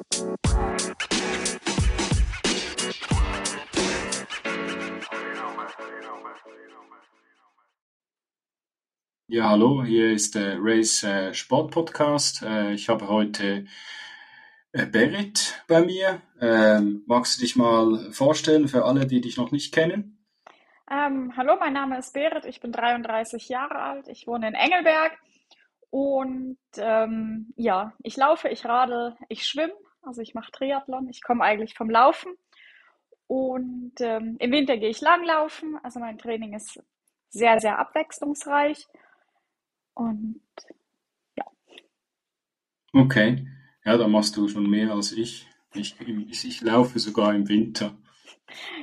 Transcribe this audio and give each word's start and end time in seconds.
Ja, 0.00 0.04
hallo, 9.50 9.82
hier 9.82 10.12
ist 10.12 10.36
der 10.36 10.58
Race 10.60 11.02
äh, 11.02 11.34
Sport 11.34 11.72
Podcast. 11.72 12.42
Äh, 12.44 12.74
ich 12.74 12.88
habe 12.88 13.08
heute 13.08 13.66
äh, 14.70 14.86
Berit 14.86 15.64
bei 15.66 15.80
mir. 15.80 16.22
Ähm, 16.40 17.02
magst 17.06 17.36
du 17.36 17.40
dich 17.42 17.56
mal 17.56 18.12
vorstellen 18.12 18.68
für 18.68 18.84
alle, 18.84 19.04
die 19.04 19.20
dich 19.20 19.36
noch 19.36 19.50
nicht 19.50 19.74
kennen? 19.74 20.24
Ähm, 20.88 21.36
hallo, 21.36 21.56
mein 21.58 21.72
Name 21.72 21.98
ist 21.98 22.14
Berit, 22.14 22.44
ich 22.44 22.60
bin 22.60 22.70
33 22.70 23.48
Jahre 23.48 23.80
alt, 23.80 24.06
ich 24.06 24.28
wohne 24.28 24.46
in 24.46 24.54
Engelberg 24.54 25.18
und 25.90 26.58
ähm, 26.76 27.52
ja, 27.56 27.94
ich 28.04 28.16
laufe, 28.16 28.48
ich 28.48 28.64
radel, 28.64 29.16
ich 29.28 29.44
schwimme, 29.44 29.74
also 30.02 30.22
ich 30.22 30.34
mache 30.34 30.52
Triathlon, 30.52 31.08
ich 31.08 31.22
komme 31.22 31.44
eigentlich 31.44 31.74
vom 31.74 31.90
Laufen 31.90 32.32
und 33.26 33.92
ähm, 34.00 34.36
im 34.38 34.52
Winter 34.52 34.76
gehe 34.76 34.88
ich 34.90 35.00
langlaufen, 35.00 35.78
also 35.82 36.00
mein 36.00 36.18
Training 36.18 36.54
ist 36.54 36.82
sehr, 37.28 37.60
sehr 37.60 37.78
abwechslungsreich 37.78 38.86
und 39.94 40.40
ja. 41.36 41.44
Okay, 42.92 43.46
ja, 43.84 43.96
da 43.96 44.08
machst 44.08 44.36
du 44.36 44.48
schon 44.48 44.68
mehr 44.68 44.92
als 44.92 45.12
ich. 45.12 45.46
Ich, 45.74 45.96
ich, 46.00 46.44
ich 46.46 46.60
laufe 46.60 46.98
sogar 46.98 47.34
im 47.34 47.48
Winter. 47.48 47.96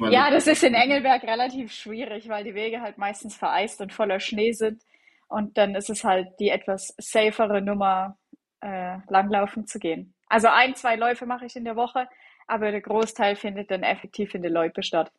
Ja, 0.10 0.30
das 0.30 0.48
ist 0.48 0.64
in 0.64 0.74
Engelberg 0.74 1.24
relativ 1.24 1.72
schwierig, 1.72 2.28
weil 2.28 2.44
die 2.44 2.56
Wege 2.56 2.82
halt 2.82 2.98
meistens 2.98 3.36
vereist 3.36 3.82
und 3.82 3.94
voller 3.94 4.20
Schnee 4.20 4.52
sind. 4.52 4.84
Und 5.28 5.58
dann 5.58 5.76
ist 5.76 5.90
es 5.90 6.04
halt 6.04 6.40
die 6.40 6.50
etwas 6.50 6.96
safere 6.98 7.62
Nummer, 7.62 8.18
äh, 8.62 8.98
langlaufen 9.10 9.68
zu 9.68 9.78
gehen. 9.78 10.15
Also 10.28 10.48
ein, 10.48 10.76
zwei 10.76 10.96
Läufe 10.96 11.26
mache 11.26 11.46
ich 11.46 11.56
in 11.56 11.66
der 11.66 11.76
Woche, 11.76 12.08
aber 12.48 12.72
der 12.72 12.82
Großteil 12.82 13.36
findet 13.36 13.72
dann 13.72 13.84
effektiv 13.84 14.34
in 14.34 14.42
der 14.42 14.52
Loipe 14.52 14.84
statt. 14.84 15.12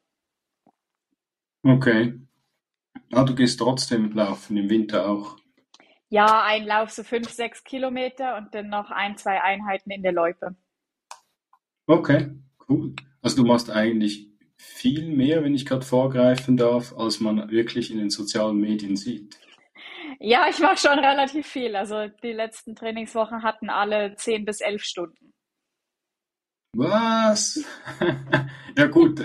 Okay. 1.63 2.15
Ah, 3.13 3.25
du 3.25 3.35
gehst 3.35 3.59
trotzdem 3.59 4.13
laufen 4.13 4.57
im 4.57 4.71
Winter 4.71 5.09
auch. 5.09 5.37
Ja, 6.09 6.45
ein 6.45 6.65
Lauf 6.65 6.91
so 6.91 7.03
fünf, 7.03 7.29
sechs 7.31 7.65
Kilometer 7.65 8.37
und 8.37 8.55
dann 8.55 8.69
noch 8.69 8.91
ein, 8.91 9.17
zwei 9.17 9.43
Einheiten 9.43 9.91
in 9.91 10.03
der 10.03 10.13
Loipe. 10.13 10.55
Okay, 11.87 12.31
cool. 12.69 12.95
Also 13.23 13.43
du 13.43 13.49
machst 13.49 13.71
eigentlich 13.71 14.29
viel 14.57 15.07
mehr, 15.09 15.43
wenn 15.43 15.55
ich 15.55 15.67
gerade 15.67 15.85
vorgreifen 15.85 16.57
darf, 16.57 16.95
als 16.97 17.21
man 17.21 17.51
wirklich 17.51 17.91
in 17.91 17.99
den 17.99 18.11
sozialen 18.11 18.59
Medien 18.59 18.97
sieht. 18.97 19.37
Ja, 20.19 20.47
ich 20.49 20.59
mache 20.59 20.77
schon 20.77 20.99
relativ 20.99 21.47
viel. 21.47 21.77
Also 21.77 22.09
die 22.23 22.33
letzten 22.33 22.75
Trainingswochen 22.75 23.43
hatten 23.43 23.71
alle 23.71 24.15
zehn 24.17 24.45
bis 24.45 24.61
elf 24.61 24.83
Stunden. 24.83 25.33
Was? 26.75 27.65
ja 28.77 28.87
gut, 28.87 29.21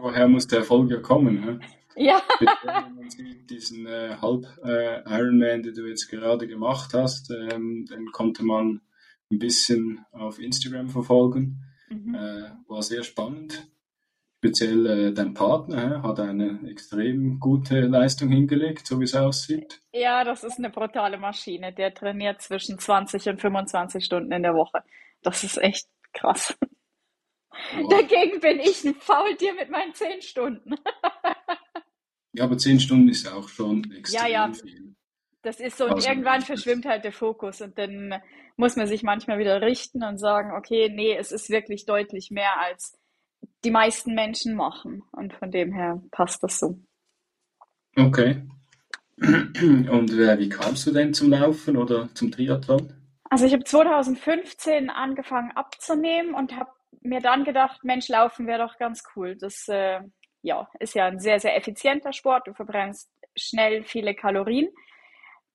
woher 0.00 0.26
muss 0.26 0.46
der 0.46 0.60
Erfolg 0.60 0.90
ja 0.90 1.00
kommen? 1.00 1.62
Ja. 1.96 2.22
man 2.64 3.10
sieht 3.10 3.50
diesen 3.50 3.86
äh, 3.86 4.16
Halb-Ironman, 4.20 5.60
äh, 5.60 5.62
den 5.62 5.74
du 5.74 5.86
jetzt 5.86 6.08
gerade 6.08 6.46
gemacht 6.46 6.94
hast, 6.94 7.30
ähm, 7.30 7.86
den 7.86 8.10
konnte 8.12 8.44
man 8.44 8.80
ein 9.30 9.38
bisschen 9.38 10.04
auf 10.12 10.38
Instagram 10.38 10.88
verfolgen. 10.88 11.62
Mhm. 11.88 12.14
Äh, 12.14 12.50
war 12.68 12.82
sehr 12.82 13.02
spannend. 13.02 13.66
Speziell 14.44 14.86
äh, 14.86 15.12
dein 15.14 15.32
Partner 15.32 16.02
hat 16.02 16.20
eine 16.20 16.60
extrem 16.68 17.40
gute 17.40 17.80
Leistung 17.80 18.28
hingelegt, 18.28 18.86
so 18.86 19.00
wie 19.00 19.04
es 19.04 19.14
aussieht. 19.14 19.80
Ja, 19.90 20.22
das 20.22 20.44
ist 20.44 20.58
eine 20.58 20.68
brutale 20.68 21.16
Maschine. 21.16 21.72
Der 21.72 21.94
trainiert 21.94 22.42
zwischen 22.42 22.78
20 22.78 23.26
und 23.30 23.40
25 23.40 24.04
Stunden 24.04 24.30
in 24.32 24.42
der 24.42 24.52
Woche. 24.52 24.82
Das 25.22 25.44
ist 25.44 25.56
echt 25.56 25.86
krass. 26.12 26.54
Wow. 27.74 27.88
Dagegen 27.88 28.38
bin 28.40 28.60
ich 28.60 28.84
ein 28.84 28.96
Faultier 28.96 29.54
mit 29.54 29.70
meinen 29.70 29.94
10 29.94 30.20
Stunden. 30.20 30.74
Ja, 32.34 32.44
aber 32.44 32.58
zehn 32.58 32.80
Stunden 32.80 33.08
ist 33.08 33.32
auch 33.32 33.48
schon 33.48 33.90
extrem 33.92 34.20
ja, 34.20 34.48
ja. 34.48 34.52
viel. 34.52 34.94
Das 35.40 35.60
ist 35.60 35.78
so, 35.78 35.84
und 35.84 35.92
also, 35.92 36.08
irgendwann 36.08 36.42
verschwimmt 36.42 36.84
halt 36.84 37.04
der 37.04 37.12
Fokus 37.12 37.62
und 37.62 37.78
dann 37.78 38.20
muss 38.56 38.76
man 38.76 38.88
sich 38.88 39.04
manchmal 39.04 39.38
wieder 39.38 39.62
richten 39.62 40.02
und 40.02 40.18
sagen, 40.18 40.50
okay, 40.52 40.90
nee, 40.92 41.16
es 41.16 41.32
ist 41.32 41.48
wirklich 41.48 41.86
deutlich 41.86 42.30
mehr, 42.30 42.60
als 42.60 42.98
die 43.64 43.70
meisten 43.70 44.14
Menschen 44.14 44.54
machen. 44.54 45.02
Und 45.12 45.32
von 45.34 45.50
dem 45.50 45.72
her 45.72 46.02
passt 46.10 46.42
das 46.42 46.58
so. 46.58 46.78
Okay. 47.96 48.42
Und 49.18 50.12
äh, 50.12 50.38
wie 50.38 50.48
kamst 50.48 50.86
du 50.86 50.92
denn 50.92 51.14
zum 51.14 51.30
Laufen 51.30 51.76
oder 51.76 52.12
zum 52.14 52.32
Triathlon? 52.32 52.92
Also 53.30 53.46
ich 53.46 53.52
habe 53.52 53.64
2015 53.64 54.90
angefangen 54.90 55.52
abzunehmen 55.52 56.34
und 56.34 56.54
habe 56.56 56.70
mir 57.00 57.20
dann 57.20 57.44
gedacht, 57.44 57.82
Mensch, 57.82 58.08
laufen 58.08 58.46
wäre 58.46 58.64
doch 58.64 58.78
ganz 58.78 59.02
cool. 59.16 59.36
Das 59.36 59.66
äh, 59.68 60.00
ja, 60.42 60.68
ist 60.78 60.94
ja 60.94 61.06
ein 61.06 61.18
sehr, 61.18 61.40
sehr 61.40 61.56
effizienter 61.56 62.12
Sport. 62.12 62.46
Du 62.46 62.54
verbrennst 62.54 63.10
schnell 63.36 63.82
viele 63.84 64.14
Kalorien. 64.14 64.68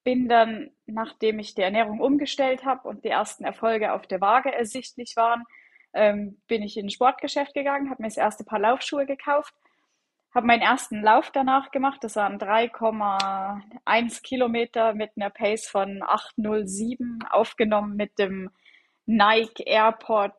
Bin 0.03 0.27
dann, 0.27 0.71
nachdem 0.87 1.39
ich 1.39 1.55
die 1.55 1.61
Ernährung 1.61 1.99
umgestellt 1.99 2.65
habe 2.65 2.87
und 2.87 3.05
die 3.05 3.09
ersten 3.09 3.43
Erfolge 3.43 3.93
auf 3.93 4.07
der 4.07 4.19
Waage 4.19 4.51
ersichtlich 4.53 5.13
waren, 5.15 5.43
ähm, 5.93 6.41
bin 6.47 6.63
ich 6.63 6.77
in 6.77 6.87
ein 6.87 6.89
Sportgeschäft 6.89 7.53
gegangen, 7.53 7.89
habe 7.89 8.01
mir 8.01 8.07
das 8.07 8.17
erste 8.17 8.43
Paar 8.43 8.59
Laufschuhe 8.59 9.05
gekauft, 9.05 9.53
habe 10.33 10.47
meinen 10.47 10.61
ersten 10.61 11.01
Lauf 11.01 11.31
danach 11.31 11.71
gemacht. 11.71 12.03
Das 12.03 12.15
waren 12.15 12.39
3,1 12.39 14.21
Kilometer 14.21 14.93
mit 14.93 15.11
einer 15.15 15.29
Pace 15.29 15.67
von 15.67 16.03
8,07 16.03 17.29
aufgenommen 17.29 17.95
mit 17.95 18.19
dem 18.19 18.51
Nike 19.05 19.63
Airport, 19.65 20.35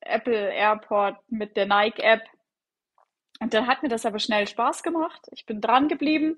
Apple 0.00 0.52
Airport 0.52 1.18
mit 1.28 1.56
der 1.56 1.66
Nike 1.66 2.02
App 2.02 2.22
und 3.40 3.54
dann 3.54 3.66
hat 3.66 3.82
mir 3.82 3.88
das 3.88 4.06
aber 4.06 4.18
schnell 4.18 4.46
Spaß 4.46 4.82
gemacht. 4.82 5.26
Ich 5.32 5.46
bin 5.46 5.60
dran 5.60 5.88
geblieben, 5.88 6.36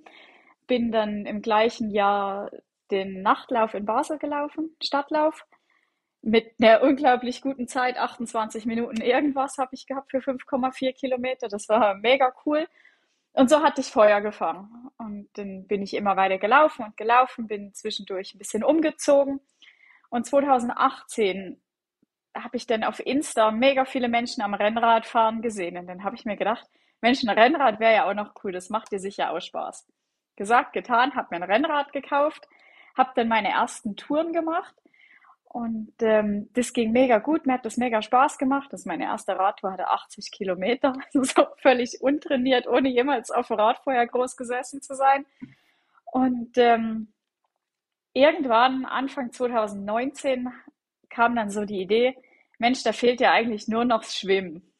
bin 0.66 0.92
dann 0.92 1.26
im 1.26 1.42
gleichen 1.42 1.90
Jahr 1.90 2.50
den 2.90 3.22
Nachtlauf 3.22 3.74
in 3.74 3.84
Basel 3.84 4.18
gelaufen, 4.18 4.76
Stadtlauf, 4.82 5.44
mit 6.22 6.54
einer 6.60 6.82
unglaublich 6.82 7.42
guten 7.42 7.66
Zeit, 7.66 7.98
28 7.98 8.64
Minuten 8.64 9.00
irgendwas 9.00 9.58
habe 9.58 9.74
ich 9.74 9.86
gehabt 9.86 10.12
für 10.12 10.18
5,4 10.18 10.92
Kilometer. 10.92 11.48
Das 11.48 11.68
war 11.68 11.94
mega 11.96 12.32
cool. 12.46 12.68
Und 13.32 13.50
so 13.50 13.62
hatte 13.62 13.80
ich 13.80 13.88
Feuer 13.88 14.20
gefangen. 14.20 14.90
Und 14.98 15.28
dann 15.34 15.66
bin 15.66 15.82
ich 15.82 15.94
immer 15.94 16.16
weiter 16.16 16.38
gelaufen 16.38 16.84
und 16.84 16.96
gelaufen, 16.96 17.48
bin 17.48 17.74
zwischendurch 17.74 18.34
ein 18.34 18.38
bisschen 18.38 18.62
umgezogen. 18.62 19.40
Und 20.10 20.26
2018 20.26 21.60
habe 22.36 22.56
ich 22.56 22.66
dann 22.66 22.84
auf 22.84 23.00
Insta 23.04 23.50
mega 23.50 23.84
viele 23.84 24.08
Menschen 24.08 24.42
am 24.42 24.54
Rennradfahren 24.54 25.42
gesehen. 25.42 25.76
Und 25.76 25.88
dann 25.88 26.04
habe 26.04 26.14
ich 26.14 26.24
mir 26.24 26.36
gedacht, 26.36 26.66
Mensch, 27.00 27.24
ein 27.24 27.30
Rennrad 27.30 27.80
wäre 27.80 27.94
ja 27.94 28.08
auch 28.08 28.14
noch 28.14 28.34
cool, 28.44 28.52
das 28.52 28.70
macht 28.70 28.92
dir 28.92 29.00
sicher 29.00 29.32
auch 29.32 29.40
Spaß. 29.40 29.88
Gesagt, 30.36 30.72
getan, 30.72 31.16
habe 31.16 31.28
mir 31.30 31.42
ein 31.42 31.50
Rennrad 31.50 31.92
gekauft, 31.92 32.46
habe 32.96 33.10
dann 33.16 33.28
meine 33.28 33.50
ersten 33.50 33.96
Touren 33.96 34.32
gemacht 34.32 34.81
und 35.52 35.92
ähm, 36.00 36.48
das 36.54 36.72
ging 36.72 36.92
mega 36.92 37.18
gut, 37.18 37.46
mir 37.46 37.54
hat 37.54 37.66
das 37.66 37.76
mega 37.76 38.00
Spaß 38.00 38.38
gemacht. 38.38 38.72
Das 38.72 38.80
ist 38.80 38.86
meine 38.86 39.04
erste 39.04 39.38
Radtour, 39.38 39.72
hatte 39.72 39.88
80 39.88 40.30
Kilometer, 40.30 40.94
so 41.12 41.46
völlig 41.58 42.00
untrainiert, 42.00 42.66
ohne 42.66 42.88
jemals 42.88 43.30
auf 43.30 43.48
dem 43.48 43.56
Rad 43.58 43.78
vorher 43.84 44.06
groß 44.06 44.38
gesessen 44.38 44.80
zu 44.80 44.94
sein. 44.94 45.26
Und 46.06 46.56
ähm, 46.56 47.12
irgendwann, 48.14 48.86
Anfang 48.86 49.30
2019, 49.30 50.48
kam 51.10 51.36
dann 51.36 51.50
so 51.50 51.66
die 51.66 51.82
Idee, 51.82 52.16
Mensch, 52.58 52.82
da 52.82 52.94
fehlt 52.94 53.20
ja 53.20 53.32
eigentlich 53.32 53.68
nur 53.68 53.84
noch 53.84 54.00
das 54.00 54.16
Schwimmen. 54.16 54.72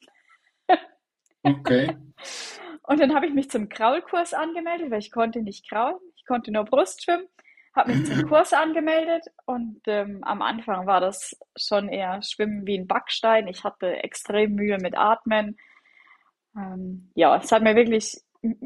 Okay. 1.43 1.95
Und 2.85 2.99
dann 2.99 3.13
habe 3.13 3.27
ich 3.27 3.33
mich 3.33 3.49
zum 3.49 3.69
Kraulkurs 3.69 4.33
angemeldet, 4.33 4.89
weil 4.89 4.99
ich 4.99 5.11
konnte 5.11 5.41
nicht 5.41 5.69
kraulen, 5.69 5.99
ich 6.15 6.25
konnte 6.25 6.51
nur 6.51 6.65
Brust 6.65 7.03
schwimmen, 7.03 7.27
habe 7.75 7.93
mich 7.93 8.05
zum 8.05 8.27
Kurs 8.27 8.53
angemeldet 8.53 9.25
und 9.45 9.81
ähm, 9.87 10.23
am 10.23 10.41
Anfang 10.41 10.85
war 10.85 11.01
das 11.01 11.37
schon 11.55 11.89
eher 11.89 12.21
Schwimmen 12.21 12.65
wie 12.67 12.77
ein 12.77 12.87
Backstein. 12.87 13.47
Ich 13.47 13.63
hatte 13.63 14.03
extrem 14.03 14.55
Mühe 14.55 14.77
mit 14.79 14.97
Atmen. 14.97 15.57
Ähm, 16.55 17.11
ja, 17.15 17.35
es 17.37 17.51
hat 17.51 17.63
mir 17.63 17.75
wirklich 17.75 18.21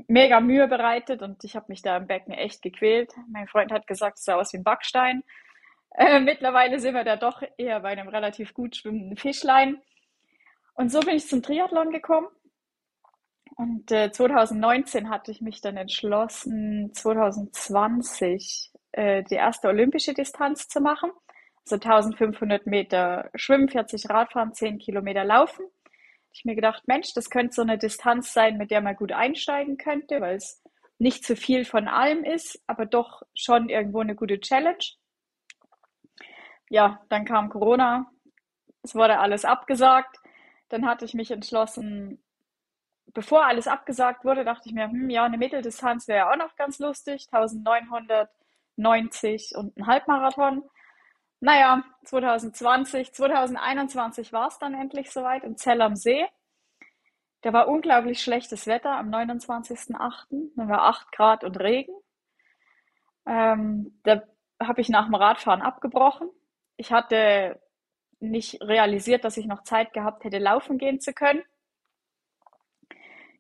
mega 0.08 0.40
Mühe 0.40 0.68
bereitet 0.68 1.22
und 1.22 1.44
ich 1.44 1.56
habe 1.56 1.68
mich 1.70 1.82
da 1.82 1.98
im 1.98 2.08
Becken 2.08 2.34
echt 2.34 2.62
gequält. 2.62 3.14
Mein 3.32 3.48
Freund 3.48 3.72
hat 3.72 3.88
gesagt, 3.88 4.18
es 4.18 4.26
sah 4.26 4.36
aus 4.36 4.52
wie 4.54 4.58
ein 4.58 4.64
Backstein. 4.64 5.24
Äh, 5.92 6.20
mittlerweile 6.20 6.80
sind 6.80 6.96
wir 6.96 7.04
da 7.04 7.16
doch 7.16 7.42
eher 7.58 7.80
bei 7.80 7.90
einem 7.90 8.08
relativ 8.08 8.54
gut 8.54 8.76
schwimmenden 8.76 9.18
Fischlein. 9.18 9.82
Und 10.74 10.92
so 10.92 11.00
bin 11.00 11.16
ich 11.16 11.28
zum 11.28 11.42
Triathlon 11.42 11.92
gekommen 11.92 12.28
und 13.58 13.92
äh, 13.92 14.12
2019 14.12 15.10
hatte 15.10 15.32
ich 15.32 15.42
mich 15.42 15.62
dann 15.62 15.78
entschlossen, 15.78 16.94
2020 16.94 18.72
äh, 18.98 19.24
die 19.24 19.36
erste 19.36 19.68
olympische 19.68 20.16
Distanz 20.16 20.68
zu 20.68 20.82
machen. 20.82 21.12
Also 21.66 21.76
1500 21.76 22.66
Meter 22.66 23.30
Schwimmen, 23.36 23.70
40 23.70 24.10
Radfahren, 24.10 24.54
10 24.54 24.80
Kilometer 24.80 25.24
Laufen. 25.24 25.66
Ich 26.34 26.46
mir 26.46 26.56
gedacht, 26.56 26.88
Mensch, 26.88 27.14
das 27.14 27.30
könnte 27.30 27.54
so 27.54 27.62
eine 27.62 27.78
Distanz 27.78 28.34
sein, 28.34 28.58
mit 28.58 28.72
der 28.72 28.82
man 28.82 28.96
gut 28.96 29.12
einsteigen 29.12 29.78
könnte, 29.78 30.20
weil 30.20 30.38
es 30.38 30.64
nicht 30.98 31.24
zu 31.24 31.36
viel 31.36 31.64
von 31.64 31.88
allem 31.88 32.24
ist, 32.24 32.60
aber 32.66 32.88
doch 32.88 33.22
schon 33.36 33.70
irgendwo 33.70 34.00
eine 34.00 34.16
gute 34.16 34.40
Challenge. 34.40 34.84
Ja, 36.70 37.00
dann 37.10 37.24
kam 37.24 37.50
Corona, 37.50 38.10
Es 38.82 38.96
wurde 38.96 39.20
alles 39.20 39.46
abgesagt. 39.46 40.18
Dann 40.70 40.88
hatte 40.88 41.06
ich 41.06 41.14
mich 41.14 41.30
entschlossen, 41.30 42.24
bevor 43.14 43.46
alles 43.46 43.68
abgesagt 43.68 44.26
wurde, 44.26 44.44
dachte 44.44 44.70
ich 44.70 44.74
mir, 44.74 44.90
hm, 44.90 45.10
ja, 45.12 45.26
eine 45.26 45.38
Mitteldistanz 45.38 46.08
wäre 46.08 46.32
auch 46.32 46.38
noch 46.38 46.56
ganz 46.56 46.80
lustig. 46.80 47.28
1990 48.78 49.56
und 49.56 49.78
ein 49.78 49.88
Halbmarathon. 49.88 50.64
Naja, 51.40 51.84
2020, 52.06 53.14
2021 53.14 54.34
war 54.34 54.48
es 54.48 54.58
dann 54.60 54.74
endlich 54.74 55.12
soweit 55.12 55.44
in 55.44 55.58
Zell 55.58 55.82
am 55.82 55.96
See. 55.96 56.26
Da 57.42 57.54
war 57.54 57.68
unglaublich 57.68 58.22
schlechtes 58.22 58.66
Wetter 58.66 58.98
am 58.98 59.10
29.08. 59.10 60.52
Da 60.56 60.68
war 60.68 60.84
8 60.84 61.12
Grad 61.12 61.44
und 61.44 61.60
Regen. 61.60 61.94
Ähm, 63.28 64.00
da 64.04 64.24
habe 64.62 64.82
ich 64.82 64.90
nach 64.90 65.06
dem 65.06 65.16
Radfahren 65.16 65.62
abgebrochen. 65.62 66.30
Ich 66.78 66.92
hatte 66.92 67.62
nicht 68.20 68.62
realisiert, 68.62 69.24
dass 69.24 69.38
ich 69.38 69.46
noch 69.46 69.64
Zeit 69.64 69.94
gehabt 69.94 70.24
hätte, 70.24 70.40
laufen 70.40 70.78
gehen 70.78 71.00
zu 71.00 71.14
können. 71.14 71.44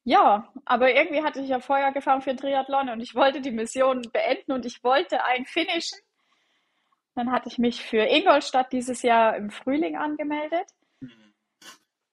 Ja, 0.07 0.53
aber 0.63 0.95
irgendwie 0.95 1.21
hatte 1.21 1.41
ich 1.41 1.49
ja 1.49 1.59
Feuer 1.59 1.91
gefahren 1.91 2.21
für 2.21 2.29
den 2.29 2.37
Triathlon 2.37 2.87
und 2.87 3.01
ich 3.01 3.13
wollte 3.13 3.41
die 3.41 3.51
Mission 3.51 4.03
beenden 4.13 4.53
und 4.53 4.65
ich 4.65 4.81
wollte 4.81 5.25
ein 5.25 5.45
Finishen. 5.45 5.99
Dann 7.13 7.29
hatte 7.29 7.49
ich 7.49 7.57
mich 7.57 7.83
für 7.83 8.03
Ingolstadt 8.03 8.71
dieses 8.71 9.01
Jahr 9.01 9.35
im 9.35 9.49
Frühling 9.49 9.97
angemeldet. 9.97 10.69
Mhm. 11.01 11.33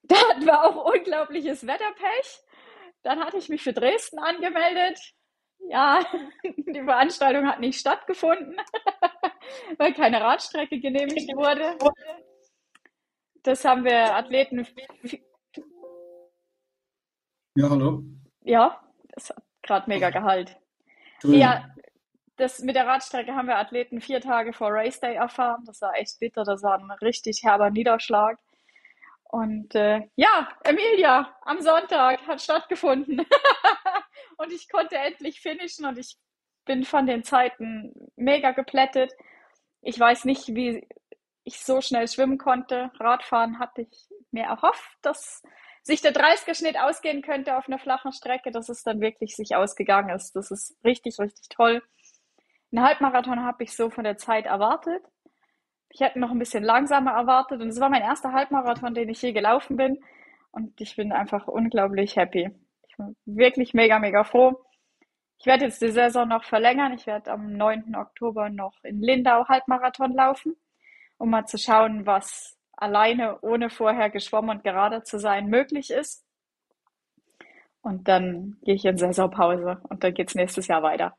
Da 0.03 0.17
hatten 0.27 0.45
wir 0.45 0.61
auch 0.61 0.93
unglaubliches 0.93 1.65
Wetterpech. 1.65 2.43
Dann 3.01 3.23
hatte 3.23 3.37
ich 3.37 3.47
mich 3.47 3.63
für 3.63 3.71
Dresden 3.71 4.19
angemeldet. 4.19 4.99
Ja, 5.69 6.01
die 6.43 6.83
Veranstaltung 6.83 7.47
hat 7.47 7.61
nicht 7.61 7.79
stattgefunden, 7.79 8.57
weil 9.77 9.93
keine 9.93 10.19
Radstrecke 10.19 10.81
genehmigt 10.81 11.31
wurde. 11.37 11.77
Das 13.43 13.63
haben 13.63 13.85
wir 13.85 14.13
Athleten. 14.15 14.67
Ja, 17.55 17.69
hallo. 17.69 18.03
Ja, 18.43 18.81
das 19.13 19.29
hat 19.29 19.43
gerade 19.63 19.89
mega 19.89 20.09
Gehalt. 20.09 20.57
Ja, 21.23 21.73
das 22.35 22.59
mit 22.59 22.75
der 22.75 22.85
Radstrecke 22.85 23.33
haben 23.33 23.47
wir 23.47 23.57
Athleten 23.57 24.01
vier 24.01 24.19
Tage 24.19 24.51
vor 24.51 24.71
Race 24.71 24.99
Day 24.99 25.15
erfahren. 25.15 25.63
Das 25.65 25.81
war 25.81 25.95
echt 25.95 26.19
bitter. 26.19 26.43
Das 26.43 26.61
war 26.63 26.77
ein 26.77 26.91
richtig 26.91 27.43
herber 27.43 27.69
Niederschlag. 27.69 28.37
Und 29.23 29.73
äh, 29.73 30.01
ja, 30.15 30.49
Emilia 30.65 31.33
am 31.43 31.61
Sonntag 31.61 32.27
hat 32.27 32.41
stattgefunden. 32.41 33.19
und 34.37 34.51
ich 34.51 34.69
konnte 34.69 34.97
endlich 34.97 35.39
finishen 35.39 35.85
und 35.85 35.97
ich 35.97 36.17
bin 36.65 36.83
von 36.83 37.05
den 37.05 37.23
Zeiten 37.23 37.93
mega 38.17 38.51
geplättet. 38.51 39.13
Ich 39.81 39.97
weiß 39.97 40.25
nicht, 40.25 40.53
wie 40.55 40.85
ich 41.45 41.63
so 41.63 41.79
schnell 41.79 42.07
schwimmen 42.09 42.37
konnte. 42.37 42.91
Radfahren 42.99 43.59
hatte 43.59 43.83
ich 43.83 44.09
mir 44.31 44.43
erhofft, 44.43 44.97
dass 45.01 45.41
sich 45.85 46.01
der 46.01 46.13
30er-Schnitt 46.13 46.79
ausgehen 46.79 47.21
könnte 47.21 47.57
auf 47.57 47.67
einer 47.67 47.77
flachen 47.77 48.11
Strecke, 48.11 48.51
dass 48.51 48.69
es 48.69 48.81
dann 48.81 49.01
wirklich 49.01 49.35
sich 49.35 49.55
ausgegangen 49.55 50.09
ist. 50.09 50.35
Das 50.35 50.49
ist 50.49 50.75
richtig, 50.83 51.19
richtig 51.19 51.47
toll. 51.49 51.83
Einen 52.71 52.83
Halbmarathon 52.83 53.43
habe 53.43 53.63
ich 53.63 53.75
so 53.75 53.91
von 53.91 54.03
der 54.03 54.17
Zeit 54.17 54.47
erwartet. 54.47 55.03
Ich 55.89 56.01
hätte 56.01 56.19
noch 56.19 56.31
ein 56.31 56.39
bisschen 56.39 56.63
langsamer 56.63 57.11
erwartet 57.11 57.61
und 57.61 57.67
es 57.67 57.79
war 57.79 57.89
mein 57.89 58.01
erster 58.01 58.33
Halbmarathon, 58.33 58.95
den 58.95 59.09
ich 59.09 59.21
je 59.21 59.31
gelaufen 59.31 59.77
bin. 59.77 60.03
Und 60.49 60.81
ich 60.81 60.95
bin 60.95 61.11
einfach 61.11 61.47
unglaublich 61.47 62.15
happy. 62.15 62.49
Ich 62.87 62.97
bin 62.97 63.15
wirklich 63.25 63.75
mega, 63.75 63.99
mega 63.99 64.23
froh. 64.23 64.65
Ich 65.37 65.45
werde 65.45 65.65
jetzt 65.65 65.83
die 65.83 65.91
Saison 65.91 66.27
noch 66.27 66.45
verlängern. 66.45 66.93
Ich 66.93 67.05
werde 67.05 67.31
am 67.31 67.53
9. 67.53 67.95
Oktober 67.95 68.49
noch 68.49 68.83
in 68.83 69.01
Lindau 69.01 69.47
Halbmarathon 69.47 70.13
laufen, 70.13 70.55
um 71.19 71.29
mal 71.29 71.45
zu 71.45 71.59
schauen, 71.59 72.07
was 72.07 72.57
alleine, 72.77 73.39
ohne 73.41 73.69
vorher 73.69 74.09
geschwommen 74.09 74.57
und 74.57 74.63
gerade 74.63 75.03
zu 75.03 75.19
sein, 75.19 75.47
möglich 75.47 75.91
ist. 75.91 76.23
Und 77.81 78.07
dann 78.07 78.57
gehe 78.63 78.75
ich 78.75 78.85
in 78.85 78.97
Saisonpause 78.97 79.79
und 79.89 80.03
dann 80.03 80.13
geht 80.13 80.29
es 80.29 80.35
nächstes 80.35 80.67
Jahr 80.67 80.81
weiter. 80.81 81.15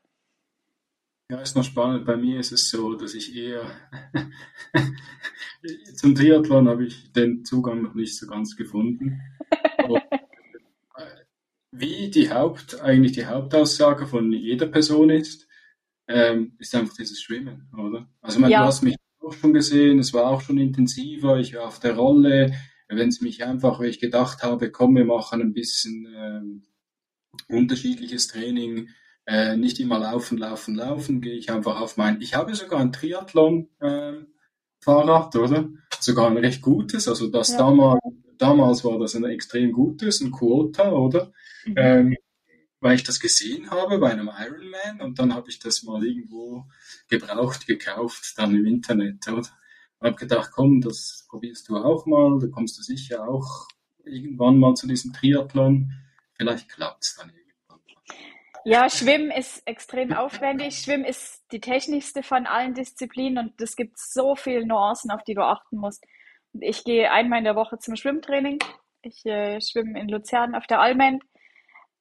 Ja, 1.29 1.41
ist 1.41 1.55
noch 1.55 1.63
spannend. 1.63 2.05
Bei 2.05 2.15
mir 2.15 2.39
ist 2.39 2.53
es 2.53 2.69
so, 2.69 2.93
dass 2.95 3.13
ich 3.13 3.35
eher 3.35 3.69
zum 5.95 6.15
Triathlon 6.15 6.69
habe 6.69 6.85
ich 6.85 7.11
den 7.11 7.43
Zugang 7.43 7.81
noch 7.81 7.93
nicht 7.93 8.17
so 8.17 8.27
ganz 8.27 8.55
gefunden. 8.55 9.21
Äh, 10.97 11.21
wie 11.69 12.09
die 12.09 12.31
Haupt, 12.31 12.81
eigentlich 12.81 13.11
die 13.11 13.27
Hauptaussage 13.27 14.07
von 14.07 14.31
jeder 14.31 14.65
Person 14.65 15.11
ist, 15.11 15.47
ähm, 16.07 16.55
ist 16.57 16.73
einfach 16.73 16.95
dieses 16.95 17.21
Schwimmen, 17.21 17.69
oder? 17.77 18.09
Also 18.19 18.39
man, 18.39 18.49
ja. 18.49 18.61
du 18.61 18.65
hast 18.65 18.81
mich 18.81 18.95
auch 19.27 19.33
schon 19.33 19.53
gesehen, 19.53 19.99
es 19.99 20.13
war 20.13 20.27
auch 20.27 20.41
schon 20.41 20.57
intensiver, 20.57 21.37
ich 21.37 21.55
war 21.55 21.67
auf 21.67 21.79
der 21.79 21.95
Rolle, 21.95 22.53
wenn 22.87 23.09
es 23.09 23.21
mich 23.21 23.43
einfach, 23.43 23.79
weil 23.79 23.89
ich 23.89 23.99
gedacht 23.99 24.43
habe, 24.43 24.71
komm, 24.71 24.95
wir 24.95 25.05
machen 25.05 25.41
ein 25.41 25.53
bisschen 25.53 26.07
ähm, 26.15 26.63
unterschiedliches 27.49 28.27
Training, 28.27 28.89
äh, 29.25 29.57
nicht 29.57 29.79
immer 29.79 29.99
laufen, 29.99 30.37
laufen, 30.37 30.75
laufen, 30.75 31.21
gehe 31.21 31.35
ich 31.35 31.51
einfach 31.51 31.81
auf 31.81 31.97
mein, 31.97 32.21
ich 32.21 32.35
habe 32.35 32.55
sogar 32.55 32.79
ein 32.79 32.93
Triathlon 32.93 33.69
äh, 33.81 34.13
Fahrrad, 34.79 35.35
oder? 35.35 35.69
Sogar 35.99 36.27
ein 36.27 36.37
recht 36.37 36.61
gutes, 36.61 37.07
also 37.07 37.27
das 37.27 37.49
ja. 37.51 37.57
damals, 37.57 37.99
damals 38.37 38.85
war 38.85 38.97
das 38.99 39.15
ein 39.15 39.25
extrem 39.25 39.71
gutes, 39.73 40.21
ein 40.21 40.31
Quota, 40.31 40.91
oder? 40.91 41.33
Mhm. 41.65 41.73
Ähm, 41.75 42.17
weil 42.79 42.95
ich 42.95 43.03
das 43.03 43.19
gesehen 43.19 43.69
habe 43.71 43.97
bei 43.97 44.11
einem 44.11 44.29
Ironman 44.29 45.01
und 45.01 45.19
dann 45.19 45.33
habe 45.33 45.49
ich 45.49 45.59
das 45.59 45.83
mal 45.83 46.05
irgendwo 46.05 46.65
gebraucht, 47.09 47.65
gekauft, 47.67 48.33
dann 48.37 48.55
im 48.55 48.65
Internet. 48.65 49.27
Oder? 49.27 49.47
habe 50.01 50.15
gedacht, 50.15 50.51
komm, 50.53 50.81
das 50.81 51.25
probierst 51.29 51.69
du 51.69 51.77
auch 51.77 52.05
mal, 52.05 52.39
da 52.39 52.47
kommst 52.47 52.77
du 52.77 52.83
sicher 52.83 53.27
auch 53.27 53.67
irgendwann 54.05 54.59
mal 54.59 54.75
zu 54.75 54.87
diesem 54.87 55.13
Triathlon. 55.13 55.91
Vielleicht 56.33 56.69
klappt 56.69 57.03
es 57.03 57.15
dann 57.15 57.29
irgendwann. 57.29 57.79
Ja, 58.63 58.89
Schwimmen 58.89 59.31
ist 59.31 59.65
extrem 59.65 60.13
aufwendig. 60.13 60.77
Schwimmen 60.77 61.05
ist 61.05 61.43
die 61.51 61.59
technischste 61.59 62.21
von 62.21 62.45
allen 62.45 62.73
Disziplinen 62.73 63.37
und 63.37 63.61
es 63.61 63.75
gibt 63.75 63.97
so 63.97 64.35
viele 64.35 64.65
Nuancen, 64.65 65.11
auf 65.11 65.23
die 65.23 65.33
du 65.33 65.41
achten 65.41 65.77
musst. 65.77 66.05
Ich 66.59 66.83
gehe 66.83 67.11
einmal 67.11 67.39
in 67.39 67.45
der 67.45 67.55
Woche 67.55 67.79
zum 67.79 67.95
Schwimmtraining. 67.95 68.59
Ich 69.01 69.25
äh, 69.25 69.59
schwimme 69.61 69.99
in 69.99 70.09
Luzern 70.09 70.55
auf 70.55 70.67
der 70.67 70.79
Almen 70.79 71.19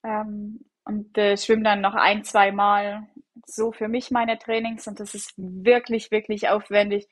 ähm, 0.06 0.60
und 0.84 1.18
äh, 1.18 1.36
schwimme 1.36 1.64
dann 1.64 1.80
noch 1.80 1.94
ein, 1.94 2.24
zwei 2.24 2.52
Mal 2.52 3.08
so 3.44 3.72
für 3.72 3.88
mich 3.88 4.10
meine 4.10 4.38
Trainings 4.38 4.86
und 4.86 5.00
das 5.00 5.14
ist 5.14 5.34
wirklich, 5.36 6.10
wirklich 6.10 6.48
aufwendig. 6.48 7.08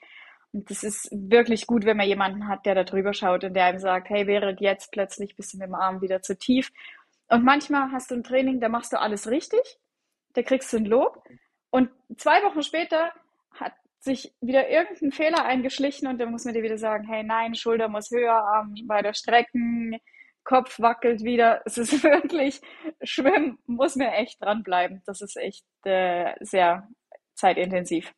Und 0.53 0.71
das 0.71 0.85
ist 0.85 1.09
wirklich 1.13 1.67
gut, 1.67 1.85
wenn 1.85 1.97
man 1.97 2.07
jemanden 2.07 2.47
hat, 2.47 2.65
der 2.65 2.77
da 2.77 2.85
drüber 2.85 3.13
schaut 3.13 3.43
und 3.43 3.55
der 3.55 3.65
einem 3.65 3.81
sagt, 3.81 4.09
hey, 4.09 4.27
wäre 4.27 4.57
jetzt 4.61 4.93
plötzlich 4.93 5.35
bist 5.35 5.53
du 5.53 5.59
mit 5.59 5.67
dem 5.67 5.75
Arm 5.75 6.01
wieder 6.01 6.23
zu 6.23 6.39
tief. 6.39 6.71
Und 7.29 7.45
manchmal 7.45 7.91
hast 7.91 8.11
du 8.11 8.15
ein 8.15 8.23
Training, 8.23 8.61
da 8.61 8.69
machst 8.69 8.93
du 8.93 9.01
alles 9.01 9.29
richtig, 9.29 9.79
da 10.35 10.43
kriegst 10.43 10.73
du 10.73 10.77
ein 10.77 10.85
Lob. 10.85 11.23
Und 11.71 11.91
zwei 12.17 12.43
Wochen 12.45 12.63
später 12.63 13.11
hat 13.53 13.73
sich 13.99 14.33
wieder 14.41 14.69
irgendein 14.69 15.11
Fehler 15.11 15.45
eingeschlichen 15.45 16.07
und 16.07 16.19
dann 16.19 16.31
muss 16.31 16.45
man 16.45 16.55
dir 16.55 16.63
wieder 16.63 16.79
sagen, 16.79 17.09
hey, 17.09 17.25
nein, 17.25 17.55
Schulter 17.55 17.89
muss 17.89 18.11
höher, 18.11 18.35
Arm 18.35 18.75
bei 18.85 19.03
der 19.03 19.15
Strecken, 19.15 19.99
Kopf 20.45 20.79
wackelt 20.79 21.25
wieder. 21.25 21.63
Es 21.65 21.79
ist 21.79 21.93
wirklich, 22.05 22.61
Schwimmen 23.03 23.59
muss 23.67 23.97
mir 23.97 24.13
echt 24.13 24.43
dranbleiben. 24.43 25.03
Das 25.07 25.21
ist 25.21 25.37
echt 25.37 25.65
äh, 25.85 26.35
sehr 26.41 26.89
zeitintensiv. 27.35 28.13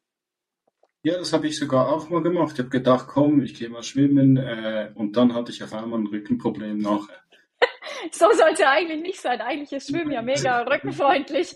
Ja, 1.02 1.16
das 1.18 1.32
habe 1.32 1.46
ich 1.46 1.56
sogar 1.56 1.88
auch 1.88 2.10
mal 2.10 2.22
gemacht. 2.22 2.54
Ich 2.54 2.58
habe 2.58 2.68
gedacht, 2.68 3.06
komm, 3.06 3.40
ich 3.42 3.54
gehe 3.54 3.68
mal 3.68 3.84
schwimmen 3.84 4.36
äh, 4.36 4.90
und 4.94 5.16
dann 5.16 5.34
hatte 5.34 5.52
ich 5.52 5.62
auf 5.62 5.72
einmal 5.72 6.00
ein 6.00 6.08
Rückenproblem 6.08 6.78
nachher. 6.78 7.22
so 8.10 8.26
soll 8.32 8.50
es 8.52 8.58
ja 8.58 8.72
eigentlich 8.72 9.02
nicht 9.02 9.20
sein. 9.20 9.40
Eigentlich 9.40 9.72
ist 9.72 9.88
Schwimmen 9.88 10.10
ja 10.10 10.20
mega 10.20 10.62
rückenfreundlich. 10.68 11.54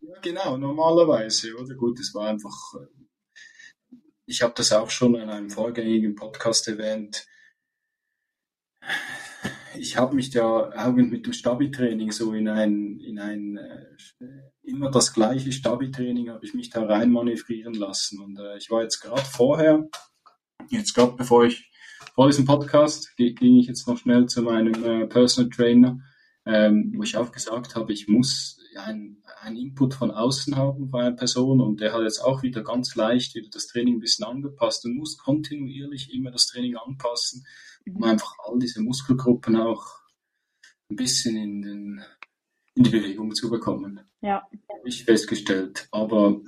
ja, 0.00 0.18
genau, 0.22 0.56
normalerweise, 0.56 1.54
oder? 1.54 1.76
Gut, 1.76 2.00
es 2.00 2.12
war 2.14 2.28
einfach, 2.28 2.74
äh, 2.74 3.96
ich 4.26 4.42
habe 4.42 4.54
das 4.56 4.72
auch 4.72 4.90
schon 4.90 5.14
in 5.14 5.30
einem 5.30 5.48
vorgängigen 5.48 6.16
Podcast 6.16 6.66
erwähnt 6.66 7.28
ich 9.78 9.96
habe 9.96 10.14
mich 10.14 10.30
da 10.30 10.70
auch 10.70 10.92
mit 10.92 11.26
dem 11.26 11.32
Stabi-Training 11.32 12.10
so 12.12 12.32
in 12.32 12.48
ein, 12.48 12.98
in 13.00 13.18
ein 13.18 13.56
äh, 13.56 14.26
immer 14.62 14.90
das 14.90 15.12
gleiche 15.12 15.52
Stabi-Training 15.52 16.30
habe 16.30 16.44
ich 16.44 16.54
mich 16.54 16.70
da 16.70 16.84
rein 16.84 17.10
manövrieren 17.10 17.74
lassen. 17.74 18.20
Und 18.20 18.38
äh, 18.38 18.56
ich 18.58 18.70
war 18.70 18.82
jetzt 18.82 19.00
gerade 19.00 19.22
vorher, 19.22 19.88
jetzt 20.68 20.94
gerade 20.94 21.12
bevor 21.16 21.44
ich 21.44 21.70
vor 22.14 22.26
diesem 22.26 22.44
Podcast 22.44 23.16
ging 23.16 23.56
ich 23.56 23.66
jetzt 23.66 23.86
noch 23.86 23.98
schnell 23.98 24.26
zu 24.26 24.42
meinem 24.42 24.84
äh, 24.84 25.06
Personal 25.06 25.50
Trainer, 25.50 25.98
ähm, 26.44 26.92
wo 26.96 27.02
ich 27.02 27.16
auch 27.16 27.32
gesagt 27.32 27.74
habe, 27.74 27.92
ich 27.92 28.08
muss 28.08 28.58
ein, 28.76 29.22
ein 29.40 29.56
Input 29.56 29.94
von 29.94 30.10
außen 30.10 30.56
haben 30.56 30.90
von 30.90 31.00
einer 31.00 31.16
Person 31.16 31.60
und 31.60 31.80
der 31.80 31.92
hat 31.92 32.02
jetzt 32.02 32.20
auch 32.20 32.42
wieder 32.42 32.62
ganz 32.62 32.94
leicht 32.94 33.34
wieder 33.34 33.48
das 33.50 33.66
Training 33.66 33.96
ein 33.96 34.00
bisschen 34.00 34.26
angepasst 34.26 34.84
und 34.84 34.96
muss 34.96 35.16
kontinuierlich 35.16 36.12
immer 36.12 36.30
das 36.30 36.46
Training 36.46 36.76
anpassen 36.76 37.44
um 37.92 38.02
einfach 38.02 38.34
all 38.44 38.58
diese 38.58 38.82
Muskelgruppen 38.82 39.56
auch 39.56 40.00
ein 40.90 40.96
bisschen 40.96 41.36
in, 41.36 41.62
den, 41.62 42.04
in 42.74 42.84
die 42.84 42.90
Bewegung 42.90 43.34
zu 43.34 43.50
bekommen. 43.50 44.00
Ja. 44.20 44.42
Habe 44.68 44.88
ich 44.88 45.04
festgestellt. 45.04 45.88
Aber 45.90 46.40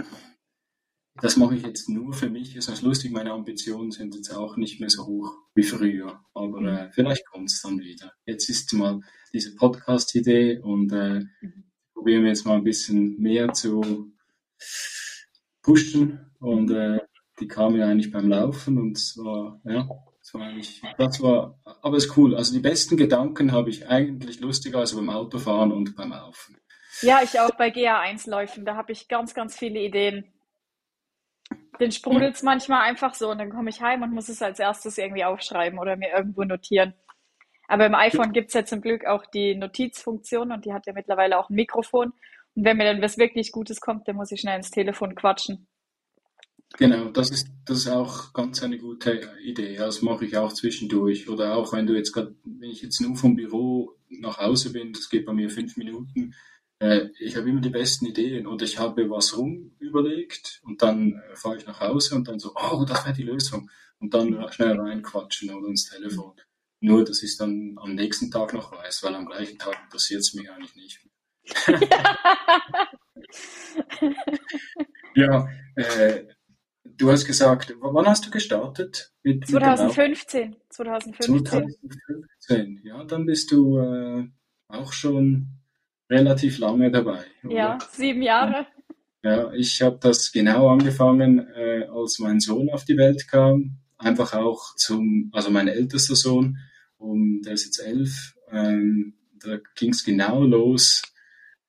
das 1.21 1.37
mache 1.37 1.57
ich 1.57 1.63
jetzt 1.63 1.89
nur 1.89 2.13
für 2.13 2.31
mich. 2.31 2.57
Ist 2.57 2.69
das 2.69 2.83
lustig, 2.83 3.11
meine 3.11 3.33
Ambitionen 3.33 3.91
sind 3.91 4.15
jetzt 4.15 4.31
auch 4.31 4.57
nicht 4.57 4.81
mehr 4.81 4.91
so 4.91 5.07
hoch 5.07 5.35
wie 5.55 5.63
früher. 5.63 6.25
Aber 6.35 6.61
mhm. 6.61 6.69
äh, 6.69 6.93
vielleicht 6.93 7.27
kommt 7.27 7.51
es 7.51 7.61
dann 7.63 7.81
wieder. 7.81 8.13
Jetzt 8.25 8.49
ist 8.49 8.73
mal 8.73 9.01
diese 9.33 9.55
Podcast-Idee 9.55 10.59
und 10.61 10.93
äh, 10.93 11.21
mhm. 11.41 11.65
probieren 11.93 12.23
wir 12.23 12.31
jetzt 12.31 12.47
mal 12.47 12.57
ein 12.57 12.65
bisschen 12.65 13.19
mehr 13.19 13.53
zu 13.53 14.13
pushen. 15.63 16.33
Und 16.39 16.71
äh, 16.71 17.01
die 17.41 17.49
kam 17.49 17.77
ja 17.77 17.87
eigentlich 17.87 18.13
beim 18.13 18.29
Laufen 18.29 18.79
und 18.79 18.97
es 18.97 19.17
war, 19.17 19.61
ja, 19.65 19.89
das 20.99 21.23
war 21.23 21.59
aber 21.83 21.97
es 21.97 22.07
ist 22.07 22.17
cool. 22.17 22.37
Also 22.37 22.53
die 22.53 22.61
besten 22.61 22.97
Gedanken 22.97 23.53
habe 23.53 23.71
ich 23.71 23.89
eigentlich 23.89 24.41
lustiger 24.41 24.79
als 24.79 24.95
beim 24.95 25.11
Autofahren 25.11 25.73
und 25.73 25.97
beim 25.97 26.11
Laufen. 26.11 26.57
Ja, 27.01 27.21
ich 27.23 27.39
auch 27.39 27.55
bei 27.57 27.69
GA1-Läufen. 27.69 28.65
Da 28.65 28.77
habe 28.77 28.93
ich 28.93 29.09
ganz, 29.09 29.35
ganz 29.35 29.57
viele 29.57 29.81
Ideen. 29.81 30.33
Den 31.81 31.93
sprudelt 31.93 32.35
es 32.35 32.43
manchmal 32.43 32.83
einfach 32.83 33.15
so 33.15 33.31
und 33.31 33.39
dann 33.39 33.51
komme 33.51 33.71
ich 33.71 33.81
heim 33.81 34.03
und 34.03 34.13
muss 34.13 34.29
es 34.29 34.43
als 34.43 34.59
erstes 34.59 34.99
irgendwie 34.99 35.25
aufschreiben 35.25 35.79
oder 35.79 35.97
mir 35.97 36.11
irgendwo 36.11 36.43
notieren. 36.43 36.95
Aber 37.69 37.87
im 37.87 37.95
iPhone 37.95 38.33
gibt 38.33 38.49
es 38.49 38.55
ja 38.55 38.65
zum 38.65 38.81
Glück 38.81 39.05
auch 39.05 39.27
die 39.27 39.55
Notizfunktion 39.55 40.51
und 40.51 40.65
die 40.65 40.73
hat 40.73 40.87
ja 40.87 40.93
mittlerweile 40.93 41.39
auch 41.39 41.51
ein 41.51 41.55
Mikrofon. 41.55 42.13
Und 42.55 42.65
wenn 42.65 42.79
mir 42.79 42.85
dann 42.85 43.03
was 43.03 43.19
wirklich 43.19 43.53
Gutes 43.53 43.81
kommt, 43.81 44.09
dann 44.09 44.17
muss 44.17 44.33
ich 44.33 44.41
schnell 44.41 44.57
ins 44.57 44.71
Telefon 44.71 45.15
quatschen. 45.15 45.69
Genau, 46.77 47.09
das 47.11 47.31
ist, 47.31 47.49
das 47.65 47.79
ist 47.79 47.89
auch 47.89 48.33
ganz 48.33 48.63
eine 48.63 48.79
gute 48.79 49.21
Idee. 49.43 49.77
Das 49.77 50.03
mache 50.03 50.27
ich 50.27 50.37
auch 50.37 50.53
zwischendurch. 50.53 51.29
Oder 51.29 51.57
auch 51.57 51.73
wenn 51.73 51.87
du 51.87 51.95
jetzt 51.97 52.13
gerade, 52.13 52.35
wenn 52.45 52.71
ich 52.71 52.83
jetzt 52.83 53.01
nur 53.01 53.17
vom 53.17 53.37
Büro 53.37 53.97
nach 54.11 54.39
Hause 54.39 54.73
bin, 54.73 54.93
das 54.93 55.09
geht 55.09 55.27
bei 55.27 55.33
mir 55.33 55.51
fünf 55.51 55.77
Minuten, 55.77 56.35
äh, 56.81 57.09
ich 57.19 57.37
habe 57.37 57.49
immer 57.51 57.61
die 57.61 57.71
besten 57.71 58.07
Ideen 58.07 58.47
und 58.47 58.63
ich 58.63 58.79
habe 58.79 59.11
was 59.11 59.37
rum 59.37 59.73
überlegt 59.81 60.61
und 60.65 60.81
dann 60.83 61.15
äh, 61.15 61.35
fahre 61.37 61.57
ich 61.57 61.67
nach 61.67 61.81
Hause 61.81 62.15
und 62.15 62.29
dann 62.29 62.39
so, 62.39 62.53
oh, 62.55 62.85
das 62.87 63.05
wäre 63.05 63.17
die 63.17 63.25
Lösung. 63.25 63.71
Und 63.99 64.15
dann 64.15 64.47
schnell 64.53 64.79
reinquatschen 64.79 65.51
oder 65.51 65.67
ins 65.69 65.91
Telefon. 65.91 66.35
Nur, 66.81 67.05
dass 67.05 67.23
ich 67.25 67.31
es 67.31 67.37
dann 67.37 67.75
am 67.79 67.97
nächsten 67.97 68.31
Tag 68.31 68.55
noch 68.55 68.71
weiß, 68.71 69.03
weil 69.03 69.17
am 69.17 69.27
gleichen 69.27 69.59
Tag 69.59 69.77
interessiert 69.85 70.21
es 70.21 70.35
mich 70.35 70.49
eigentlich 70.49 70.77
nicht. 70.77 71.01
ja, 75.17 75.49
äh, 75.75 76.25
du 76.99 77.11
hast 77.11 77.25
gesagt, 77.25 77.75
wann 77.81 78.07
hast 78.07 78.27
du 78.27 78.31
gestartet? 78.31 79.13
Mit, 79.23 79.47
2015. 79.47 80.51
Mit 80.51 80.59
2015. 80.69 81.47
2015, 81.47 82.81
ja, 82.85 83.05
dann 83.05 83.25
bist 83.25 83.51
du 83.53 83.79
äh, 83.79 84.29
auch 84.69 84.93
schon 84.93 85.49
relativ 86.11 86.59
lange 86.59 86.91
dabei. 86.91 87.25
Oder? 87.45 87.55
Ja, 87.55 87.79
sieben 87.91 88.23
Jahre. 88.23 88.67
Ja, 89.23 89.53
ich 89.53 89.83
habe 89.83 89.99
das 90.01 90.31
genau 90.33 90.69
angefangen, 90.69 91.47
äh, 91.55 91.87
als 91.91 92.19
mein 92.19 92.41
Sohn 92.41 92.71
auf 92.71 92.85
die 92.85 92.97
Welt 92.97 93.27
kam. 93.29 93.79
Einfach 93.97 94.35
auch 94.35 94.77
zum, 94.77 95.31
also 95.33 95.51
mein 95.51 95.69
ältester 95.69 96.15
Sohn, 96.15 96.59
und 96.99 97.43
der 97.43 97.55
ist 97.55 97.65
jetzt 97.65 97.81
elf. 97.81 98.35
Ähm, 98.51 99.15
da 99.41 99.59
ging 99.77 99.91
es 99.91 100.05
genau 100.05 100.43
los 100.43 101.03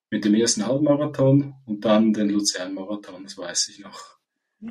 mit 0.10 0.26
dem 0.26 0.36
ersten 0.36 0.66
Halbmarathon 0.66 1.56
und 1.66 1.86
dann 1.86 2.14
den 2.14 2.30
Luzern-Marathon, 2.30 3.24
das 3.24 3.38
weiß 3.38 3.70
ich 3.70 3.80
noch. 3.80 4.19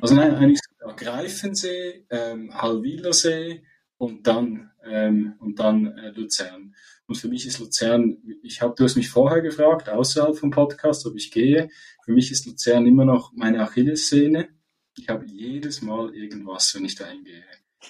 Also 0.01 0.15
nein, 0.15 0.35
eigentlich 0.35 0.59
Greifensee, 0.95 2.05
ähm, 2.09 2.53
Hallwilersee 2.53 3.63
und 3.97 4.27
dann, 4.27 4.71
ähm, 4.85 5.35
und 5.39 5.59
dann 5.59 5.97
äh, 5.97 6.11
Luzern. 6.11 6.75
Und 7.07 7.15
für 7.15 7.27
mich 7.27 7.47
ist 7.47 7.59
Luzern, 7.59 8.17
ich 8.43 8.61
habe, 8.61 8.75
du 8.77 8.83
hast 8.83 8.95
mich 8.95 9.09
vorher 9.09 9.41
gefragt, 9.41 9.89
außerhalb 9.89 10.37
vom 10.37 10.51
Podcast, 10.51 11.05
ob 11.07 11.15
ich 11.15 11.31
gehe. 11.31 11.69
Für 12.03 12.11
mich 12.11 12.31
ist 12.31 12.45
Luzern 12.45 12.85
immer 12.85 13.05
noch 13.05 13.31
meine 13.33 13.61
Achillessehne. 13.63 14.49
Ich 14.95 15.09
habe 15.09 15.25
jedes 15.25 15.81
Mal 15.81 16.13
irgendwas, 16.13 16.75
wenn 16.75 16.85
ich 16.85 16.95
da 16.95 17.07
hingehe. 17.07 17.43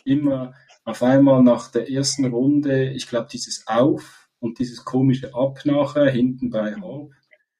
Immer 0.05 0.53
auf 0.85 1.03
einmal 1.03 1.43
nach 1.43 1.69
der 1.69 1.89
ersten 1.89 2.25
Runde, 2.25 2.91
ich 2.91 3.07
glaube, 3.07 3.27
dieses 3.31 3.67
Auf 3.67 4.29
und 4.39 4.59
dieses 4.59 4.85
komische 4.85 5.33
Ab 5.33 5.59
nachher, 5.65 6.09
hinten 6.09 6.49
bei 6.49 6.75
Haupt. 6.75 7.13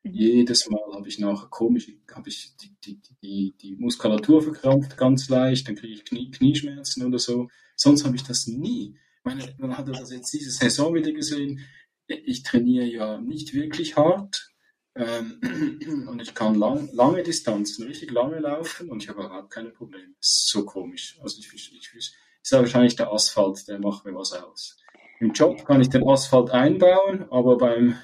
Mhm. 0.03 0.11
Jedes 0.13 0.69
Mal 0.69 0.81
habe 0.93 1.07
ich 1.07 1.19
nachher 1.19 1.47
komisch, 1.47 1.91
habe 2.13 2.29
ich 2.29 2.55
die, 2.57 2.75
die, 2.83 3.01
die, 3.21 3.55
die 3.61 3.75
Muskulatur 3.75 4.41
verkrampft 4.41 4.97
ganz 4.97 5.29
leicht, 5.29 5.67
dann 5.67 5.75
kriege 5.75 5.93
ich 5.93 6.05
Knie, 6.05 6.31
Knieschmerzen 6.31 7.05
oder 7.05 7.19
so. 7.19 7.49
Sonst 7.75 8.05
habe 8.05 8.15
ich 8.15 8.23
das 8.23 8.47
nie 8.47 8.95
meine, 9.23 9.55
man 9.57 9.77
hat 9.77 9.87
das 9.87 10.11
jetzt 10.11 10.33
diese 10.33 10.51
Saison 10.51 10.93
wieder 10.93 11.11
gesehen. 11.11 11.65
Ich 12.07 12.43
trainiere 12.43 12.85
ja 12.85 13.17
nicht 13.19 13.53
wirklich 13.53 13.95
hart 13.95 14.49
ähm, 14.95 15.39
und 16.09 16.21
ich 16.21 16.33
kann 16.33 16.55
lang, 16.55 16.89
lange 16.93 17.23
Distanzen, 17.23 17.85
richtig 17.85 18.11
lange 18.11 18.39
laufen 18.39 18.89
und 18.89 19.03
ich 19.03 19.09
habe 19.09 19.23
überhaupt 19.23 19.51
keine 19.51 19.69
Probleme. 19.69 20.13
Das 20.19 20.29
ist 20.29 20.49
so 20.49 20.65
komisch. 20.65 21.19
Also 21.21 21.39
ich, 21.39 21.53
ich, 21.53 21.73
ich, 21.75 21.93
ist 21.95 22.51
wahrscheinlich 22.51 22.95
der 22.95 23.11
Asphalt, 23.11 23.67
der 23.67 23.79
macht 23.79 24.05
mir 24.05 24.15
was 24.15 24.33
aus. 24.33 24.77
Im 25.19 25.33
Job 25.33 25.65
kann 25.65 25.81
ich 25.81 25.89
den 25.89 26.07
Asphalt 26.07 26.49
einbauen, 26.49 27.27
aber 27.29 27.57
beim, 27.57 27.95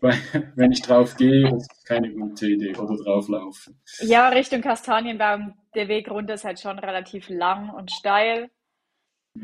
bei, 0.00 0.10
wenn 0.56 0.72
ich 0.72 0.82
drauf 0.82 1.16
gehe, 1.16 1.48
ist 1.56 1.86
keine 1.86 2.12
gute 2.12 2.46
Idee 2.48 2.76
oder 2.76 2.96
drauflaufen. 2.96 3.80
Ja, 4.00 4.28
Richtung 4.28 4.60
Kastanienbaum, 4.60 5.54
der 5.74 5.88
Weg 5.88 6.10
runter 6.10 6.34
ist 6.34 6.44
halt 6.44 6.60
schon 6.60 6.78
relativ 6.78 7.28
lang 7.28 7.70
und 7.70 7.90
steil. 7.90 8.50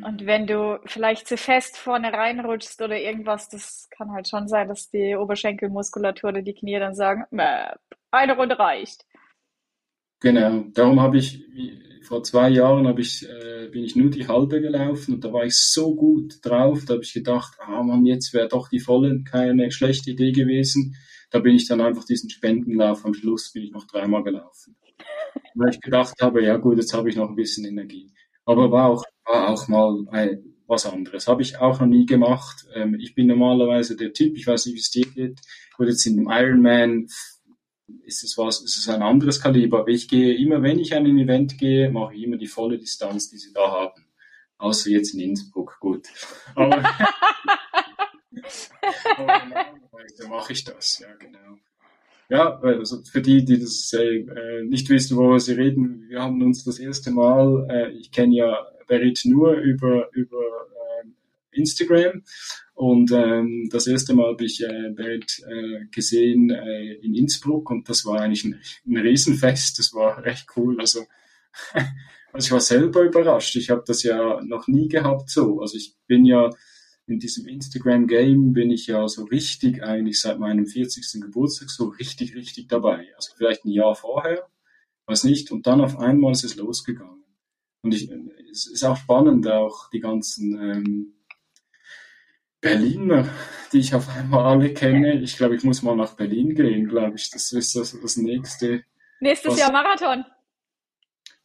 Und 0.01 0.25
wenn 0.25 0.47
du 0.47 0.81
vielleicht 0.87 1.29
zu 1.29 1.37
fest 1.37 1.77
vorne 1.77 2.13
reinrutschst 2.13 2.81
oder 2.81 2.99
irgendwas, 2.99 3.51
das 3.51 3.89
kann 3.91 4.13
halt 4.13 4.27
schon 4.27 4.49
sein, 4.49 4.69
dass 4.69 4.89
die 4.91 5.15
Oberschenkelmuskulatur 5.17 6.31
oder 6.31 6.43
die 6.43 6.55
Knie 6.55 6.79
dann 6.79 6.95
sagen, 6.95 7.25
eine 8.11 8.37
Runde 8.37 8.59
reicht. 8.59 9.05
Genau, 10.23 10.65
darum 10.73 11.01
habe 11.01 11.19
ich, 11.19 11.45
vor 12.03 12.23
zwei 12.23 12.51
Jahren 12.51 12.87
habe 12.87 13.01
ich, 13.01 13.27
äh, 13.29 13.69
bin 13.73 13.85
ich 13.85 13.97
nur 13.97 14.11
die 14.11 14.29
halbe 14.29 14.61
gelaufen 14.61 15.15
und 15.15 15.25
da 15.25 15.33
war 15.33 15.45
ich 15.45 15.57
so 15.57 15.95
gut 15.95 16.39
drauf, 16.43 16.85
da 16.85 16.95
habe 16.95 17.03
ich 17.03 17.13
gedacht, 17.13 17.55
ah 17.59 17.83
man, 17.83 18.07
jetzt 18.07 18.33
wäre 18.33 18.49
doch 18.49 18.69
die 18.69 18.81
volle 18.81 19.23
keine 19.25 19.71
schlechte 19.73 20.13
Idee 20.13 20.33
gewesen. 20.33 20.95
Da 21.31 21.41
bin 21.41 21.57
ich 21.57 21.67
dann 21.67 21.81
einfach 21.81 22.05
diesen 22.05 22.31
Spendenlauf 22.31 23.05
am 23.05 23.15
Schluss 23.15 23.53
bin 23.53 23.65
ich 23.65 23.73
noch 23.73 23.87
dreimal 23.87 24.23
gelaufen. 24.23 24.77
Weil 25.55 25.71
ich 25.71 25.81
gedacht 25.81 26.15
habe, 26.21 26.45
ja 26.45 26.57
gut, 26.57 26.77
jetzt 26.77 26.95
habe 26.95 27.09
ich 27.09 27.17
noch 27.17 27.29
ein 27.29 27.37
bisschen 27.37 27.65
Energie. 27.65 28.13
Aber 28.45 28.71
war 28.71 28.91
auch 28.91 29.05
war 29.25 29.49
auch 29.49 29.69
mal 29.69 30.05
ein, 30.11 30.55
was 30.67 30.87
anderes. 30.87 31.27
Habe 31.27 31.43
ich 31.43 31.59
auch 31.59 31.81
noch 31.81 31.87
nie 31.87 32.07
gemacht. 32.07 32.67
Ähm, 32.75 32.97
ich 33.01 33.15
bin 33.15 33.27
normalerweise 33.27 33.97
der 33.97 34.13
Typ, 34.13 34.37
ich 34.37 34.47
weiß 34.47 34.67
nicht, 34.67 34.75
wie 34.75 34.81
es 34.81 34.91
dir 34.91 35.07
geht. 35.07 35.41
Gut, 35.77 35.89
jetzt 35.89 36.07
in 36.07 36.17
dem 36.17 36.29
Ironman 36.31 37.07
ist 38.05 38.25
es 38.25 38.37
was, 38.39 38.61
ist 38.61 38.79
es 38.79 38.89
ein 38.89 39.03
anderes 39.03 39.41
Kaliber. 39.41 39.81
Aber 39.81 39.89
ich 39.89 40.09
gehe 40.09 40.37
immer, 40.37 40.63
wenn 40.63 40.79
ich 40.79 40.95
an 40.95 41.07
ein 41.07 41.19
Event 41.19 41.59
gehe, 41.59 41.91
mache 41.91 42.15
ich 42.15 42.23
immer 42.23 42.37
die 42.37 42.47
volle 42.47 42.79
Distanz, 42.79 43.31
die 43.31 43.39
sie 43.39 43.53
da 43.53 43.71
haben. 43.71 44.07
Außer 44.59 44.91
jetzt 44.91 45.15
in 45.15 45.21
Innsbruck, 45.21 45.79
gut. 45.81 46.09
Aber, 46.55 46.77
aber 49.17 49.39
normalerweise 49.45 50.29
mache 50.29 50.53
ich 50.53 50.65
das, 50.65 50.99
ja, 51.01 51.13
genau. 51.15 51.59
Ja, 52.29 52.61
also 52.61 53.03
für 53.03 53.21
die, 53.21 53.45
die 53.45 53.59
das 53.59 53.93
äh, 53.93 54.63
nicht 54.65 54.89
wissen, 54.89 55.17
worüber 55.17 55.41
sie 55.41 55.53
reden, 55.53 56.09
wir 56.09 56.23
haben 56.23 56.41
uns 56.43 56.65
das 56.65 56.79
erste 56.79 57.11
Mal, 57.11 57.67
äh, 57.69 57.91
ich 57.91 58.11
kenne 58.11 58.35
ja 58.35 58.67
Berit 58.87 59.23
nur 59.25 59.55
über, 59.55 60.11
über 60.13 60.41
Instagram 61.53 62.23
und 62.75 63.13
ähm, 63.13 63.69
das 63.71 63.87
erste 63.87 64.15
Mal 64.15 64.33
habe 64.33 64.45
ich 64.45 64.63
äh, 64.63 64.91
Berit 64.91 65.43
äh, 65.49 65.87
gesehen 65.91 66.51
äh, 66.51 66.95
in 66.95 67.15
Innsbruck 67.15 67.71
und 67.71 67.89
das 67.89 68.05
war 68.05 68.21
eigentlich 68.21 68.45
ein, 68.45 68.61
ein 68.87 68.97
Riesenfest, 68.97 69.79
das 69.79 69.93
war 69.95 70.25
recht 70.25 70.47
cool, 70.57 70.81
also 70.81 71.05
also 72.33 72.47
ich 72.47 72.53
war 72.53 72.61
selber 72.61 73.03
überrascht. 73.03 73.57
Ich 73.57 73.71
habe 73.71 73.85
das 73.87 74.03
ja 74.03 74.41
noch 74.43 74.69
nie 74.69 74.89
gehabt 74.89 75.31
so. 75.31 75.61
Also 75.61 75.77
ich 75.77 75.95
bin 76.07 76.25
ja 76.25 76.51
in 77.07 77.19
diesem 77.19 77.47
Instagram-Game 77.47 78.53
bin 78.53 78.71
ich 78.71 78.87
ja 78.87 79.07
so 79.09 79.25
richtig 79.25 79.83
eigentlich 79.83 80.21
seit 80.21 80.39
meinem 80.39 80.67
40. 80.67 81.21
Geburtstag 81.21 81.69
so 81.69 81.89
richtig, 81.89 82.35
richtig 82.35 82.69
dabei. 82.69 83.09
Also 83.17 83.33
vielleicht 83.37 83.65
ein 83.65 83.71
Jahr 83.71 83.95
vorher, 83.95 84.47
weiß 85.07 85.25
nicht. 85.25 85.51
Und 85.51 85.67
dann 85.67 85.81
auf 85.81 85.99
einmal 85.99 86.33
ist 86.33 86.45
es 86.45 86.57
losgegangen. 86.57 87.25
Und 87.83 87.95
ich, 87.95 88.09
es 88.51 88.67
ist 88.67 88.85
auch 88.85 88.97
spannend, 88.97 89.49
auch 89.49 89.91
die 89.91 90.01
ganzen 90.01 90.59
ähm, 90.59 91.15
Berliner, 92.63 93.29
die 93.73 93.81
ich 93.81 93.95
auf 93.95 94.09
einmal 94.09 94.45
alle 94.45 94.73
kenne. 94.73 95.21
Ich 95.21 95.37
glaube, 95.37 95.57
ich 95.57 95.65
muss 95.65 95.83
mal 95.83 95.97
nach 95.97 96.15
Berlin 96.15 96.55
gehen, 96.55 96.89
glaube 96.89 97.17
ich. 97.17 97.31
Das 97.31 97.53
ist 97.53 97.77
das, 97.77 97.99
das 98.01 98.17
nächste. 98.17 98.85
Nächstes 99.21 99.53
was, 99.53 99.61
Jahr 99.61 99.73
Marathon. 99.73 100.25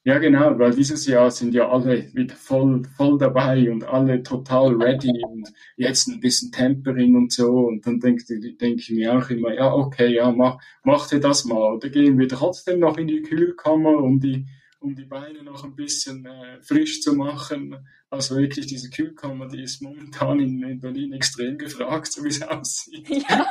Ja, 0.04 0.20
genau, 0.20 0.58
weil 0.58 0.74
dieses 0.74 1.06
Jahr 1.06 1.30
sind 1.32 1.54
ja 1.54 1.70
alle 1.70 2.14
wieder 2.14 2.36
voll, 2.36 2.84
voll 2.96 3.18
dabei 3.18 3.70
und 3.70 3.84
alle 3.84 4.24
total 4.24 4.74
ready 4.76 5.12
und 5.26 5.52
jetzt 5.76 6.08
ein 6.08 6.22
bisschen 6.22 6.50
Tempering 6.50 7.16
und 7.16 7.34
so. 7.34 7.68
Und 7.68 7.86
dann 7.86 8.00
denke 8.00 8.24
denk 8.56 8.80
ich 8.80 8.90
mir 8.90 9.18
auch 9.18 9.30
immer, 9.30 9.54
ja, 9.54 9.74
okay, 9.74 10.16
ja, 10.16 10.32
mach, 10.32 10.60
mach 10.84 11.10
dir 11.10 11.20
das 11.20 11.44
mal. 11.44 11.74
Oder 11.74 11.90
gehen 11.90 12.18
wir 12.18 12.30
trotzdem 12.30 12.80
noch 12.80 12.98
in 12.98 13.08
die 13.08 13.22
Kühlkammer, 13.22 13.98
um 13.98 14.22
die, 14.22 14.46
um 14.80 14.96
die 14.96 15.04
Beine 15.04 15.44
noch 15.44 15.66
ein 15.66 15.76
bisschen 15.76 16.26
äh, 16.26 16.62
frisch 16.62 17.02
zu 17.02 17.14
machen. 17.14 17.76
Also 18.10 18.38
wirklich 18.38 18.68
diese 18.68 18.90
Kühlkammer, 18.90 19.48
die 19.48 19.62
ist 19.64 19.82
momentan 19.82 20.40
in, 20.40 20.64
in 20.64 20.80
Berlin 20.80 21.14
extrem 21.14 21.58
gefragt, 21.58 22.12
so 22.12 22.24
wie 22.24 22.30
es 22.30 22.42
aussieht. 22.42 23.08
Ja. 23.30 23.46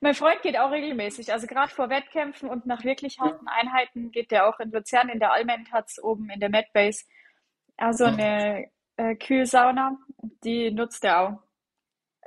mein 0.00 0.14
Freund 0.14 0.42
geht 0.42 0.56
auch 0.58 0.70
regelmäßig. 0.70 1.32
Also 1.32 1.48
gerade 1.48 1.72
vor 1.72 1.90
Wettkämpfen 1.90 2.48
und 2.48 2.66
nach 2.66 2.84
wirklich 2.84 3.18
harten 3.18 3.48
Einheiten 3.48 4.12
geht 4.12 4.30
der 4.30 4.48
auch 4.48 4.60
in 4.60 4.70
Luzern 4.70 5.08
in 5.08 5.18
der 5.18 5.32
Almentatz 5.32 5.98
oben 6.00 6.30
in 6.30 6.38
der 6.38 6.50
Medbase. 6.50 7.04
Also 7.76 8.04
eine 8.04 8.70
äh, 8.96 9.16
Kühlsauna, 9.16 9.98
die 10.44 10.70
nutzt 10.70 11.04
er 11.04 11.20
auch. 11.20 11.42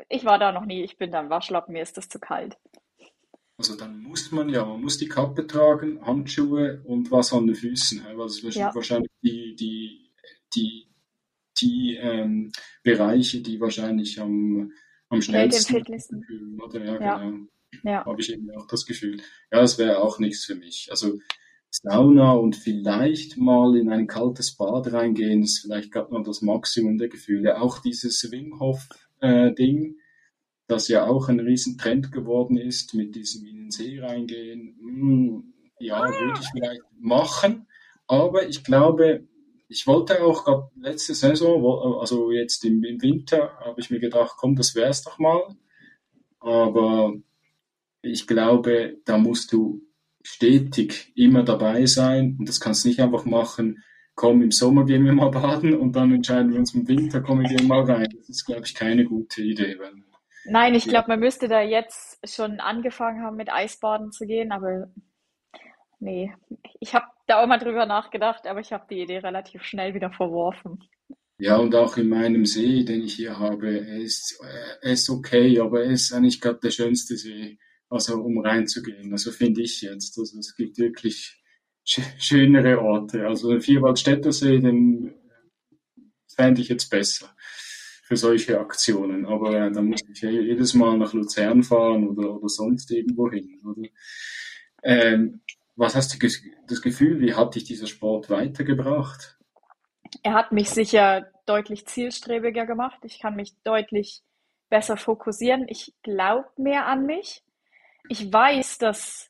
Ich 0.10 0.26
war 0.26 0.40
da 0.40 0.52
noch 0.52 0.66
nie, 0.66 0.84
ich 0.84 0.98
bin 0.98 1.12
da 1.12 1.22
im 1.22 1.30
Waschlappen, 1.30 1.74
mir 1.74 1.84
ist 1.84 1.98
das 1.98 2.10
zu 2.10 2.20
kalt. 2.20 2.58
Also 3.58 3.78
dann 3.78 4.02
muss 4.02 4.32
man 4.32 4.50
ja, 4.50 4.66
man 4.66 4.82
muss 4.82 4.98
die 4.98 5.08
Kappe 5.08 5.46
tragen, 5.46 6.04
Handschuhe 6.04 6.82
und 6.84 7.12
was 7.12 7.32
an 7.32 7.46
den 7.46 7.56
Füßen. 7.56 8.06
Also 8.06 8.50
ja. 8.50 8.74
wahrscheinlich 8.74 9.12
die, 9.22 9.56
die, 9.56 10.12
die, 10.56 10.91
die 11.62 11.98
ähm, 12.00 12.52
Bereiche, 12.84 13.42
die 13.42 13.60
wahrscheinlich 13.60 14.20
am, 14.20 14.72
am 15.10 15.22
schnellsten 15.22 15.84
fühlen, 15.86 16.62
oder? 16.62 16.84
Ja, 16.84 17.02
ja. 17.02 17.18
genau. 17.20 17.48
Ja. 17.84 18.06
Habe 18.06 18.22
ich 18.22 18.32
eben 18.32 18.50
auch 18.52 18.68
das 18.68 18.86
Gefühl. 18.86 19.18
Ja, 19.52 19.62
das 19.62 19.78
wäre 19.78 20.00
auch 20.00 20.20
nichts 20.20 20.46
für 20.46 20.56
mich. 20.56 20.88
Also 20.92 21.20
Sauna 21.70 22.34
und 22.34 22.58
vielleicht 22.58 23.38
mal 23.38 23.78
in 23.78 23.90
ein 23.90 24.08
kaltes 24.08 24.56
Bad 24.58 24.92
reingehen, 24.92 25.44
ist 25.44 25.60
vielleicht 25.60 25.92
gerade 25.92 26.12
mal 26.12 26.24
das 26.24 26.42
Maximum 26.42 26.98
der 26.98 27.08
Gefühle. 27.08 27.62
Auch 27.62 27.80
dieses 27.80 28.30
Wim 28.32 28.60
Hof 28.60 28.90
äh, 29.22 29.54
Ding, 29.54 29.96
das 30.68 30.90
ja 30.90 31.06
auch 31.06 31.30
ein 31.30 31.40
Riesentrend 31.40 32.12
geworden 32.12 32.58
ist, 32.58 32.94
mit 32.94 33.16
diesem 33.16 33.46
in 33.46 33.56
den 33.56 33.72
See 33.72 34.00
reingehen. 34.00 34.76
Hm, 34.82 35.54
ja, 35.80 36.02
würde 36.02 36.40
ich 36.40 36.50
vielleicht 36.52 36.82
machen. 37.00 37.68
Aber 38.08 38.48
ich 38.48 38.64
glaube, 38.66 39.28
ich 39.72 39.88
wollte 39.88 40.22
auch 40.22 40.70
letzte 40.76 41.16
Saison, 41.16 42.00
also 42.00 42.30
jetzt 42.30 42.66
im, 42.66 42.84
im 42.84 43.02
Winter, 43.02 43.58
habe 43.60 43.80
ich 43.80 43.90
mir 43.90 44.00
gedacht, 44.00 44.36
komm, 44.38 44.56
das 44.56 44.76
wär's 44.76 45.02
doch 45.04 45.18
mal. 45.18 45.42
Aber 46.42 47.14
ich 48.02 48.28
glaube, 48.28 48.98
da 49.06 49.18
musst 49.18 49.54
du 49.54 49.82
stetig 50.24 51.14
immer 51.16 51.44
dabei 51.44 51.86
sein 51.86 52.36
und 52.38 52.50
das 52.50 52.60
kannst 52.60 52.84
du 52.84 52.90
nicht 52.90 53.00
einfach 53.00 53.24
machen, 53.24 53.82
komm, 54.14 54.42
im 54.42 54.52
Sommer 54.52 54.86
gehen 54.86 55.06
wir 55.06 55.14
mal 55.14 55.32
baden 55.32 55.74
und 55.74 55.96
dann 55.96 56.14
entscheiden 56.14 56.52
wir 56.52 56.60
uns 56.60 56.76
im 56.76 56.88
Winter, 56.90 57.22
komm, 57.22 57.40
wir 57.40 57.48
gehen 57.48 57.68
mal 57.68 57.84
rein. 57.84 58.10
Das 58.18 58.28
ist, 58.28 58.46
glaube 58.46 58.64
ich, 58.66 58.76
keine 58.76 59.06
gute 59.06 59.42
Idee. 59.42 59.78
Nein, 60.44 60.76
ich 60.76 60.84
glaube, 60.84 61.08
man 61.08 61.22
müsste 61.22 61.48
da 61.48 61.62
jetzt 61.62 62.20
schon 62.28 62.60
angefangen 62.60 63.24
haben, 63.24 63.38
mit 63.38 63.50
Eisbaden 63.50 64.12
zu 64.12 64.26
gehen, 64.26 64.52
aber 64.52 64.92
nee, 66.02 66.34
ich 66.80 66.94
habe 66.94 67.06
da 67.28 67.42
auch 67.42 67.48
mal 67.48 67.58
drüber 67.58 67.86
nachgedacht, 67.86 68.46
aber 68.46 68.60
ich 68.60 68.74
habe 68.74 68.86
die 68.90 69.02
Idee 69.02 69.20
relativ 69.20 69.64
schnell 69.64 69.94
wieder 69.94 70.12
verworfen. 70.12 70.80
Ja, 71.38 71.58
und 71.58 71.74
auch 71.74 71.98
in 71.98 72.10
meinem 72.10 72.46
See, 72.46 72.84
den 72.84 73.02
ich 73.02 73.16
hier 73.16 73.40
habe, 73.40 73.70
ist, 73.70 74.40
ist 74.82 75.10
okay, 75.10 75.60
aber 75.60 75.84
er 75.84 75.92
ist 75.92 76.14
eigentlich 76.14 76.40
gerade 76.40 76.60
der 76.60 76.70
schönste 76.70 77.18
See, 77.18 77.58
also 77.90 78.22
um 78.22 78.40
reinzugehen. 78.40 79.12
Also 79.12 79.32
finde 79.32 79.62
ich 79.62 79.82
jetzt. 79.82 80.20
Also 80.20 80.38
es 80.38 80.56
gibt 80.56 80.78
wirklich 80.78 81.42
schönere 81.84 82.80
Orte. 82.80 83.26
Also 83.26 83.50
den 83.50 83.62
Vierwaldstätter 83.62 84.32
See, 84.32 84.60
den 84.60 85.16
fände 86.28 86.62
ich 86.62 86.70
jetzt 86.70 86.90
besser 86.90 87.36
für 88.04 88.18
solche 88.18 88.60
Aktionen. 88.60 89.26
Aber 89.26 89.54
äh, 89.56 89.72
dann 89.72 89.86
muss 89.86 90.02
ich 90.14 90.22
ja 90.22 90.30
jedes 90.30 90.74
Mal 90.74 90.98
nach 90.98 91.14
Luzern 91.14 91.64
fahren 91.64 92.08
oder, 92.08 92.36
oder 92.36 92.50
sonst 92.50 92.92
irgendwo 92.92 93.32
hin. 93.32 93.60
Ähm, 94.84 95.42
was 95.76 95.96
hast 95.96 96.14
du 96.14 96.28
das 96.68 96.82
Gefühl, 96.82 97.20
wie 97.22 97.34
hat 97.34 97.56
dich 97.56 97.64
dieser 97.64 97.88
Sport 97.88 98.30
weitergebracht? 98.30 99.38
Er 100.24 100.34
hat 100.34 100.52
mich 100.52 100.70
sicher 100.70 101.32
deutlich 101.46 101.88
zielstrebiger 101.88 102.66
gemacht. 102.66 103.00
Ich 103.04 103.20
kann 103.20 103.36
mich 103.36 103.54
deutlich 103.64 104.22
besser 104.70 104.98
fokussieren. 104.98 105.66
Ich 105.68 105.94
glaube 106.04 106.50
mehr 106.58 106.86
an 106.86 107.06
mich. 107.06 107.44
Ich 108.10 108.32
weiß, 108.32 108.78
dass 108.78 109.30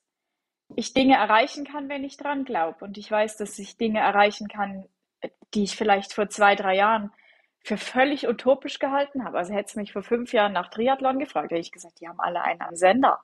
ich 0.75 0.93
Dinge 0.93 1.15
erreichen 1.15 1.65
kann, 1.65 1.89
wenn 1.89 2.03
ich 2.03 2.17
dran 2.17 2.45
glaube. 2.45 2.85
Und 2.85 2.97
ich 2.97 3.09
weiß, 3.09 3.37
dass 3.37 3.59
ich 3.59 3.77
Dinge 3.77 3.99
erreichen 3.99 4.47
kann, 4.47 4.85
die 5.53 5.63
ich 5.63 5.75
vielleicht 5.75 6.13
vor 6.13 6.29
zwei, 6.29 6.55
drei 6.55 6.75
Jahren 6.75 7.11
für 7.63 7.77
völlig 7.77 8.27
utopisch 8.27 8.79
gehalten 8.79 9.23
habe. 9.23 9.37
Also 9.37 9.53
hätte 9.53 9.69
es 9.69 9.75
mich 9.75 9.91
vor 9.91 10.03
fünf 10.03 10.33
Jahren 10.33 10.53
nach 10.53 10.69
Triathlon 10.69 11.19
gefragt, 11.19 11.51
hätte 11.51 11.61
ich 11.61 11.71
gesagt, 11.71 11.99
die 11.99 12.07
haben 12.07 12.19
alle 12.19 12.41
einen 12.43 12.61
am 12.61 12.75
Sender. 12.75 13.19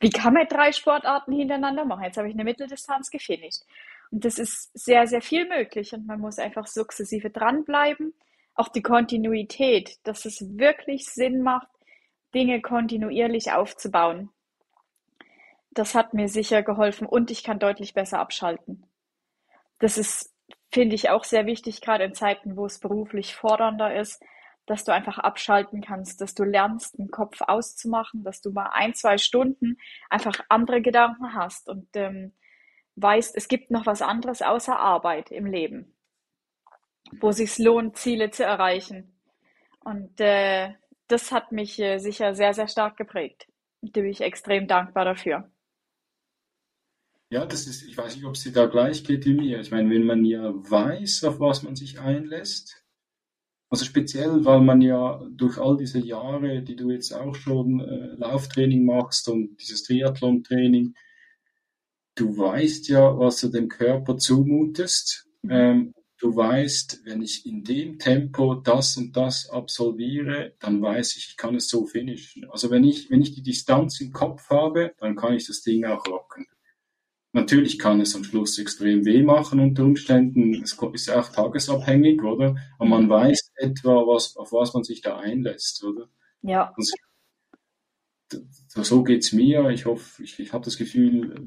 Wie 0.00 0.10
kann 0.10 0.32
man 0.32 0.46
drei 0.46 0.72
Sportarten 0.72 1.32
hintereinander 1.32 1.84
machen? 1.84 2.04
Jetzt 2.04 2.16
habe 2.16 2.28
ich 2.28 2.34
eine 2.34 2.44
Mitteldistanz 2.44 3.10
gefinisht. 3.10 3.62
Und 4.10 4.24
das 4.24 4.38
ist 4.38 4.70
sehr, 4.74 5.06
sehr 5.06 5.22
viel 5.22 5.46
möglich 5.46 5.92
und 5.92 6.06
man 6.06 6.20
muss 6.20 6.38
einfach 6.38 6.66
sukzessive 6.66 7.30
dranbleiben. 7.30 8.14
Auch 8.54 8.68
die 8.68 8.82
Kontinuität, 8.82 9.98
dass 10.04 10.24
es 10.24 10.58
wirklich 10.58 11.06
Sinn 11.06 11.42
macht, 11.42 11.68
Dinge 12.34 12.60
kontinuierlich 12.60 13.52
aufzubauen. 13.52 14.30
Das 15.70 15.94
hat 15.94 16.14
mir 16.14 16.28
sicher 16.28 16.62
geholfen 16.62 17.06
und 17.06 17.30
ich 17.30 17.44
kann 17.44 17.58
deutlich 17.58 17.94
besser 17.94 18.18
abschalten. 18.18 18.86
Das 19.78 19.98
ist, 19.98 20.34
finde 20.72 20.96
ich, 20.96 21.10
auch 21.10 21.24
sehr 21.24 21.46
wichtig, 21.46 21.80
gerade 21.80 22.04
in 22.04 22.14
Zeiten, 22.14 22.56
wo 22.56 22.66
es 22.66 22.80
beruflich 22.80 23.34
fordernder 23.36 23.94
ist, 23.94 24.22
dass 24.70 24.84
du 24.84 24.92
einfach 24.92 25.18
abschalten 25.18 25.80
kannst, 25.80 26.20
dass 26.20 26.36
du 26.36 26.44
lernst, 26.44 26.96
den 26.96 27.10
Kopf 27.10 27.40
auszumachen, 27.40 28.22
dass 28.22 28.40
du 28.40 28.52
mal 28.52 28.70
ein, 28.72 28.94
zwei 28.94 29.18
Stunden 29.18 29.78
einfach 30.08 30.44
andere 30.48 30.80
Gedanken 30.80 31.34
hast 31.34 31.68
und 31.68 31.88
ähm, 31.94 32.32
weißt, 32.94 33.36
es 33.36 33.48
gibt 33.48 33.72
noch 33.72 33.86
was 33.86 34.00
anderes 34.00 34.42
außer 34.42 34.78
Arbeit 34.78 35.32
im 35.32 35.46
Leben, 35.46 35.96
wo 37.20 37.30
es 37.30 37.38
sich 37.38 37.58
lohnt, 37.58 37.96
Ziele 37.96 38.30
zu 38.30 38.44
erreichen. 38.44 39.12
Und 39.80 40.20
äh, 40.20 40.74
das 41.08 41.32
hat 41.32 41.50
mich 41.50 41.80
äh, 41.80 41.98
sicher 41.98 42.36
sehr, 42.36 42.54
sehr 42.54 42.68
stark 42.68 42.96
geprägt. 42.96 43.48
Und 43.80 43.96
da 43.96 44.02
bin 44.02 44.10
ich 44.10 44.20
extrem 44.20 44.68
dankbar 44.68 45.04
dafür. 45.04 45.50
Ja, 47.30 47.44
das 47.44 47.66
ist, 47.66 47.82
ich 47.82 47.96
weiß 47.96 48.14
nicht, 48.14 48.24
ob 48.24 48.36
es 48.36 48.44
dir 48.44 48.52
da 48.52 48.66
gleich 48.66 49.02
geht 49.02 49.24
wie 49.24 49.34
mir. 49.34 49.58
Ich 49.58 49.72
meine, 49.72 49.90
wenn 49.90 50.06
man 50.06 50.24
ja 50.24 50.52
weiß, 50.54 51.24
auf 51.24 51.40
was 51.40 51.64
man 51.64 51.74
sich 51.74 51.98
einlässt, 51.98 52.84
also 53.70 53.84
speziell, 53.84 54.44
weil 54.44 54.60
man 54.60 54.80
ja 54.80 55.24
durch 55.30 55.56
all 55.58 55.76
diese 55.76 56.00
Jahre, 56.00 56.62
die 56.62 56.74
du 56.74 56.90
jetzt 56.90 57.12
auch 57.12 57.36
schon 57.36 57.80
äh, 57.80 58.16
Lauftraining 58.16 58.84
machst 58.84 59.28
und 59.28 59.56
dieses 59.60 59.84
Triathlon-Training, 59.84 60.94
du 62.16 62.36
weißt 62.36 62.88
ja, 62.88 63.16
was 63.16 63.40
du 63.40 63.48
dem 63.48 63.68
Körper 63.68 64.18
zumutest. 64.18 65.28
Mhm. 65.42 65.50
Ähm, 65.50 65.94
du 66.18 66.34
weißt, 66.34 67.02
wenn 67.04 67.22
ich 67.22 67.46
in 67.46 67.62
dem 67.62 68.00
Tempo 68.00 68.56
das 68.56 68.96
und 68.96 69.16
das 69.16 69.48
absolviere, 69.48 70.52
dann 70.58 70.82
weiß 70.82 71.16
ich, 71.16 71.28
ich 71.30 71.36
kann 71.36 71.54
es 71.54 71.68
so 71.68 71.86
finishen. 71.86 72.50
Also 72.50 72.70
wenn 72.70 72.82
ich, 72.82 73.08
wenn 73.08 73.22
ich 73.22 73.34
die 73.34 73.42
Distanz 73.42 74.00
im 74.00 74.12
Kopf 74.12 74.50
habe, 74.50 74.92
dann 74.98 75.14
kann 75.14 75.34
ich 75.34 75.46
das 75.46 75.62
Ding 75.62 75.84
auch 75.84 76.04
rocken. 76.08 76.46
Natürlich 77.32 77.78
kann 77.78 78.00
es 78.00 78.16
am 78.16 78.24
Schluss 78.24 78.58
extrem 78.58 79.04
weh 79.04 79.22
machen 79.22 79.60
unter 79.60 79.84
Umständen. 79.84 80.60
Es 80.62 80.76
ist 80.92 81.06
ja 81.06 81.20
auch 81.20 81.28
tagesabhängig, 81.28 82.22
oder? 82.22 82.56
Aber 82.78 82.88
man 82.88 83.08
weiß 83.08 83.39
etwa, 83.60 84.06
was, 84.06 84.36
auf 84.36 84.52
was 84.52 84.74
man 84.74 84.84
sich 84.84 85.00
da 85.00 85.18
einlässt, 85.18 85.84
oder? 85.84 86.08
Ja. 86.42 86.72
Also, 86.76 86.92
so 88.82 89.02
geht's 89.02 89.32
mir. 89.32 89.68
Ich 89.70 89.86
hoffe, 89.86 90.22
ich, 90.22 90.38
ich 90.38 90.52
habe 90.52 90.64
das 90.64 90.76
Gefühl, 90.76 91.46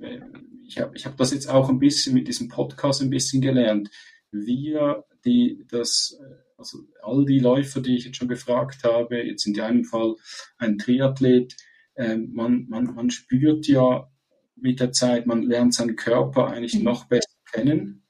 ich 0.68 0.80
habe 0.80 0.96
ich 0.96 1.06
hab 1.06 1.18
das 1.18 1.34
jetzt 1.34 1.50
auch 1.50 1.70
ein 1.70 1.80
bisschen 1.80 2.14
mit 2.14 2.28
diesem 2.28 2.50
Podcast 2.50 3.02
ein 3.02 3.10
bisschen 3.10 3.42
gelernt. 3.42 3.90
Wir, 4.32 5.06
die 5.26 5.66
das, 5.70 6.18
also 6.58 6.80
all 7.02 7.26
die 7.26 7.40
Läufer, 7.40 7.82
die 7.82 7.96
ich 7.96 8.06
jetzt 8.06 8.18
schon 8.18 8.28
gefragt 8.28 8.84
habe, 8.84 9.24
jetzt 9.24 9.46
in 9.46 9.60
einem 9.60 9.86
Fall 9.86 10.16
ein 10.58 10.78
Triathlet, 10.78 11.56
äh, 11.96 12.18
man, 12.18 12.68
man, 12.68 12.94
man 12.96 13.10
spürt 13.10 13.68
ja 13.68 14.10
mit 14.56 14.80
der 14.80 14.92
Zeit, 14.92 15.26
man 15.26 15.44
lernt 15.44 15.74
seinen 15.74 15.96
Körper 15.96 16.48
eigentlich 16.48 16.76
mhm. 16.76 16.84
noch 16.84 17.06
besser 17.06 17.30
kennen 17.52 18.04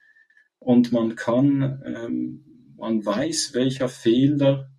und 0.59 0.91
man 0.91 1.15
kann, 1.15 1.83
ähm, 1.85 2.52
man 2.83 3.05
weiß, 3.05 3.53
welcher 3.53 3.87
Fehler 3.87 4.69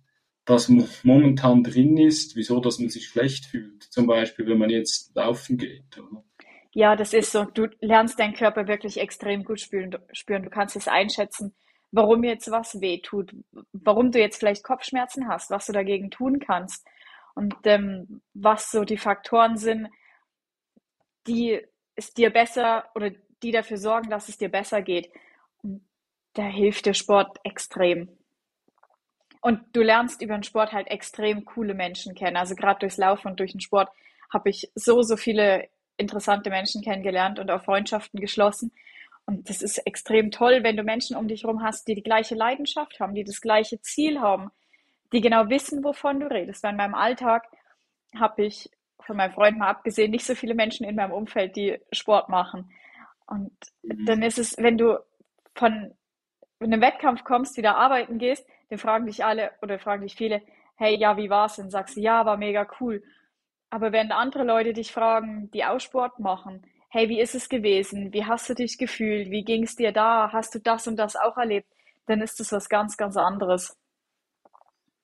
das 0.45 0.69
momentan 1.03 1.63
drin 1.63 1.97
ist, 1.97 2.35
wieso 2.35 2.59
dass 2.59 2.77
man 2.77 2.89
sich 2.89 3.07
schlecht 3.07 3.45
fühlt. 3.45 3.83
Zum 3.83 4.05
Beispiel, 4.05 4.45
wenn 4.45 4.59
man 4.59 4.69
jetzt 4.69 5.15
laufen 5.15 5.57
geht. 5.57 5.97
Oder? 5.97 6.23
Ja, 6.71 6.95
das 6.95 7.13
ist 7.13 7.31
so. 7.31 7.45
Du 7.45 7.67
lernst 7.81 8.19
deinen 8.19 8.35
Körper 8.35 8.67
wirklich 8.67 8.99
extrem 8.99 9.43
gut 9.43 9.59
spüren. 9.59 9.89
Du 9.89 10.49
kannst 10.51 10.75
es 10.75 10.87
einschätzen, 10.87 11.55
warum 11.91 12.23
jetzt 12.23 12.51
was 12.51 12.79
weh 12.79 12.99
tut, 13.01 13.33
warum 13.73 14.11
du 14.11 14.19
jetzt 14.19 14.37
vielleicht 14.37 14.63
Kopfschmerzen 14.63 15.27
hast, 15.27 15.49
was 15.49 15.65
du 15.65 15.73
dagegen 15.73 16.11
tun 16.11 16.39
kannst 16.39 16.85
und 17.33 17.55
ähm, 17.63 18.21
was 18.35 18.69
so 18.69 18.83
die 18.83 18.97
Faktoren 18.97 19.57
sind, 19.57 19.87
die 21.25 21.59
es 21.95 22.13
dir 22.13 22.29
besser 22.29 22.85
oder 22.93 23.09
die 23.41 23.51
dafür 23.51 23.77
sorgen, 23.77 24.11
dass 24.11 24.29
es 24.29 24.37
dir 24.37 24.49
besser 24.49 24.83
geht. 24.83 25.09
Da 26.35 26.43
hilft 26.43 26.85
der 26.85 26.93
Sport 26.93 27.39
extrem. 27.43 28.09
Und 29.41 29.61
du 29.73 29.81
lernst 29.81 30.21
über 30.21 30.33
den 30.33 30.43
Sport 30.43 30.73
halt 30.73 30.87
extrem 30.87 31.45
coole 31.45 31.73
Menschen 31.73 32.15
kennen. 32.15 32.37
Also 32.37 32.55
gerade 32.55 32.79
durchs 32.79 32.97
Laufen 32.97 33.27
und 33.27 33.39
durch 33.39 33.51
den 33.51 33.61
Sport 33.61 33.89
habe 34.31 34.49
ich 34.49 34.71
so, 34.75 35.01
so 35.01 35.17
viele 35.17 35.67
interessante 35.97 36.49
Menschen 36.49 36.81
kennengelernt 36.81 37.39
und 37.39 37.49
auch 37.51 37.63
Freundschaften 37.63 38.19
geschlossen. 38.19 38.71
Und 39.25 39.49
das 39.49 39.61
ist 39.61 39.79
extrem 39.79 40.31
toll, 40.31 40.63
wenn 40.63 40.77
du 40.77 40.83
Menschen 40.83 41.15
um 41.15 41.27
dich 41.27 41.43
herum 41.43 41.63
hast, 41.63 41.87
die 41.87 41.95
die 41.95 42.03
gleiche 42.03 42.35
Leidenschaft 42.35 42.99
haben, 42.99 43.15
die 43.15 43.23
das 43.23 43.41
gleiche 43.41 43.81
Ziel 43.81 44.19
haben, 44.19 44.51
die 45.13 45.21
genau 45.21 45.49
wissen, 45.49 45.83
wovon 45.83 46.19
du 46.19 46.27
redest. 46.27 46.63
Weil 46.63 46.71
in 46.71 46.77
meinem 46.77 46.95
Alltag 46.95 47.47
habe 48.17 48.45
ich 48.45 48.69
von 48.99 49.17
meinen 49.17 49.33
Freunden 49.33 49.59
mal 49.59 49.69
abgesehen, 49.69 50.11
nicht 50.11 50.25
so 50.25 50.35
viele 50.35 50.55
Menschen 50.55 50.85
in 50.85 50.95
meinem 50.95 51.11
Umfeld, 51.11 51.55
die 51.55 51.79
Sport 51.91 52.29
machen. 52.29 52.71
Und 53.27 53.51
mhm. 53.83 54.05
dann 54.05 54.21
ist 54.23 54.39
es, 54.39 54.57
wenn 54.57 54.77
du 54.77 54.99
von 55.55 55.93
einem 56.59 56.81
Wettkampf 56.81 57.23
kommst, 57.23 57.57
wieder 57.57 57.77
arbeiten 57.77 58.17
gehst, 58.17 58.45
dann 58.69 58.79
fragen 58.79 59.05
dich 59.05 59.23
alle 59.23 59.51
oder 59.61 59.79
fragen 59.79 60.03
dich 60.03 60.15
viele, 60.15 60.41
hey, 60.75 60.97
ja, 60.97 61.17
wie 61.17 61.29
war's 61.29 61.57
denn? 61.57 61.69
Sagst 61.69 61.95
du, 61.95 62.01
ja, 62.01 62.25
war 62.25 62.37
mega 62.37 62.67
cool. 62.79 63.03
Aber 63.69 63.91
wenn 63.91 64.11
andere 64.11 64.43
Leute 64.43 64.73
dich 64.73 64.91
fragen, 64.91 65.49
die 65.51 65.65
auch 65.65 65.79
Sport 65.79 66.19
machen, 66.19 66.65
hey, 66.89 67.09
wie 67.09 67.19
ist 67.19 67.35
es 67.35 67.49
gewesen? 67.49 68.13
Wie 68.13 68.25
hast 68.25 68.49
du 68.49 68.53
dich 68.53 68.77
gefühlt? 68.77 69.29
Wie 69.29 69.43
ging 69.43 69.63
es 69.63 69.75
dir 69.75 69.91
da? 69.91 70.31
Hast 70.31 70.55
du 70.55 70.59
das 70.59 70.87
und 70.87 70.95
das 70.97 71.15
auch 71.15 71.37
erlebt? 71.37 71.67
Dann 72.05 72.21
ist 72.21 72.39
das 72.39 72.51
was 72.51 72.69
ganz, 72.69 72.95
ganz 72.95 73.17
anderes. 73.17 73.75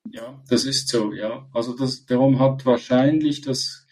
Ja, 0.09 0.41
das 0.49 0.65
ist 0.65 0.87
so, 0.87 1.11
ja. 1.13 1.47
Also 1.53 1.75
das, 1.75 2.05
darum 2.05 2.39
hat 2.39 2.65
wahrscheinlich 2.65 3.41
das, 3.41 3.85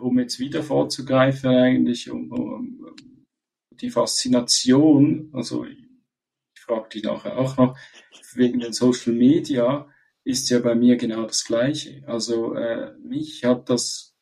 um 0.00 0.18
jetzt 0.18 0.38
wieder 0.38 0.62
vorzugreifen, 0.62 1.50
eigentlich 1.50 2.10
um, 2.10 2.30
um 2.30 2.94
die 3.70 3.90
Faszination, 3.90 5.30
also 5.32 5.66
frage 6.64 6.88
dich 6.90 7.04
nachher 7.04 7.38
auch 7.38 7.56
noch, 7.56 7.78
wegen 8.34 8.60
den 8.60 8.72
Social 8.72 9.12
Media, 9.12 9.88
ist 10.24 10.48
ja 10.50 10.58
bei 10.58 10.74
mir 10.74 10.96
genau 10.96 11.26
das 11.26 11.44
Gleiche. 11.44 12.02
Also 12.06 12.54
äh, 12.54 12.94
mich 12.98 13.44
hat 13.44 13.68
das, 13.68 14.16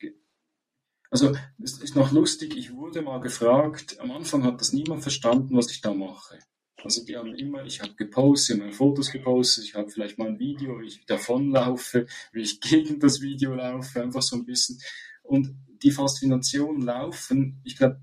also 1.09 1.33
es 1.61 1.79
ist 1.79 1.95
noch 1.95 2.11
lustig, 2.11 2.57
ich 2.57 2.73
wurde 2.73 3.01
mal 3.01 3.19
gefragt, 3.19 3.99
am 3.99 4.11
Anfang 4.11 4.43
hat 4.43 4.59
das 4.59 4.73
niemand 4.73 5.01
verstanden, 5.01 5.55
was 5.55 5.71
ich 5.71 5.81
da 5.81 5.93
mache. 5.93 6.39
Also 6.83 7.05
die 7.05 7.15
haben 7.15 7.33
immer, 7.35 7.63
ich 7.63 7.81
habe 7.81 7.95
gepostet, 7.95 8.59
meine 8.59 8.73
Fotos 8.73 9.11
gepostet, 9.11 9.63
ich 9.63 9.75
habe 9.75 9.89
vielleicht 9.89 10.17
mal 10.17 10.27
ein 10.27 10.39
Video, 10.39 10.81
wie 10.81 10.87
ich 10.87 11.05
davonlaufe, 11.05 12.07
wie 12.33 12.41
ich 12.41 12.59
gegen 12.59 12.99
das 12.99 13.21
Video 13.21 13.53
laufe, 13.55 14.01
einfach 14.01 14.21
so 14.21 14.35
ein 14.35 14.45
bisschen. 14.45 14.79
Und 15.21 15.55
die 15.81 15.91
Faszination 15.91 16.81
laufen, 16.81 17.61
ich 17.63 17.77
glaube, 17.77 18.01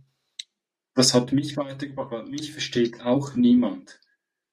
das 0.94 1.12
hat 1.14 1.32
mich 1.32 1.56
weitergebracht, 1.56 2.10
weil 2.10 2.26
mich 2.26 2.52
versteht 2.52 3.02
auch 3.02 3.34
niemand. 3.34 3.99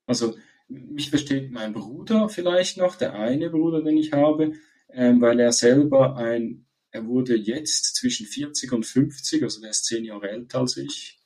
Also 0.08 0.36
mich 0.68 1.10
versteht 1.10 1.52
mein 1.52 1.74
Bruder 1.74 2.30
vielleicht 2.30 2.78
noch, 2.78 2.96
der 2.96 3.14
eine 3.14 3.50
Bruder, 3.50 3.84
den 3.84 3.98
ich 3.98 4.14
habe, 4.14 4.54
ähm, 4.92 5.22
weil 5.22 5.40
er 5.40 5.52
selber 5.52 6.16
ein, 6.16 6.66
er 6.92 7.06
wurde 7.06 7.36
jetzt 7.36 7.96
zwischen 7.96 8.26
40 8.26 8.72
und 8.74 8.86
50, 8.86 9.44
also 9.44 9.62
der 9.62 9.70
ist 9.70 9.86
zehn 9.86 10.04
Jahre 10.04 10.30
älter 10.30 10.60
als 10.60 10.78
ich. 10.78 11.20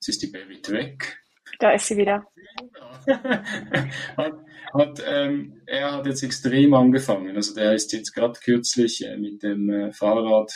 Das 0.00 0.08
ist 0.08 0.22
die 0.22 0.28
Baby 0.28 0.60
Dreck. 0.60 1.22
Da 1.58 1.72
ist 1.72 1.86
sie 1.86 1.96
wieder. 1.96 2.26
hat, 4.16 4.44
hat, 4.72 5.02
ähm, 5.06 5.62
er 5.66 5.92
hat 5.92 6.06
jetzt 6.06 6.22
extrem 6.22 6.74
angefangen. 6.74 7.36
Also 7.36 7.54
der 7.54 7.74
ist 7.74 7.92
jetzt 7.92 8.12
gerade 8.12 8.40
kürzlich 8.40 9.04
äh, 9.04 9.16
mit 9.16 9.42
dem 9.42 9.70
äh, 9.70 9.92
Fahrrad 9.92 10.52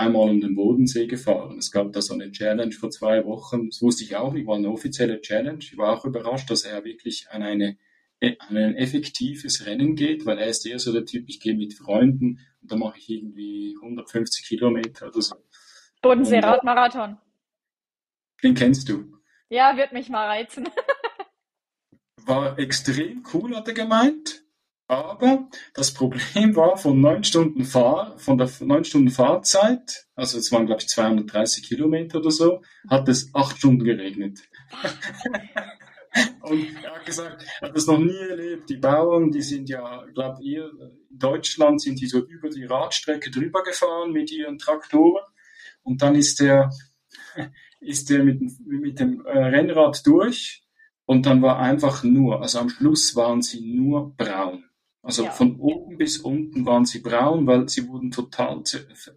einmal 0.00 0.28
um 0.28 0.40
den 0.40 0.54
Bodensee 0.54 1.06
gefahren. 1.06 1.58
Es 1.58 1.70
gab 1.70 1.92
da 1.92 2.02
so 2.02 2.14
eine 2.14 2.32
Challenge 2.32 2.72
vor 2.72 2.90
zwei 2.90 3.24
Wochen. 3.24 3.68
Das 3.68 3.82
wusste 3.82 4.04
ich 4.04 4.16
auch 4.16 4.32
nicht, 4.32 4.46
war 4.46 4.56
eine 4.56 4.70
offizielle 4.70 5.20
Challenge. 5.20 5.58
Ich 5.60 5.76
war 5.78 5.96
auch 5.96 6.04
überrascht, 6.04 6.50
dass 6.50 6.64
er 6.64 6.84
wirklich 6.84 7.28
an 7.30 7.42
eine 7.42 7.76
an 8.20 8.56
ein 8.56 8.76
effektives 8.76 9.66
Rennen 9.66 9.96
geht, 9.96 10.26
weil 10.26 10.38
er 10.38 10.48
ist 10.48 10.66
eher 10.66 10.78
so 10.78 10.92
der 10.92 11.06
Typ, 11.06 11.28
ich 11.28 11.40
gehe 11.40 11.54
mit 11.54 11.74
Freunden 11.74 12.38
und 12.60 12.70
da 12.70 12.76
mache 12.76 12.98
ich 12.98 13.08
irgendwie 13.08 13.74
150 13.80 14.46
Kilometer 14.46 15.08
oder 15.08 15.22
so. 15.22 15.36
Bodensee-Radmarathon. 16.02 17.16
Den 18.42 18.54
kennst 18.54 18.88
du? 18.88 19.18
Ja, 19.48 19.76
wird 19.76 19.92
mich 19.92 20.08
mal 20.08 20.26
reizen. 20.26 20.68
War 22.26 22.58
extrem 22.58 23.24
cool, 23.32 23.56
hat 23.56 23.68
er 23.68 23.74
gemeint. 23.74 24.44
Aber 24.90 25.48
das 25.72 25.94
Problem 25.94 26.56
war, 26.56 26.76
von 26.76 27.00
neun 27.00 27.22
Stunden 27.22 27.64
Fahr, 27.64 28.18
von 28.18 28.36
der 28.36 28.50
neun 28.58 28.82
Stunden 28.82 29.10
Fahrzeit, 29.10 30.08
also 30.16 30.36
es 30.36 30.50
waren 30.50 30.66
glaube 30.66 30.80
ich 30.80 30.88
230 30.88 31.68
Kilometer 31.68 32.18
oder 32.18 32.32
so, 32.32 32.62
hat 32.88 33.08
es 33.08 33.32
acht 33.32 33.58
Stunden 33.58 33.84
geregnet. 33.84 34.40
Und 36.40 36.66
er 36.82 36.96
hat 36.96 37.06
gesagt, 37.06 37.44
er 37.60 37.68
hat 37.68 37.76
das 37.76 37.86
noch 37.86 38.00
nie 38.00 38.16
erlebt. 38.16 38.68
Die 38.68 38.78
Bauern, 38.78 39.30
die 39.30 39.42
sind 39.42 39.68
ja, 39.68 40.04
glaube 40.12 40.42
ich, 40.42 40.56
in 40.56 40.90
Deutschland 41.08 41.80
sind 41.80 42.00
die 42.00 42.08
so 42.08 42.26
über 42.26 42.48
die 42.48 42.64
Radstrecke 42.64 43.30
drüber 43.30 43.62
gefahren 43.62 44.10
mit 44.10 44.32
ihren 44.32 44.58
Traktoren. 44.58 45.22
Und 45.84 46.02
dann 46.02 46.16
ist 46.16 46.40
der, 46.40 46.68
ist 47.80 48.10
der 48.10 48.24
mit, 48.24 48.40
mit 48.66 48.98
dem 48.98 49.24
äh, 49.24 49.38
Rennrad 49.38 50.04
durch. 50.04 50.64
Und 51.04 51.26
dann 51.26 51.42
war 51.42 51.60
einfach 51.60 52.02
nur, 52.02 52.42
also 52.42 52.58
am 52.58 52.70
Schluss 52.70 53.14
waren 53.14 53.40
sie 53.40 53.60
nur 53.60 54.16
braun. 54.16 54.64
Also 55.02 55.24
ja. 55.24 55.30
von 55.30 55.58
oben 55.58 55.96
bis 55.96 56.18
unten 56.18 56.66
waren 56.66 56.84
sie 56.84 57.00
braun, 57.00 57.46
weil 57.46 57.68
sie 57.68 57.88
wurden 57.88 58.10
total 58.10 58.62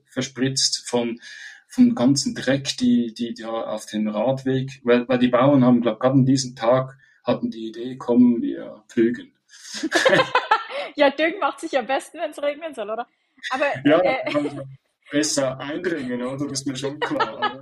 verspritzt 0.05 0.87
von 0.87 1.19
vom 1.67 1.95
ganzen 1.95 2.35
Dreck, 2.35 2.77
die, 2.77 3.15
die 3.15 3.33
da 3.33 3.49
auf 3.49 3.87
den 3.87 4.07
Radweg, 4.07 4.79
weil, 4.83 5.07
weil 5.09 5.17
die 5.17 5.29
Bauern 5.29 5.65
haben, 5.65 5.81
glaube 5.81 5.97
gerade 5.97 6.13
an 6.13 6.25
diesem 6.25 6.55
Tag 6.55 6.95
hatten 7.23 7.49
die 7.49 7.69
Idee, 7.69 7.97
kommen 7.97 8.43
wir 8.43 8.83
pflügen. 8.87 9.33
ja, 10.95 11.09
Düngen 11.09 11.39
macht 11.39 11.59
sich 11.61 11.75
am 11.77 11.87
besten, 11.87 12.19
wenn 12.19 12.29
es 12.29 12.41
regnen 12.41 12.75
soll, 12.75 12.91
oder? 12.91 13.07
Aber, 13.49 13.65
ja, 13.85 13.99
äh, 14.01 14.35
also 14.35 14.61
besser 15.11 15.59
eindringen, 15.59 16.21
oder? 16.21 16.47
Das 16.47 16.61
ist 16.61 16.67
mir 16.67 16.75
schon 16.75 16.99
klar. 16.99 17.37
Aber, 17.37 17.61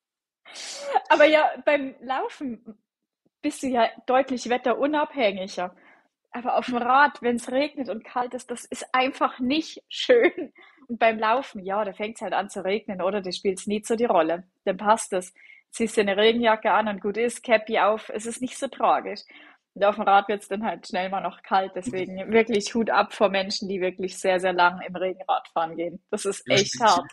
aber 1.08 1.24
ja, 1.24 1.50
beim 1.64 1.96
Laufen 2.00 2.78
bist 3.42 3.62
du 3.62 3.66
ja 3.66 3.88
deutlich 4.06 4.48
wetterunabhängiger. 4.48 5.74
Aber 6.32 6.56
auf 6.56 6.66
dem 6.66 6.76
Rad, 6.76 7.22
wenn 7.22 7.36
es 7.36 7.50
regnet 7.50 7.88
und 7.88 8.04
kalt 8.04 8.34
ist, 8.34 8.50
das 8.50 8.64
ist 8.64 8.86
einfach 8.92 9.40
nicht 9.40 9.82
schön. 9.88 10.52
Und 10.88 10.98
beim 10.98 11.18
Laufen, 11.18 11.64
ja, 11.64 11.84
da 11.84 11.92
fängt 11.92 12.16
es 12.16 12.22
halt 12.22 12.32
an 12.32 12.50
zu 12.50 12.64
regnen, 12.64 13.00
oder? 13.00 13.20
Da 13.20 13.32
spielt 13.32 13.58
es 13.58 13.66
nie 13.66 13.82
so 13.84 13.96
die 13.96 14.04
Rolle. 14.04 14.44
Dann 14.64 14.76
passt 14.76 15.12
es. 15.12 15.32
Ziehst 15.70 15.96
dir 15.96 16.00
eine 16.00 16.16
Regenjacke 16.16 16.72
an 16.72 16.88
und 16.88 17.00
gut 17.00 17.16
ist, 17.16 17.44
Cappy 17.44 17.78
auf, 17.78 18.10
es 18.12 18.26
ist 18.26 18.42
nicht 18.42 18.58
so 18.58 18.66
tragisch. 18.66 19.20
Und 19.74 19.84
auf 19.84 19.94
dem 19.94 20.02
Rad 20.02 20.28
wird 20.28 20.42
es 20.42 20.48
dann 20.48 20.64
halt 20.64 20.86
schnell 20.86 21.08
mal 21.10 21.20
noch 21.20 21.42
kalt. 21.42 21.72
Deswegen 21.76 22.16
wirklich 22.32 22.74
Hut 22.74 22.90
ab 22.90 23.12
vor 23.12 23.28
Menschen, 23.28 23.68
die 23.68 23.80
wirklich 23.80 24.18
sehr, 24.18 24.40
sehr 24.40 24.52
lang 24.52 24.80
im 24.80 24.96
Regenrad 24.96 25.46
fahren 25.48 25.76
gehen. 25.76 26.02
Das 26.10 26.24
ist 26.24 26.42
echt 26.50 26.78
ja, 26.80 26.86
hart. 26.86 27.12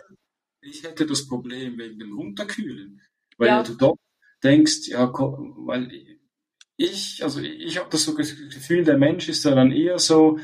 Ich 0.61 0.83
hätte 0.83 1.05
das 1.05 1.27
Problem 1.27 1.77
wegen 1.77 1.99
dem 1.99 2.17
Runterkühlen. 2.17 3.01
Weil 3.37 3.47
ja. 3.47 3.63
du 3.63 3.75
doch 3.75 3.97
denkst, 4.43 4.87
ja, 4.87 5.11
weil 5.13 6.16
ich, 6.77 7.23
also 7.23 7.41
ich 7.41 7.77
habe 7.77 7.89
das 7.89 8.03
so 8.03 8.13
Gefühl, 8.13 8.83
der 8.83 8.97
Mensch 8.97 9.27
ist 9.27 9.43
ja 9.43 9.53
dann 9.55 9.71
eher 9.71 9.97
so, 9.99 10.39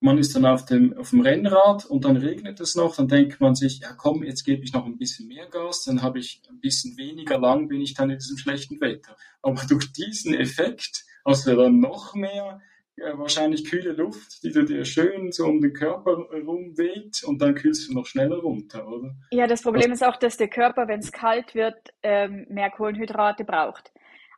man 0.00 0.18
ist 0.18 0.34
dann 0.34 0.46
auf 0.46 0.64
dem, 0.64 0.96
auf 0.96 1.10
dem 1.10 1.20
Rennrad 1.20 1.84
und 1.84 2.04
dann 2.04 2.16
regnet 2.16 2.60
es 2.60 2.74
noch, 2.74 2.96
dann 2.96 3.08
denkt 3.08 3.40
man 3.40 3.54
sich, 3.54 3.80
ja 3.80 3.92
komm, 3.92 4.22
jetzt 4.24 4.44
gebe 4.44 4.64
ich 4.64 4.72
noch 4.72 4.86
ein 4.86 4.96
bisschen 4.96 5.28
mehr 5.28 5.46
Gas, 5.46 5.84
dann 5.84 6.02
habe 6.02 6.18
ich 6.18 6.42
ein 6.48 6.60
bisschen 6.60 6.96
weniger 6.96 7.38
lang, 7.38 7.68
bin 7.68 7.80
ich 7.80 7.94
dann 7.94 8.10
in 8.10 8.18
diesem 8.18 8.38
schlechten 8.38 8.80
Wetter. 8.80 9.16
Aber 9.42 9.62
durch 9.68 9.92
diesen 9.92 10.34
Effekt 10.34 11.04
hast 11.24 11.46
du 11.46 11.56
dann 11.56 11.80
noch 11.80 12.14
mehr 12.14 12.60
ja, 12.96 13.18
wahrscheinlich 13.18 13.64
kühle 13.68 13.92
Luft, 13.92 14.42
die 14.42 14.52
du 14.52 14.64
dir 14.64 14.84
schön 14.84 15.32
so 15.32 15.46
um 15.46 15.60
den 15.60 15.72
Körper 15.72 16.28
rumweht 16.46 17.24
und 17.24 17.40
dann 17.40 17.54
kühlst 17.54 17.88
du 17.88 17.94
noch 17.94 18.06
schneller 18.06 18.38
runter, 18.38 18.86
oder? 18.86 19.14
Ja, 19.30 19.46
das 19.46 19.62
Problem 19.62 19.90
also, 19.90 20.04
ist 20.04 20.08
auch, 20.08 20.18
dass 20.18 20.36
der 20.36 20.48
Körper, 20.48 20.88
wenn 20.88 21.00
es 21.00 21.10
kalt 21.10 21.54
wird, 21.54 21.94
ähm, 22.02 22.46
mehr 22.50 22.70
Kohlenhydrate 22.70 23.44
braucht. 23.44 23.92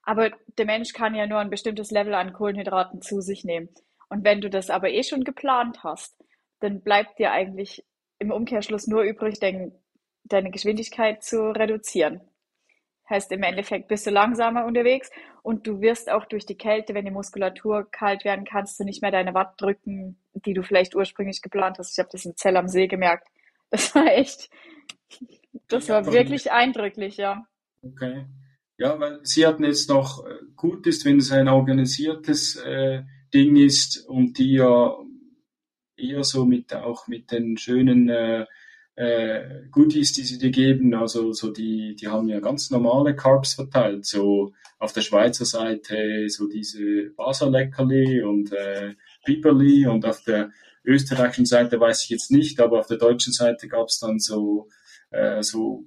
Aber 0.04 0.30
der 0.58 0.66
Mensch 0.66 0.92
kann 0.92 1.14
ja 1.14 1.26
nur 1.26 1.38
ein 1.38 1.50
bestimmtes 1.50 1.90
Level 1.90 2.14
an 2.14 2.32
Kohlenhydraten 2.32 3.00
zu 3.00 3.20
sich 3.20 3.44
nehmen. 3.44 3.68
Und 4.08 4.24
wenn 4.24 4.40
du 4.40 4.50
das 4.50 4.70
aber 4.70 4.90
eh 4.90 5.02
schon 5.02 5.24
geplant 5.24 5.82
hast, 5.82 6.14
dann 6.60 6.82
bleibt 6.82 7.18
dir 7.18 7.32
eigentlich 7.32 7.84
im 8.18 8.30
Umkehrschluss 8.30 8.86
nur 8.86 9.02
übrig, 9.02 9.40
dein, 9.40 9.72
deine 10.24 10.50
Geschwindigkeit 10.50 11.22
zu 11.22 11.50
reduzieren. 11.50 12.20
Heißt 13.08 13.32
im 13.32 13.42
Endeffekt 13.42 13.88
bist 13.88 14.06
du 14.06 14.10
langsamer 14.10 14.64
unterwegs 14.64 15.10
und 15.42 15.66
du 15.66 15.80
wirst 15.82 16.10
auch 16.10 16.24
durch 16.24 16.46
die 16.46 16.56
Kälte, 16.56 16.94
wenn 16.94 17.04
die 17.04 17.10
Muskulatur 17.10 17.86
kalt 17.90 18.24
werden, 18.24 18.46
kannst 18.46 18.80
du 18.80 18.84
nicht 18.84 19.02
mehr 19.02 19.10
deine 19.10 19.34
Watt 19.34 19.60
drücken, 19.60 20.18
die 20.32 20.54
du 20.54 20.62
vielleicht 20.62 20.94
ursprünglich 20.94 21.42
geplant 21.42 21.78
hast. 21.78 21.92
Ich 21.92 21.98
habe 21.98 22.08
das 22.10 22.24
in 22.24 22.36
Zell 22.36 22.56
am 22.56 22.68
See 22.68 22.86
gemerkt. 22.86 23.28
Das 23.70 23.94
war 23.94 24.06
echt, 24.06 24.50
das 25.68 25.88
war 25.88 26.06
wirklich 26.06 26.52
eindrücklich, 26.52 27.16
ja. 27.16 27.46
Okay. 27.82 28.24
Ja, 28.76 28.98
weil 28.98 29.20
Sie 29.22 29.46
hatten 29.46 29.64
jetzt 29.64 29.88
noch, 29.88 30.24
äh, 30.26 30.34
gut 30.56 30.86
ist, 30.86 31.04
wenn 31.04 31.18
es 31.18 31.30
ein 31.30 31.48
organisiertes 31.48 32.56
äh, 32.56 33.02
Ding 33.32 33.56
ist 33.56 34.04
und 34.08 34.38
die 34.38 34.54
ja 34.54 34.96
eher 35.96 36.24
so 36.24 36.44
mit 36.44 36.74
auch 36.74 37.06
mit 37.06 37.30
den 37.30 37.56
schönen 37.56 38.08
äh, 38.08 38.46
äh, 38.96 39.68
Goodies, 39.70 40.12
die 40.12 40.22
sie 40.22 40.38
dir 40.38 40.50
geben, 40.50 40.94
also 40.94 41.32
so 41.32 41.50
die, 41.50 41.96
die 41.96 42.08
haben 42.08 42.28
ja 42.28 42.40
ganz 42.40 42.70
normale 42.70 43.16
Carbs 43.16 43.54
verteilt, 43.54 44.06
so 44.06 44.52
auf 44.78 44.92
der 44.92 45.00
Schweizer 45.02 45.44
Seite 45.44 46.28
so 46.28 46.48
diese 46.48 47.10
Basaleckerli 47.16 48.22
und 48.22 48.52
äh, 48.52 48.94
Piperli 49.24 49.86
und 49.86 50.04
auf 50.04 50.22
der 50.22 50.50
österreichischen 50.84 51.46
Seite 51.46 51.80
weiß 51.80 52.04
ich 52.04 52.10
jetzt 52.10 52.30
nicht, 52.30 52.60
aber 52.60 52.80
auf 52.80 52.86
der 52.86 52.98
deutschen 52.98 53.32
Seite 53.32 53.68
gab 53.68 53.88
es 53.88 53.98
dann 53.98 54.18
so 54.18 54.68
äh, 55.10 55.42
so 55.42 55.84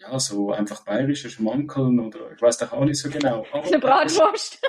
ja, 0.00 0.18
so 0.18 0.52
einfach 0.52 0.84
bayerische 0.84 1.30
Schmankeln 1.30 1.98
oder 2.00 2.32
ich 2.32 2.40
weiß 2.40 2.58
doch 2.58 2.72
auch 2.72 2.84
nicht 2.84 2.98
so 2.98 3.10
genau. 3.10 3.46
Aber 3.52 3.64
eine 3.66 3.78
Bratwurst. 3.78 4.60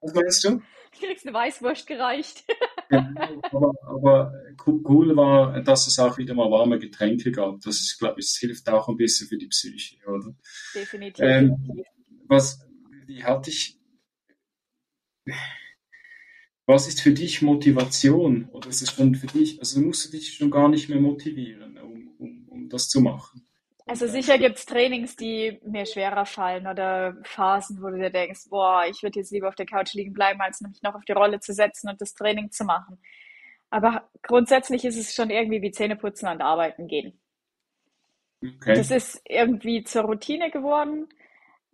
Was 0.00 0.14
meinst 0.14 0.44
du? 0.44 0.50
Du 0.50 1.06
kriegst 1.06 1.26
eine 1.26 1.34
Weißwurst 1.34 1.86
gereicht. 1.86 2.44
genau, 2.88 3.40
aber, 3.50 3.72
aber, 3.86 4.32
cool 4.66 5.16
war, 5.16 5.60
dass 5.62 5.86
es 5.86 5.98
auch 5.98 6.18
wieder 6.18 6.34
mal 6.34 6.50
warme 6.50 6.78
Getränke 6.78 7.32
gab. 7.32 7.60
Das 7.62 7.80
ist, 7.80 7.98
glaube 7.98 8.20
ich, 8.20 8.26
das 8.26 8.36
hilft 8.36 8.68
auch 8.68 8.88
ein 8.88 8.96
bisschen 8.96 9.26
für 9.26 9.38
die 9.38 9.48
Psyche, 9.48 9.96
oder? 10.06 10.34
Definitiv. 10.74 11.24
Ähm, 11.24 11.82
was, 12.28 12.60
die 13.08 13.24
hatte 13.24 13.50
ich, 13.50 13.80
was 16.66 16.86
ist 16.86 17.00
für 17.00 17.12
dich 17.12 17.42
Motivation? 17.42 18.48
Oder 18.52 18.68
ist 18.68 18.82
es 18.82 18.92
schon 18.92 19.14
für 19.14 19.26
dich, 19.26 19.58
also 19.58 19.80
musst 19.80 20.06
du 20.06 20.10
dich 20.10 20.34
schon 20.34 20.50
gar 20.50 20.68
nicht 20.68 20.88
mehr 20.88 21.00
motivieren, 21.00 21.78
um, 21.78 22.14
um, 22.18 22.48
um 22.48 22.68
das 22.68 22.88
zu 22.88 23.00
machen? 23.00 23.46
Also 23.86 24.06
sicher 24.06 24.38
gibt 24.38 24.56
es 24.56 24.64
Trainings, 24.64 25.14
die 25.14 25.60
mir 25.62 25.84
schwerer 25.84 26.24
fallen 26.24 26.66
oder 26.66 27.16
Phasen, 27.22 27.82
wo 27.82 27.90
du 27.90 27.98
dir 27.98 28.10
denkst, 28.10 28.48
boah, 28.48 28.84
ich 28.88 29.02
würde 29.02 29.18
jetzt 29.18 29.30
lieber 29.30 29.48
auf 29.48 29.56
der 29.56 29.66
Couch 29.66 29.92
liegen 29.92 30.14
bleiben, 30.14 30.40
als 30.40 30.62
mich 30.62 30.80
noch 30.82 30.94
auf 30.94 31.04
die 31.04 31.12
Rolle 31.12 31.40
zu 31.40 31.52
setzen 31.52 31.90
und 31.90 32.00
das 32.00 32.14
Training 32.14 32.50
zu 32.50 32.64
machen. 32.64 32.98
Aber 33.68 34.08
grundsätzlich 34.22 34.84
ist 34.84 34.96
es 34.96 35.14
schon 35.14 35.28
irgendwie 35.28 35.60
wie 35.60 35.70
Zähneputzen 35.70 36.28
und 36.28 36.40
arbeiten 36.40 36.86
gehen. 36.86 37.20
Okay. 38.42 38.74
Das 38.74 38.90
ist 38.90 39.20
irgendwie 39.28 39.84
zur 39.84 40.02
Routine 40.04 40.50
geworden. 40.50 41.08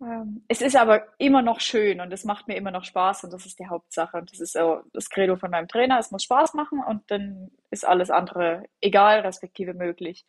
Ähm, 0.01 0.43
es 0.47 0.61
ist 0.61 0.75
aber 0.75 1.07
immer 1.17 1.41
noch 1.41 1.59
schön 1.59 2.01
und 2.01 2.11
es 2.11 2.25
macht 2.25 2.47
mir 2.47 2.55
immer 2.55 2.71
noch 2.71 2.83
Spaß 2.83 3.25
und 3.25 3.33
das 3.33 3.45
ist 3.45 3.59
die 3.59 3.67
Hauptsache. 3.67 4.17
Und 4.17 4.31
das 4.31 4.39
ist 4.39 4.53
so 4.53 4.81
das 4.93 5.09
Credo 5.09 5.37
von 5.37 5.51
meinem 5.51 5.67
Trainer. 5.67 5.99
Es 5.99 6.11
muss 6.11 6.23
Spaß 6.23 6.55
machen 6.55 6.83
und 6.85 7.09
dann 7.09 7.51
ist 7.69 7.87
alles 7.87 8.09
andere 8.09 8.63
egal, 8.81 9.21
respektive 9.21 9.73
möglich. 9.73 10.25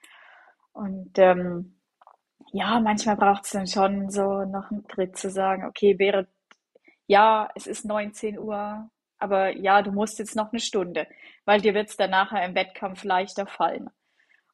Und 0.73 1.19
ähm, 1.19 1.79
ja, 2.53 2.81
manchmal 2.81 3.17
braucht 3.17 3.45
es 3.45 3.51
dann 3.51 3.67
schon 3.67 4.11
so 4.11 4.45
noch 4.45 4.71
einen 4.71 4.87
Tritt 4.89 5.17
zu 5.17 5.31
sagen, 5.31 5.65
okay, 5.65 5.99
wäre, 5.99 6.29
ja, 7.07 7.49
es 7.55 7.67
ist 7.67 7.85
19 7.85 8.39
Uhr, 8.39 8.91
aber 9.19 9.57
ja, 9.57 9.83
du 9.83 9.93
musst 9.93 10.19
jetzt 10.19 10.37
noch 10.37 10.53
eine 10.53 10.61
Stunde, 10.61 11.07
weil 11.45 11.61
dir 11.61 11.75
wird 11.75 11.91
es 11.91 11.97
dann 11.97 12.11
nachher 12.11 12.45
im 12.45 12.55
Wettkampf 12.55 13.05
leichter 13.05 13.47
fallen. 13.47 13.91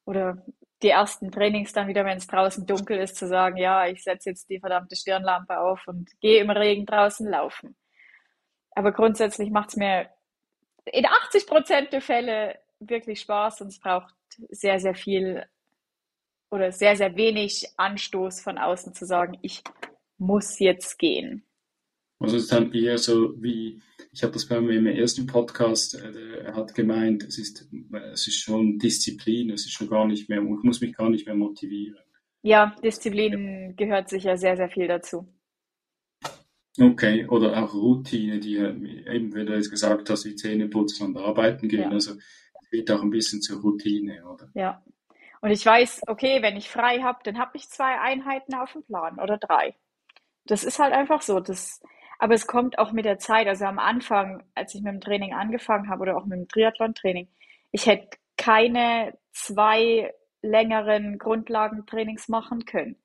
Oder 0.05 0.45
die 0.81 0.89
ersten 0.89 1.31
Trainings 1.31 1.73
dann 1.73 1.87
wieder, 1.87 2.05
wenn 2.05 2.17
es 2.17 2.27
draußen 2.27 2.65
dunkel 2.65 2.99
ist, 2.99 3.15
zu 3.17 3.27
sagen, 3.27 3.57
ja, 3.57 3.87
ich 3.87 4.03
setze 4.03 4.29
jetzt 4.29 4.49
die 4.49 4.59
verdammte 4.59 4.95
Stirnlampe 4.95 5.59
auf 5.59 5.87
und 5.87 6.09
gehe 6.21 6.41
im 6.41 6.49
Regen 6.49 6.85
draußen 6.85 7.29
laufen. 7.29 7.75
Aber 8.71 8.91
grundsätzlich 8.93 9.51
macht 9.51 9.69
es 9.69 9.75
mir 9.75 10.09
in 10.85 11.05
80 11.05 11.47
Prozent 11.47 11.93
der 11.93 12.01
Fälle 12.01 12.59
wirklich 12.79 13.19
Spaß 13.21 13.61
und 13.61 13.67
es 13.67 13.79
braucht 13.79 14.13
sehr, 14.49 14.79
sehr 14.79 14.95
viel 14.95 15.45
oder 16.51 16.71
sehr, 16.71 16.95
sehr 16.95 17.15
wenig 17.15 17.67
Anstoß 17.77 18.41
von 18.41 18.57
außen 18.57 18.93
zu 18.93 19.05
sagen, 19.05 19.37
ich 19.41 19.63
muss 20.17 20.59
jetzt 20.59 20.97
gehen. 20.97 21.43
Also 22.19 22.35
es 22.35 22.43
ist 22.43 22.51
dann 22.51 22.73
eher 22.73 22.97
so 22.97 23.33
wie, 23.41 23.81
ich 24.11 24.23
habe 24.23 24.33
das 24.33 24.45
bei 24.45 24.59
mir 24.59 24.77
im 24.77 24.87
ersten 24.87 25.25
Podcast, 25.25 25.95
äh, 25.95 26.41
er 26.43 26.53
hat 26.53 26.75
gemeint, 26.75 27.23
es 27.23 27.37
ist, 27.37 27.69
es 28.13 28.27
ist 28.27 28.39
schon 28.39 28.77
Disziplin, 28.77 29.51
es 29.51 29.65
ist 29.65 29.71
schon 29.71 29.89
gar 29.89 30.05
nicht 30.05 30.27
mehr, 30.27 30.41
ich 30.41 30.63
muss 30.63 30.81
mich 30.81 30.93
gar 30.95 31.09
nicht 31.09 31.25
mehr 31.25 31.35
motivieren. 31.35 32.03
Ja, 32.41 32.75
Disziplin 32.83 33.75
gehört 33.77 34.09
sicher 34.09 34.37
sehr, 34.37 34.57
sehr 34.57 34.69
viel 34.69 34.87
dazu. 34.87 35.27
Okay, 36.77 37.25
oder 37.27 37.61
auch 37.61 37.73
Routine, 37.73 38.39
die 38.39 38.57
eben, 38.57 39.33
wie 39.35 39.45
du 39.45 39.53
jetzt 39.53 39.71
gesagt 39.71 40.09
hast, 40.09 40.25
wie 40.25 40.35
Zähne 40.35 40.67
putzen 40.67 41.07
und 41.07 41.17
arbeiten 41.17 41.67
gehen, 41.67 41.81
ja. 41.81 41.89
also 41.89 42.13
es 42.13 42.71
wird 42.71 42.91
auch 42.91 43.01
ein 43.01 43.09
bisschen 43.09 43.41
zur 43.41 43.61
Routine, 43.61 44.25
oder? 44.25 44.49
Ja, 44.55 44.83
und 45.41 45.51
ich 45.51 45.65
weiß, 45.65 46.01
okay, 46.07 46.41
wenn 46.41 46.57
ich 46.57 46.69
frei 46.69 46.99
habe, 46.99 47.19
dann 47.23 47.39
habe 47.39 47.55
ich 47.55 47.69
zwei 47.69 47.99
Einheiten 47.99 48.53
auf 48.55 48.73
dem 48.73 48.83
Plan 48.83 49.19
oder 49.19 49.37
drei. 49.37 49.75
Das 50.45 50.63
ist 50.63 50.79
halt 50.79 50.93
einfach 50.93 51.21
so. 51.21 51.39
Das, 51.39 51.81
aber 52.17 52.33
es 52.33 52.47
kommt 52.47 52.77
auch 52.77 52.91
mit 52.91 53.05
der 53.05 53.19
Zeit. 53.19 53.47
Also 53.47 53.65
am 53.65 53.79
Anfang, 53.79 54.43
als 54.55 54.75
ich 54.75 54.81
mit 54.81 54.93
dem 54.93 55.01
Training 55.01 55.33
angefangen 55.33 55.89
habe 55.89 56.01
oder 56.01 56.17
auch 56.17 56.25
mit 56.25 56.39
dem 56.39 56.47
Triathlon-Training, 56.47 57.29
ich 57.71 57.85
hätte 57.85 58.17
keine 58.35 59.17
zwei 59.31 60.13
längeren 60.41 61.17
Grundlagentrainings 61.17 62.27
machen 62.27 62.65
können. 62.65 62.97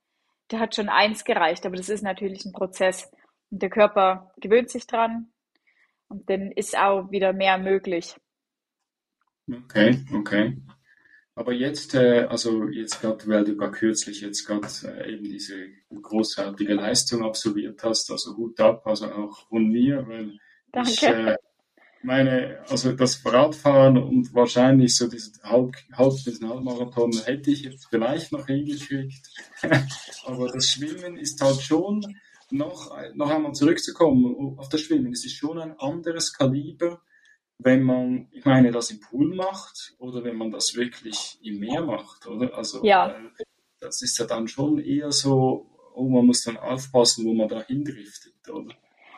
Da 0.48 0.58
hat 0.58 0.74
schon 0.74 0.88
eins 0.88 1.24
gereicht, 1.24 1.64
aber 1.66 1.76
das 1.76 1.88
ist 1.88 2.02
natürlich 2.02 2.44
ein 2.44 2.52
Prozess. 2.52 3.10
Und 3.50 3.62
der 3.62 3.70
Körper 3.70 4.32
gewöhnt 4.38 4.70
sich 4.70 4.86
dran 4.86 5.32
und 6.08 6.28
dann 6.28 6.50
ist 6.52 6.76
auch 6.76 7.10
wieder 7.10 7.32
mehr 7.32 7.58
möglich. 7.58 8.16
Okay, 9.48 10.04
okay. 10.12 10.56
Aber 11.36 11.52
jetzt, 11.52 11.94
äh, 11.94 12.26
also 12.28 12.68
jetzt 12.68 13.00
gerade, 13.00 13.26
weil 13.26 13.44
du 13.44 13.56
gar 13.56 13.72
kürzlich 13.72 14.20
jetzt 14.20 14.46
gerade 14.46 14.68
äh, 14.84 15.14
eben 15.14 15.24
diese 15.24 15.66
großartige 15.90 16.74
Leistung 16.74 17.24
absolviert 17.24 17.82
hast, 17.82 18.10
also 18.10 18.36
Hut 18.36 18.60
ab, 18.60 18.86
also 18.86 19.10
auch 19.10 19.48
von 19.48 19.66
mir, 19.66 20.06
weil 20.06 20.38
Danke. 20.70 20.90
ich 20.90 21.02
äh, 21.02 21.36
meine, 22.04 22.60
also 22.68 22.92
das 22.92 23.20
Radfahren 23.24 23.98
und 23.98 24.32
wahrscheinlich 24.32 24.96
so 24.96 25.08
diesen 25.08 25.42
Halb, 25.42 25.74
Halb 25.92 26.14
diesen 26.24 26.48
Halbmarathon 26.48 27.12
hätte 27.24 27.50
ich 27.50 27.62
jetzt 27.62 27.86
vielleicht 27.90 28.30
noch 28.30 28.46
hingekriegt, 28.46 29.28
aber 30.26 30.52
das 30.52 30.66
Schwimmen 30.66 31.16
ist 31.16 31.40
halt 31.40 31.60
schon 31.60 32.00
noch, 32.50 32.96
noch 33.14 33.30
einmal 33.30 33.52
zurückzukommen 33.54 34.56
auf 34.56 34.68
das 34.68 34.82
Schwimmen, 34.82 35.12
es 35.12 35.24
ist 35.24 35.34
schon 35.34 35.58
ein 35.58 35.76
anderes 35.80 36.32
Kaliber 36.32 37.02
wenn 37.58 37.82
man, 37.82 38.28
ich 38.32 38.44
meine, 38.44 38.70
das 38.70 38.90
im 38.90 39.00
Pool 39.00 39.34
macht 39.34 39.94
oder 39.98 40.24
wenn 40.24 40.36
man 40.36 40.50
das 40.50 40.74
wirklich 40.74 41.38
im 41.42 41.60
Meer 41.60 41.82
macht, 41.82 42.26
oder? 42.26 42.54
Also 42.54 42.84
ja. 42.84 43.10
äh, 43.10 43.44
das 43.80 44.02
ist 44.02 44.18
ja 44.18 44.26
dann 44.26 44.48
schon 44.48 44.78
eher 44.78 45.12
so, 45.12 45.70
oh, 45.94 46.08
man 46.08 46.26
muss 46.26 46.42
dann 46.42 46.56
aufpassen, 46.56 47.24
wo 47.24 47.34
man 47.34 47.48
da 47.48 47.62
hindriftet, 47.62 48.34
oder? 48.48 48.74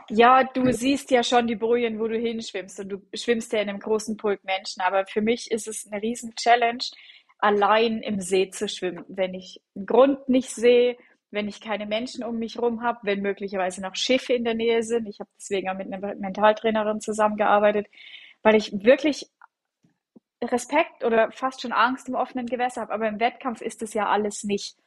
Ja, 0.08 0.44
du 0.44 0.72
siehst 0.72 1.10
ja 1.10 1.24
schon 1.24 1.48
die 1.48 1.56
Bojen, 1.56 1.98
wo 1.98 2.06
du 2.06 2.16
hinschwimmst 2.16 2.78
und 2.78 2.88
du 2.90 3.02
schwimmst 3.12 3.52
ja 3.52 3.60
in 3.60 3.68
einem 3.68 3.80
großen 3.80 4.16
Pulk 4.16 4.44
Menschen, 4.44 4.80
aber 4.82 5.04
für 5.06 5.20
mich 5.20 5.50
ist 5.50 5.66
es 5.66 5.86
eine 5.90 6.00
riesen 6.00 6.34
Challenge, 6.36 6.84
allein 7.38 8.02
im 8.02 8.20
See 8.20 8.50
zu 8.50 8.68
schwimmen, 8.68 9.04
wenn 9.08 9.34
ich 9.34 9.60
einen 9.74 9.86
Grund 9.86 10.28
nicht 10.28 10.50
sehe, 10.50 10.96
wenn 11.30 11.48
ich 11.48 11.60
keine 11.60 11.86
Menschen 11.86 12.22
um 12.22 12.38
mich 12.38 12.54
herum 12.54 12.82
habe, 12.82 13.00
wenn 13.02 13.20
möglicherweise 13.20 13.82
noch 13.82 13.96
Schiffe 13.96 14.32
in 14.32 14.44
der 14.44 14.54
Nähe 14.54 14.84
sind. 14.84 15.08
Ich 15.08 15.18
habe 15.18 15.28
deswegen 15.36 15.68
auch 15.68 15.76
mit 15.76 15.92
einer 15.92 16.14
Mentaltrainerin 16.14 17.00
zusammengearbeitet 17.00 17.88
weil 18.46 18.54
ich 18.54 18.84
wirklich 18.84 19.28
Respekt 20.40 21.02
oder 21.02 21.32
fast 21.32 21.62
schon 21.62 21.72
Angst 21.72 22.08
im 22.08 22.14
offenen 22.14 22.46
Gewässer 22.46 22.82
habe. 22.82 22.92
Aber 22.92 23.08
im 23.08 23.18
Wettkampf 23.18 23.60
ist 23.60 23.82
es 23.82 23.92
ja 23.92 24.06
alles 24.06 24.44
nicht. 24.44 24.78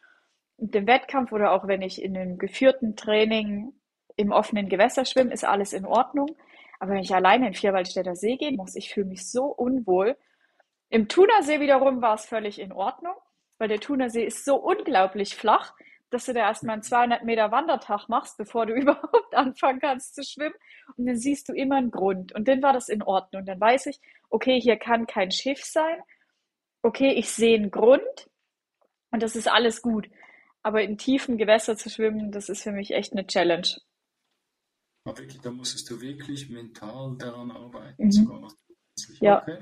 Und 0.55 0.73
im 0.77 0.87
Wettkampf 0.87 1.33
oder 1.33 1.51
auch 1.51 1.67
wenn 1.67 1.81
ich 1.81 2.01
in 2.01 2.15
einem 2.15 2.37
geführten 2.37 2.95
Training 2.95 3.73
im 4.15 4.31
offenen 4.31 4.69
Gewässer 4.69 5.03
schwimme, 5.03 5.33
ist 5.33 5.43
alles 5.43 5.73
in 5.73 5.85
Ordnung. 5.85 6.37
Aber 6.79 6.93
wenn 6.93 7.01
ich 7.01 7.13
alleine 7.13 7.47
in 7.47 7.53
Vierwaldstätter 7.53 8.15
See 8.15 8.37
gehen 8.37 8.55
muss, 8.55 8.77
ich 8.77 8.93
fühle 8.93 9.07
mich 9.07 9.29
so 9.29 9.47
unwohl. 9.47 10.15
Im 10.87 11.09
Thunersee 11.09 11.59
wiederum 11.59 12.01
war 12.01 12.13
es 12.13 12.27
völlig 12.27 12.59
in 12.59 12.71
Ordnung, 12.71 13.15
weil 13.57 13.67
der 13.67 13.81
Thunersee 13.81 14.23
ist 14.23 14.45
so 14.45 14.55
unglaublich 14.55 15.35
flach 15.35 15.73
dass 16.09 16.25
du 16.25 16.33
da 16.33 16.41
erstmal 16.41 16.73
einen 16.73 16.83
200 16.83 17.23
Meter 17.23 17.51
Wandertag 17.51 18.07
machst, 18.09 18.37
bevor 18.37 18.65
du 18.65 18.73
überhaupt 18.75 19.35
anfangen 19.35 19.79
kannst 19.79 20.15
zu 20.15 20.23
schwimmen. 20.23 20.55
Und 20.97 21.05
dann 21.05 21.17
siehst 21.17 21.49
du 21.49 21.53
immer 21.53 21.75
einen 21.75 21.91
Grund. 21.91 22.33
Und 22.33 22.47
dann 22.47 22.61
war 22.61 22.73
das 22.73 22.89
in 22.89 23.03
Ordnung. 23.03 23.41
Und 23.41 23.45
dann 23.47 23.59
weiß 23.59 23.87
ich, 23.87 23.99
okay, 24.29 24.59
hier 24.59 24.77
kann 24.77 25.07
kein 25.07 25.31
Schiff 25.31 25.63
sein. 25.63 25.99
Okay, 26.81 27.11
ich 27.13 27.29
sehe 27.29 27.57
einen 27.57 27.71
Grund. 27.71 28.29
Und 29.11 29.23
das 29.23 29.35
ist 29.35 29.47
alles 29.47 29.81
gut. 29.81 30.09
Aber 30.61 30.81
in 30.81 30.97
tiefen 30.97 31.37
Gewässern 31.37 31.77
zu 31.77 31.89
schwimmen, 31.89 32.31
das 32.31 32.49
ist 32.49 32.63
für 32.63 32.71
mich 32.71 32.91
echt 32.91 33.13
eine 33.13 33.25
Challenge. 33.25 33.67
Aber 35.05 35.17
wirklich, 35.17 35.41
da 35.41 35.51
musstest 35.51 35.89
du 35.89 36.01
wirklich 36.01 36.49
mental 36.49 37.15
daran 37.17 37.51
arbeiten, 37.51 38.05
mhm. 38.05 38.11
sogar. 38.11 38.53
Ja. 39.21 39.41
Okay. 39.41 39.57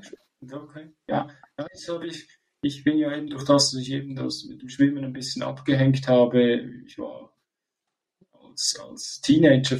okay. 0.51 0.93
Ja, 1.07 1.27
das 1.55 1.87
habe 1.87 2.07
ich 2.07 2.27
ich 2.61 2.83
bin 2.83 2.97
ja 2.97 3.15
eben 3.15 3.29
durch 3.29 3.45
das, 3.45 3.71
dass 3.71 3.81
ich 3.81 3.91
eben 3.91 4.15
das 4.15 4.45
mit 4.45 4.61
dem 4.61 4.69
Schwimmen 4.69 5.03
ein 5.03 5.13
bisschen 5.13 5.43
abgehängt 5.43 6.07
habe, 6.07 6.61
ich 6.85 6.97
war 6.97 7.27
als, 8.57 8.79
als 8.79 9.21
Teenager 9.21 9.77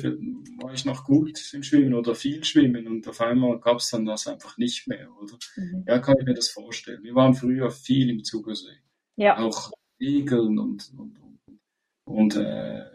war 0.62 0.74
ich 0.74 0.86
noch 0.86 1.04
gut 1.04 1.54
im 1.54 1.64
Schwimmen 1.64 1.96
oder 1.96 2.14
viel 2.14 2.44
Schwimmen 2.44 2.88
und 2.88 3.08
auf 3.08 3.22
einmal 3.22 3.60
gab 3.60 3.78
es 3.78 3.90
dann 3.90 4.06
das 4.06 4.28
einfach 4.28 4.58
nicht 4.58 4.88
mehr, 4.88 5.10
oder? 5.20 5.38
Mhm. 5.56 5.84
Ja, 5.88 6.00
kann 6.00 6.16
ich 6.20 6.26
mir 6.26 6.36
das 6.36 6.50
vorstellen. 6.50 7.04
Wir 7.04 7.16
waren 7.16 7.34
früher 7.34 7.72
viel 7.72 8.10
im 8.10 8.24
Zugersee. 8.24 8.78
Ja. 9.16 9.38
Auch 9.40 9.72
Segeln 10.00 10.60
und, 10.60 10.92
und, 10.96 11.20
und, 11.20 11.60
und 12.06 12.36
äh, 12.36 12.86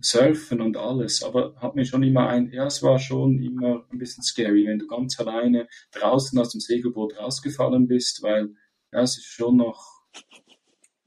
Surfen 0.00 0.60
und 0.60 0.76
alles, 0.76 1.22
aber 1.22 1.54
hat 1.56 1.76
mir 1.76 1.84
schon 1.84 2.02
immer 2.02 2.28
ein, 2.28 2.50
ja, 2.52 2.66
es 2.66 2.82
war 2.82 2.98
schon 2.98 3.40
immer 3.40 3.84
ein 3.90 3.98
bisschen 3.98 4.22
scary, 4.24 4.66
wenn 4.66 4.78
du 4.78 4.86
ganz 4.86 5.18
alleine 5.20 5.68
draußen 5.92 6.38
aus 6.38 6.50
dem 6.50 6.60
Segelboot 6.60 7.16
rausgefallen 7.16 7.86
bist, 7.86 8.22
weil 8.22 8.54
ja, 8.92 9.02
es 9.02 9.18
ist 9.18 9.26
schon 9.26 9.56
noch, 9.56 10.02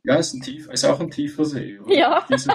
ja, 0.03 0.17
es 0.17 0.27
ist, 0.27 0.33
ein 0.35 0.41
tief, 0.41 0.69
ist 0.69 0.85
auch 0.85 0.99
ein 0.99 1.11
tiefer 1.11 1.45
See. 1.45 1.79
Oder? 1.79 1.93
Ja. 1.93 2.25
Diese, 2.29 2.51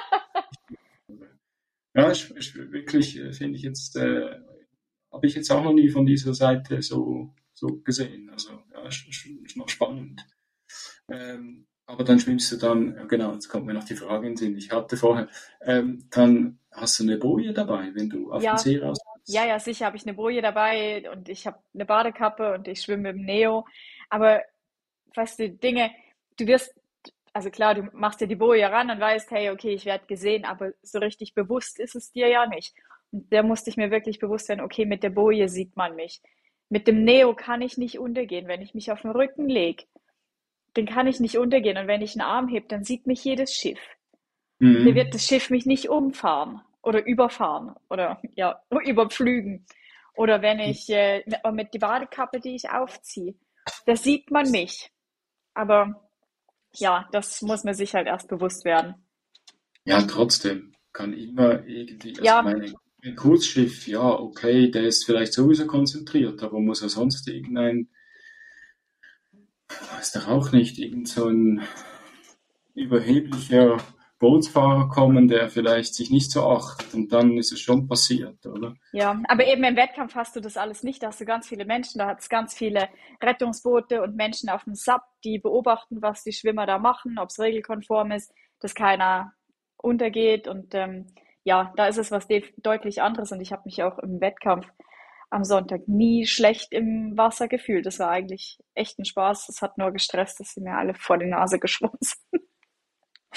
ja, 1.94 2.10
ist, 2.10 2.30
ist 2.30 2.54
wirklich, 2.54 3.18
äh, 3.18 3.32
finde 3.32 3.56
ich 3.56 3.62
jetzt, 3.62 3.96
äh, 3.96 4.38
habe 5.12 5.26
ich 5.26 5.34
jetzt 5.34 5.50
auch 5.50 5.64
noch 5.64 5.72
nie 5.72 5.88
von 5.88 6.04
dieser 6.04 6.34
Seite 6.34 6.82
so, 6.82 7.34
so 7.54 7.80
gesehen. 7.82 8.28
Also, 8.30 8.62
ja, 8.72 8.86
ist, 8.86 9.06
ist 9.06 9.56
noch 9.56 9.68
spannend. 9.68 10.26
Ähm, 11.10 11.66
aber 11.86 12.04
dann 12.04 12.18
schwimmst 12.18 12.50
du 12.50 12.56
dann, 12.56 13.08
genau, 13.08 13.32
jetzt 13.32 13.48
kommt 13.48 13.66
mir 13.66 13.74
noch 13.74 13.84
die 13.84 13.94
Frage 13.94 14.26
in 14.26 14.32
den 14.32 14.36
Sinn, 14.36 14.56
ich 14.56 14.72
hatte 14.72 14.96
vorher, 14.96 15.28
ähm, 15.62 16.08
dann 16.10 16.58
hast 16.72 16.98
du 16.98 17.04
eine 17.04 17.16
Boje 17.16 17.52
dabei, 17.52 17.94
wenn 17.94 18.10
du 18.10 18.32
auf 18.32 18.42
ja. 18.42 18.54
den 18.54 18.58
See 18.58 18.78
raus 18.78 18.98
Ja, 19.26 19.46
ja, 19.46 19.58
sicher 19.60 19.86
habe 19.86 19.96
ich 19.96 20.04
eine 20.04 20.14
Boje 20.14 20.42
dabei 20.42 21.08
und 21.10 21.28
ich 21.28 21.46
habe 21.46 21.58
eine 21.72 21.86
Badekappe 21.86 22.54
und 22.54 22.66
ich 22.66 22.82
schwimme 22.82 23.10
im 23.10 23.24
Neo. 23.24 23.66
Aber 24.10 24.42
weißt 25.14 25.38
du, 25.38 25.50
Dinge, 25.50 25.90
du 26.38 26.46
wirst, 26.46 26.74
also 27.32 27.50
klar, 27.50 27.74
du 27.74 27.82
machst 27.92 28.20
dir 28.20 28.26
die 28.26 28.36
Boje 28.36 28.70
ran 28.70 28.90
und 28.90 29.00
weißt, 29.00 29.30
hey, 29.30 29.50
okay, 29.50 29.74
ich 29.74 29.84
werde 29.84 30.06
gesehen, 30.06 30.44
aber 30.44 30.72
so 30.82 30.98
richtig 30.98 31.34
bewusst 31.34 31.78
ist 31.78 31.94
es 31.94 32.12
dir 32.12 32.28
ja 32.28 32.46
nicht. 32.46 32.74
Und 33.12 33.32
da 33.32 33.42
musste 33.42 33.70
ich 33.70 33.76
mir 33.76 33.90
wirklich 33.90 34.18
bewusst 34.18 34.48
werden, 34.48 34.60
okay, 34.60 34.84
mit 34.84 35.02
der 35.02 35.10
Boje 35.10 35.48
sieht 35.48 35.76
man 35.76 35.96
mich. 35.96 36.20
Mit 36.68 36.88
dem 36.88 37.04
Neo 37.04 37.34
kann 37.34 37.62
ich 37.62 37.78
nicht 37.78 37.98
untergehen. 37.98 38.48
Wenn 38.48 38.62
ich 38.62 38.74
mich 38.74 38.90
auf 38.90 39.02
den 39.02 39.12
Rücken 39.12 39.48
lege, 39.48 39.84
dann 40.74 40.86
kann 40.86 41.06
ich 41.06 41.20
nicht 41.20 41.38
untergehen. 41.38 41.78
Und 41.78 41.86
wenn 41.86 42.02
ich 42.02 42.14
einen 42.14 42.28
Arm 42.28 42.48
hebe, 42.48 42.66
dann 42.68 42.84
sieht 42.84 43.06
mich 43.06 43.24
jedes 43.24 43.54
Schiff. 43.54 43.78
Mhm. 44.58 44.84
Dann 44.84 44.94
wird 44.94 45.14
das 45.14 45.24
Schiff 45.24 45.50
mich 45.50 45.66
nicht 45.66 45.88
umfahren 45.88 46.60
oder 46.82 47.04
überfahren 47.04 47.74
oder 47.88 48.20
ja, 48.34 48.60
überpflügen. 48.84 49.66
Oder 50.14 50.40
wenn 50.40 50.60
ich 50.60 50.88
äh, 50.88 51.22
mit 51.52 51.74
der 51.74 51.78
Badekappe, 51.78 52.40
die 52.40 52.54
ich 52.54 52.70
aufziehe, 52.70 53.34
da 53.84 53.96
sieht 53.96 54.30
man 54.30 54.50
mich. 54.50 54.90
Aber 55.56 56.06
ja, 56.74 57.08
das 57.12 57.40
muss 57.40 57.64
man 57.64 57.74
sich 57.74 57.94
halt 57.94 58.06
erst 58.06 58.28
bewusst 58.28 58.66
werden. 58.66 58.94
Ja, 59.84 60.02
trotzdem 60.02 60.74
kann 60.92 61.14
immer 61.14 61.66
irgendwie, 61.66 62.10
also 62.10 62.24
ja. 62.24 62.42
meine, 62.42 62.74
ein 63.02 63.16
Kurzschiff, 63.16 63.88
ja, 63.88 64.02
okay, 64.02 64.70
der 64.70 64.84
ist 64.84 65.06
vielleicht 65.06 65.32
sowieso 65.32 65.66
konzentriert, 65.66 66.42
aber 66.42 66.60
muss 66.60 66.82
er 66.82 66.90
sonst 66.90 67.26
irgendein, 67.28 67.88
weiß 69.68 70.12
doch 70.12 70.28
auch 70.28 70.52
nicht, 70.52 70.78
irgend 70.78 71.08
so 71.08 71.28
ein 71.28 71.66
überheblicher 72.74 73.78
Bootsfahrer 74.18 74.88
kommen, 74.88 75.28
der 75.28 75.50
vielleicht 75.50 75.94
sich 75.94 76.10
nicht 76.10 76.30
so 76.30 76.48
achtet 76.48 76.94
und 76.94 77.12
dann 77.12 77.36
ist 77.36 77.52
es 77.52 77.60
schon 77.60 77.86
passiert, 77.86 78.46
oder? 78.46 78.74
Ja, 78.92 79.20
aber 79.28 79.46
eben 79.46 79.62
im 79.64 79.76
Wettkampf 79.76 80.14
hast 80.14 80.34
du 80.36 80.40
das 80.40 80.56
alles 80.56 80.82
nicht. 80.82 81.02
Da 81.02 81.08
hast 81.08 81.20
du 81.20 81.26
ganz 81.26 81.48
viele 81.48 81.66
Menschen, 81.66 81.98
da 81.98 82.06
hat 82.06 82.20
es 82.20 82.28
ganz 82.28 82.54
viele 82.54 82.88
Rettungsboote 83.22 84.02
und 84.02 84.16
Menschen 84.16 84.48
auf 84.48 84.64
dem 84.64 84.74
SAP, 84.74 85.02
die 85.24 85.38
beobachten, 85.38 86.00
was 86.00 86.24
die 86.24 86.32
Schwimmer 86.32 86.64
da 86.64 86.78
machen, 86.78 87.18
ob 87.18 87.28
es 87.28 87.38
regelkonform 87.38 88.12
ist, 88.12 88.32
dass 88.60 88.74
keiner 88.74 89.32
untergeht 89.76 90.48
und 90.48 90.74
ähm, 90.74 91.06
ja, 91.44 91.72
da 91.76 91.86
ist 91.86 91.98
es 91.98 92.10
was 92.10 92.26
deutlich 92.56 93.02
anderes 93.02 93.32
und 93.32 93.40
ich 93.40 93.52
habe 93.52 93.62
mich 93.66 93.82
auch 93.82 93.98
im 93.98 94.20
Wettkampf 94.20 94.66
am 95.30 95.44
Sonntag 95.44 95.86
nie 95.86 96.26
schlecht 96.26 96.72
im 96.72 97.16
Wasser 97.16 97.48
gefühlt. 97.48 97.86
Das 97.86 97.98
war 97.98 98.10
eigentlich 98.10 98.58
echt 98.74 98.98
ein 98.98 99.04
Spaß. 99.04 99.48
Es 99.48 99.62
hat 99.62 99.76
nur 99.78 99.90
gestresst, 99.92 100.40
dass 100.40 100.54
sie 100.54 100.60
mir 100.60 100.76
alle 100.76 100.94
vor 100.94 101.18
die 101.18 101.26
Nase 101.26 101.58
geschwommen 101.60 101.98
sind. 102.00 102.42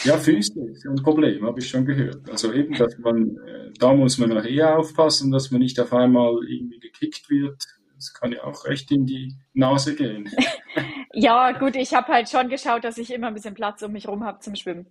Ja, 0.03 0.17
Füße 0.17 0.53
ist 0.71 0.85
ein 0.85 0.95
Problem, 1.03 1.45
habe 1.45 1.59
ich 1.59 1.67
schon 1.67 1.85
gehört. 1.85 2.29
Also 2.29 2.53
eben, 2.53 2.73
dass 2.75 2.97
man, 2.99 3.37
äh, 3.45 3.71
da 3.77 3.93
muss 3.93 4.17
man 4.17 4.29
noch 4.29 4.45
eher 4.45 4.77
aufpassen, 4.77 5.31
dass 5.31 5.51
man 5.51 5.59
nicht 5.59 5.79
auf 5.79 5.93
einmal 5.93 6.39
irgendwie 6.47 6.79
gekickt 6.79 7.29
wird. 7.29 7.65
Das 7.95 8.13
kann 8.13 8.31
ja 8.31 8.43
auch 8.45 8.63
recht 8.65 8.91
in 8.91 9.05
die 9.05 9.35
Nase 9.53 9.95
gehen. 9.95 10.31
ja, 11.13 11.51
gut, 11.51 11.75
ich 11.75 11.93
habe 11.93 12.07
halt 12.07 12.29
schon 12.29 12.47
geschaut, 12.47 12.85
dass 12.85 12.97
ich 12.97 13.11
immer 13.11 13.27
ein 13.27 13.33
bisschen 13.33 13.55
Platz 13.55 13.81
um 13.81 13.91
mich 13.91 14.07
rum 14.07 14.23
habe 14.23 14.39
zum 14.39 14.55
Schwimmen. 14.55 14.87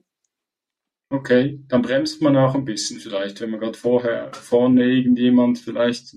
Okay, 1.10 1.58
dann 1.68 1.80
bremst 1.80 2.20
man 2.20 2.36
auch 2.36 2.54
ein 2.54 2.66
bisschen 2.66 3.00
vielleicht, 3.00 3.40
wenn 3.40 3.48
man 3.50 3.60
gerade 3.60 3.78
vorher 3.78 4.30
vorne 4.34 4.84
irgendjemand 4.84 5.58
vielleicht 5.58 6.14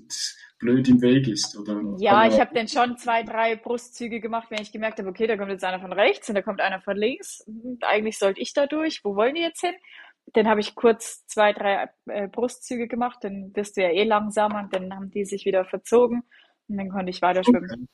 blöd 0.62 0.88
im 0.88 1.02
Weg 1.02 1.28
ist, 1.28 1.58
oder? 1.58 1.82
Ja, 1.98 2.26
ich 2.26 2.40
habe 2.40 2.54
dann 2.54 2.68
schon 2.68 2.96
zwei, 2.96 3.22
drei 3.24 3.56
Brustzüge 3.56 4.20
gemacht, 4.20 4.46
wenn 4.50 4.62
ich 4.62 4.72
gemerkt 4.72 4.98
habe, 4.98 5.08
okay, 5.08 5.26
da 5.26 5.36
kommt 5.36 5.50
jetzt 5.50 5.64
einer 5.64 5.80
von 5.80 5.92
rechts 5.92 6.28
und 6.28 6.36
da 6.36 6.42
kommt 6.42 6.60
einer 6.60 6.80
von 6.80 6.96
links. 6.96 7.44
Eigentlich 7.82 8.18
sollte 8.18 8.40
ich 8.40 8.54
da 8.54 8.66
durch. 8.66 9.04
Wo 9.04 9.16
wollen 9.16 9.34
die 9.34 9.42
jetzt 9.42 9.60
hin? 9.60 9.74
Dann 10.32 10.46
habe 10.46 10.60
ich 10.60 10.76
kurz 10.76 11.26
zwei, 11.26 11.52
drei 11.52 11.88
äh, 12.06 12.28
Brustzüge 12.28 12.86
gemacht, 12.86 13.18
dann 13.22 13.50
wirst 13.54 13.76
du 13.76 13.82
ja 13.82 13.90
eh 13.90 14.04
langsamer 14.04 14.60
und 14.60 14.72
dann 14.72 14.94
haben 14.94 15.10
die 15.10 15.24
sich 15.24 15.44
wieder 15.44 15.64
verzogen 15.64 16.22
und 16.68 16.76
dann 16.76 16.88
konnte 16.88 17.10
ich 17.10 17.20
weiter 17.20 17.42
schwimmen. 17.42 17.64
Okay. 17.64 17.86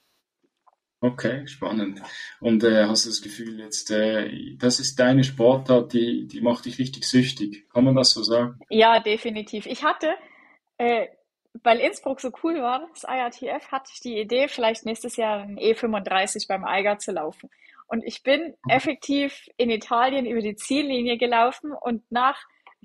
Okay, 1.00 1.46
spannend. 1.46 2.02
Und 2.40 2.64
äh, 2.64 2.87
hast 2.87 3.04
du 3.04 3.11
das 3.11 3.22
Gefühl 3.22 3.61
jetzt, 3.61 3.92
äh, 3.92 4.57
das 4.57 4.81
ist 4.81 4.98
deine 4.98 5.22
Sportart, 5.22 5.92
die, 5.92 6.26
die 6.26 6.40
macht 6.40 6.64
dich 6.64 6.81
richtig 6.81 7.04
süchtig. 7.04 7.68
Kann 7.70 7.85
man 7.85 7.94
das 7.94 8.11
so 8.11 8.24
sagen? 8.24 8.59
Ja, 8.68 8.98
definitiv. 8.98 9.66
Ich 9.66 9.85
hatte, 9.85 10.09
äh, 10.76 11.07
weil 11.62 11.80
Innsbruck 11.80 12.20
so 12.20 12.30
cool 12.42 12.61
war, 12.61 12.88
das 12.92 13.04
IATF, 13.04 13.70
hatte 13.70 13.90
ich 13.92 14.00
die 14.00 14.18
Idee, 14.18 14.48
vielleicht 14.48 14.84
nächstes 14.84 15.16
Jahr 15.16 15.40
ein 15.40 15.58
E35 15.58 16.46
beim 16.48 16.64
Eiger 16.64 16.98
zu 16.98 17.12
laufen. 17.12 17.50
Und 17.87 18.04
ich 18.04 18.22
bin 18.22 18.54
mhm. 18.64 18.70
effektiv 18.70 19.48
in 19.56 19.70
Italien 19.70 20.26
über 20.26 20.40
die 20.40 20.56
Ziellinie 20.56 21.16
gelaufen 21.16 21.72
und 21.72 22.11
nach 22.11 22.38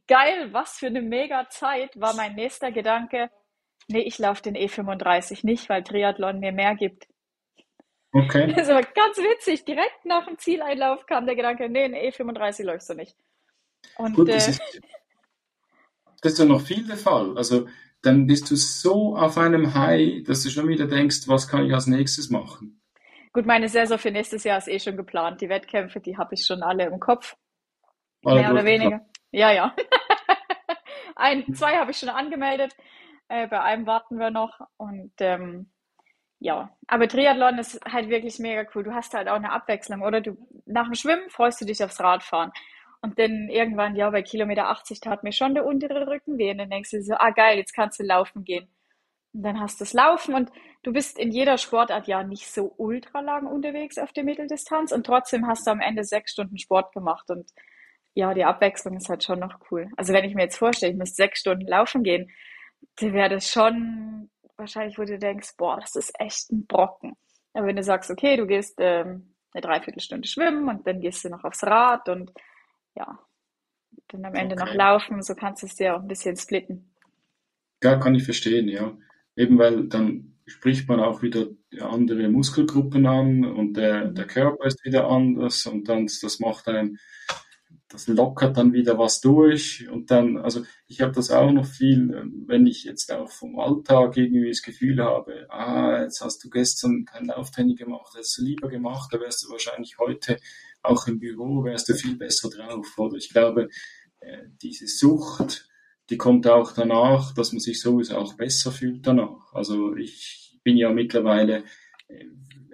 geil, 0.07 0.49
was 0.51 0.77
für 0.77 0.87
eine 0.87 1.01
mega 1.01 1.49
Zeit, 1.49 1.99
war 1.99 2.15
mein 2.15 2.35
nächster 2.35 2.71
Gedanke, 2.71 3.29
nee, 3.87 4.01
ich 4.01 4.17
laufe 4.17 4.41
den 4.41 4.55
E35 4.55 5.45
nicht, 5.45 5.69
weil 5.69 5.83
Triathlon 5.83 6.39
mir 6.39 6.51
mehr 6.51 6.75
gibt. 6.75 7.07
Okay. 8.11 8.53
Das 8.55 8.67
war 8.67 8.81
ganz 8.81 9.17
witzig. 9.17 9.65
Direkt 9.65 10.05
nach 10.05 10.25
dem 10.25 10.37
Zieleinlauf 10.37 11.05
kam 11.05 11.25
der 11.25 11.35
Gedanke, 11.35 11.69
nee, 11.69 11.85
in 11.85 11.93
E35 11.93 12.63
läufst 12.63 12.89
du 12.89 12.93
nicht. 12.93 13.15
Und, 13.97 14.15
Gut, 14.15 14.29
das, 14.29 14.47
äh, 14.47 14.51
ist, 14.51 14.61
das 16.21 16.33
ist 16.33 16.39
ja 16.39 16.45
noch 16.45 16.61
viel 16.61 16.85
der 16.87 16.97
Fall. 16.97 17.37
Also 17.37 17.67
dann 18.03 18.27
bist 18.27 18.51
du 18.51 18.55
so 18.55 19.15
auf 19.15 19.37
einem 19.37 19.73
High, 19.73 20.23
dass 20.23 20.43
du 20.43 20.49
schon 20.49 20.67
wieder 20.67 20.87
denkst, 20.87 21.27
was 21.27 21.47
kann 21.47 21.65
ich 21.65 21.73
als 21.73 21.87
nächstes 21.87 22.29
machen? 22.29 22.81
Gut, 23.31 23.45
meine 23.45 23.69
Saison 23.69 23.97
für 23.97 24.11
nächstes 24.11 24.43
Jahr 24.43 24.59
ist 24.59 24.67
eh 24.67 24.79
schon 24.79 24.97
geplant. 24.97 25.41
Die 25.41 25.49
Wettkämpfe, 25.49 25.99
die 25.99 26.17
habe 26.17 26.35
ich 26.35 26.45
schon 26.45 26.61
alle 26.61 26.85
im 26.85 26.99
Kopf. 26.99 27.35
Alle 28.23 28.41
mehr 28.41 28.51
oder 28.51 28.65
weniger. 28.65 29.01
Ja, 29.31 29.51
ja. 29.51 29.75
Ein, 31.15 31.53
zwei 31.55 31.77
habe 31.77 31.91
ich 31.91 31.97
schon 31.97 32.09
angemeldet. 32.09 32.75
Äh, 33.29 33.47
bei 33.47 33.61
einem 33.61 33.87
warten 33.87 34.19
wir 34.19 34.29
noch. 34.29 34.59
Und 34.77 35.13
ähm, 35.19 35.71
ja, 36.39 36.75
aber 36.87 37.07
Triathlon 37.07 37.57
ist 37.57 37.79
halt 37.85 38.09
wirklich 38.09 38.37
mega 38.37 38.69
cool. 38.75 38.83
Du 38.83 38.93
hast 38.93 39.13
halt 39.13 39.29
auch 39.29 39.35
eine 39.35 39.51
Abwechslung, 39.53 40.01
oder? 40.01 40.19
Du, 40.19 40.37
nach 40.65 40.85
dem 40.85 40.95
Schwimmen 40.95 41.29
freust 41.29 41.61
du 41.61 41.65
dich 41.65 41.83
aufs 41.83 42.01
Radfahren. 42.01 42.51
Und 43.03 43.19
dann 43.19 43.49
irgendwann, 43.49 43.97
ja, 43.97 44.09
bei 44.09 44.21
Kilometer 44.21 44.69
80 44.69 45.01
tat 45.01 45.23
mir 45.23 45.33
schon 45.33 45.53
der 45.53 45.65
untere 45.65 46.07
Rücken 46.07 46.37
weh. 46.37 46.51
Und 46.51 46.59
dann 46.59 46.69
denkst 46.69 46.91
du 46.91 47.03
so, 47.03 47.15
ah 47.15 47.31
geil, 47.31 47.57
jetzt 47.57 47.73
kannst 47.73 47.99
du 47.99 48.03
laufen 48.03 48.45
gehen. 48.45 48.69
Und 49.33 49.43
dann 49.43 49.59
hast 49.59 49.81
du 49.81 49.83
das 49.83 49.91
Laufen 49.91 50.35
und 50.35 50.51
du 50.83 50.93
bist 50.93 51.19
in 51.19 51.31
jeder 51.31 51.57
Sportart 51.57 52.07
ja 52.07 52.23
nicht 52.23 52.47
so 52.47 52.73
ultra 52.77 53.19
unterwegs 53.39 53.97
auf 53.97 54.13
der 54.13 54.23
Mitteldistanz 54.23 54.91
und 54.91 55.05
trotzdem 55.05 55.47
hast 55.47 55.65
du 55.67 55.71
am 55.71 55.81
Ende 55.81 56.03
sechs 56.03 56.31
Stunden 56.31 56.57
Sport 56.59 56.93
gemacht 56.93 57.29
und 57.31 57.49
ja, 58.13 58.33
die 58.35 58.45
Abwechslung 58.45 58.95
ist 58.95 59.09
halt 59.09 59.23
schon 59.23 59.39
noch 59.39 59.59
cool. 59.71 59.89
Also 59.97 60.13
wenn 60.13 60.23
ich 60.23 60.35
mir 60.35 60.43
jetzt 60.43 60.57
vorstelle, 60.57 60.91
ich 60.91 60.97
müsste 60.99 61.15
sechs 61.15 61.39
Stunden 61.39 61.67
laufen 61.67 62.03
gehen, 62.03 62.29
dann 62.97 63.13
wäre 63.13 63.29
das 63.29 63.49
schon 63.49 64.29
wahrscheinlich, 64.55 64.99
wo 64.99 65.03
du 65.03 65.17
denkst, 65.17 65.57
boah, 65.57 65.79
das 65.79 65.95
ist 65.95 66.13
echt 66.19 66.51
ein 66.51 66.67
Brocken. 66.67 67.13
Aber 67.53 67.65
wenn 67.65 67.75
du 67.75 67.83
sagst, 67.83 68.11
okay, 68.11 68.37
du 68.37 68.45
gehst 68.45 68.75
ähm, 68.79 69.33
eine 69.51 69.61
Dreiviertelstunde 69.61 70.27
schwimmen 70.27 70.69
und 70.69 70.85
dann 70.85 71.01
gehst 71.01 71.25
du 71.25 71.29
noch 71.29 71.43
aufs 71.43 71.63
Rad 71.63 72.07
und 72.07 72.31
ja, 72.95 73.19
dann 74.07 74.25
am 74.25 74.35
Ende 74.35 74.55
okay. 74.55 74.65
noch 74.65 74.73
laufen, 74.73 75.21
so 75.21 75.35
kannst 75.35 75.63
du 75.63 75.67
es 75.67 75.75
dir 75.75 75.95
auch 75.95 76.01
ein 76.01 76.07
bisschen 76.07 76.35
splitten. 76.35 76.93
Ja, 77.83 77.97
kann 77.97 78.15
ich 78.15 78.23
verstehen, 78.23 78.67
ja. 78.67 78.97
Eben 79.35 79.57
weil 79.57 79.87
dann 79.87 80.33
spricht 80.45 80.87
man 80.87 80.99
auch 80.99 81.21
wieder 81.21 81.47
andere 81.79 82.29
Muskelgruppen 82.29 83.05
an 83.05 83.45
und 83.45 83.75
der, 83.75 84.07
der 84.07 84.27
Körper 84.27 84.65
ist 84.65 84.83
wieder 84.83 85.07
anders 85.07 85.65
und 85.65 85.87
dann 85.87 86.07
das 86.07 86.39
macht 86.39 86.67
einem 86.67 86.97
das 87.93 88.07
lockert 88.07 88.57
dann 88.57 88.73
wieder 88.73 88.97
was 88.97 89.21
durch 89.21 89.87
und 89.87 90.09
dann, 90.09 90.37
also 90.37 90.63
ich 90.87 91.01
habe 91.01 91.11
das 91.11 91.29
auch 91.29 91.51
noch 91.51 91.65
viel, 91.65 92.27
wenn 92.47 92.65
ich 92.65 92.85
jetzt 92.85 93.11
auch 93.11 93.29
vom 93.29 93.59
Alltag 93.59 94.17
irgendwie 94.17 94.49
das 94.49 94.63
Gefühl 94.63 95.03
habe, 95.03 95.45
ah, 95.49 96.01
jetzt 96.01 96.21
hast 96.21 96.43
du 96.43 96.49
gestern 96.49 97.05
kein 97.05 97.25
Lauftraining 97.25 97.75
gemacht, 97.75 98.15
hättest 98.15 98.39
du 98.39 98.43
lieber 98.43 98.67
gemacht, 98.67 99.13
da 99.13 99.19
wärst 99.19 99.43
du 99.43 99.51
wahrscheinlich 99.51 99.99
heute 99.99 100.37
auch 100.83 101.07
im 101.07 101.19
Büro, 101.19 101.63
wärst 101.63 101.89
du 101.89 101.93
viel 101.93 102.15
besser 102.15 102.49
drauf. 102.49 102.97
Oder 102.97 103.17
ich 103.17 103.29
glaube, 103.29 103.69
äh, 104.19 104.37
diese 104.61 104.87
Sucht, 104.87 105.69
die 106.09 106.17
kommt 106.17 106.47
auch 106.47 106.73
danach, 106.73 107.33
dass 107.33 107.53
man 107.53 107.59
sich 107.59 107.79
sowieso 107.79 108.17
auch 108.17 108.33
besser 108.35 108.71
fühlt 108.71 109.07
danach. 109.07 109.53
Also 109.53 109.95
ich 109.95 110.59
bin 110.63 110.77
ja 110.77 110.91
mittlerweile 110.91 111.63
äh, 112.07 112.25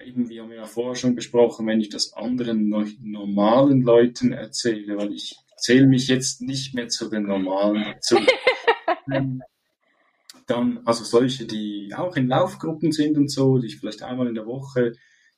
eben, 0.06 0.30
wir 0.30 0.44
haben 0.44 0.52
ja 0.52 0.66
vorher 0.66 0.96
schon 0.96 1.16
besprochen, 1.16 1.68
wenn 1.68 1.82
ich 1.82 1.90
das 1.90 2.14
anderen 2.14 2.70
normalen 3.02 3.82
Leuten 3.82 4.32
erzähle, 4.32 4.98
weil 4.98 5.14
ich 5.14 5.36
zähle 5.58 5.88
mich 5.88 6.08
jetzt 6.08 6.42
nicht 6.42 6.74
mehr 6.74 6.88
zu 6.88 7.10
den 7.10 7.24
normalen 7.24 7.84
dazu. 7.84 8.18
dann, 10.48 10.80
also 10.86 11.04
solche, 11.04 11.46
die 11.46 11.94
auch 11.96 12.16
in 12.16 12.28
Laufgruppen 12.28 12.92
sind 12.92 13.18
und 13.18 13.30
so, 13.30 13.60
die 13.60 13.68
ich 13.68 13.78
vielleicht 13.78 14.02
einmal 14.02 14.28
in 14.28 14.36
der 14.36 14.46
Woche, 14.46 14.94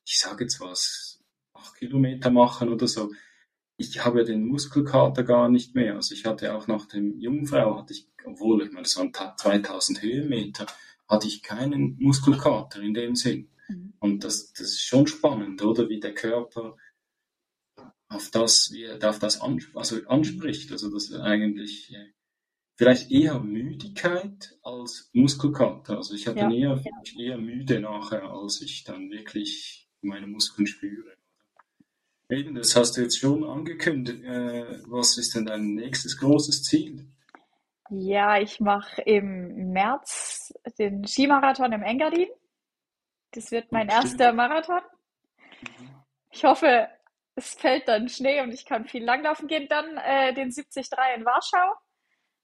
ich 0.05 0.19
sage 0.19 0.45
jetzt 0.45 0.61
was, 0.61 1.10
Kilometer 1.81 2.29
machen 2.29 2.69
oder 2.69 2.87
so. 2.87 3.11
Ich 3.77 4.05
habe 4.05 4.19
ja 4.19 4.25
den 4.25 4.45
Muskelkater 4.45 5.23
gar 5.23 5.49
nicht 5.49 5.73
mehr. 5.73 5.95
Also 5.95 6.13
ich 6.13 6.25
hatte 6.25 6.53
auch 6.55 6.67
nach 6.67 6.85
dem 6.85 7.19
Jungfrau, 7.19 7.79
hatte 7.79 7.93
ich, 7.93 8.07
obwohl 8.23 8.63
ich 8.63 8.71
meine, 8.71 8.85
es 8.85 8.95
waren 8.97 9.11
2000 9.13 10.03
Höhenmeter, 10.03 10.67
hatte 11.09 11.27
ich 11.27 11.41
keinen 11.41 11.97
Muskelkater 11.99 12.81
in 12.81 12.93
dem 12.93 13.15
Sinn. 13.15 13.49
Mhm. 13.67 13.93
Und 13.99 14.23
das, 14.23 14.53
das 14.53 14.67
ist 14.67 14.83
schon 14.83 15.07
spannend, 15.07 15.63
oder? 15.63 15.89
Wie 15.89 15.99
der 15.99 16.13
Körper 16.13 16.77
auf 18.07 18.29
das, 18.29 18.71
wie 18.71 18.83
er 18.83 19.09
auf 19.09 19.17
das 19.17 19.41
an, 19.41 19.59
also 19.73 20.05
anspricht. 20.07 20.71
Also 20.71 20.91
das 20.91 21.09
ist 21.09 21.15
eigentlich 21.15 21.91
äh, 21.93 22.11
vielleicht 22.75 23.09
eher 23.09 23.39
Müdigkeit 23.39 24.59
als 24.61 25.09
Muskelkater. 25.13 25.97
Also 25.97 26.13
ich 26.13 26.27
habe 26.27 26.39
ja. 26.39 26.51
eher, 26.51 26.83
eher 27.17 27.37
müde 27.39 27.79
nachher, 27.79 28.29
als 28.29 28.61
ich 28.61 28.83
dann 28.83 29.09
wirklich 29.09 29.89
meine 30.01 30.27
Muskeln 30.27 30.67
spüre. 30.67 31.17
Eben, 32.31 32.55
das 32.55 32.75
hast 32.77 32.95
du 32.95 33.01
jetzt 33.01 33.19
schon 33.19 33.43
angekündigt. 33.43 34.23
Äh, 34.23 34.79
was 34.87 35.17
ist 35.17 35.35
denn 35.35 35.45
dein 35.45 35.75
nächstes 35.75 36.17
großes 36.17 36.63
Ziel? 36.63 37.05
Ja, 37.89 38.39
ich 38.39 38.61
mache 38.61 39.01
im 39.01 39.73
März 39.73 40.53
den 40.79 41.05
Skimarathon 41.05 41.73
im 41.73 41.83
Engadin. 41.83 42.29
Das 43.31 43.51
wird 43.51 43.73
mein 43.73 43.89
Stimmt. 43.89 44.05
erster 44.05 44.31
Marathon. 44.31 44.79
Mhm. 45.61 45.89
Ich 46.29 46.45
hoffe, 46.45 46.87
es 47.35 47.53
fällt 47.53 47.89
dann 47.89 48.07
Schnee 48.07 48.41
und 48.41 48.53
ich 48.53 48.65
kann 48.65 48.85
viel 48.85 49.03
langlaufen 49.03 49.49
gehen. 49.49 49.67
Dann 49.67 49.97
äh, 49.97 50.33
den 50.33 50.51
73 50.51 50.87
in 51.17 51.25
Warschau. 51.25 51.75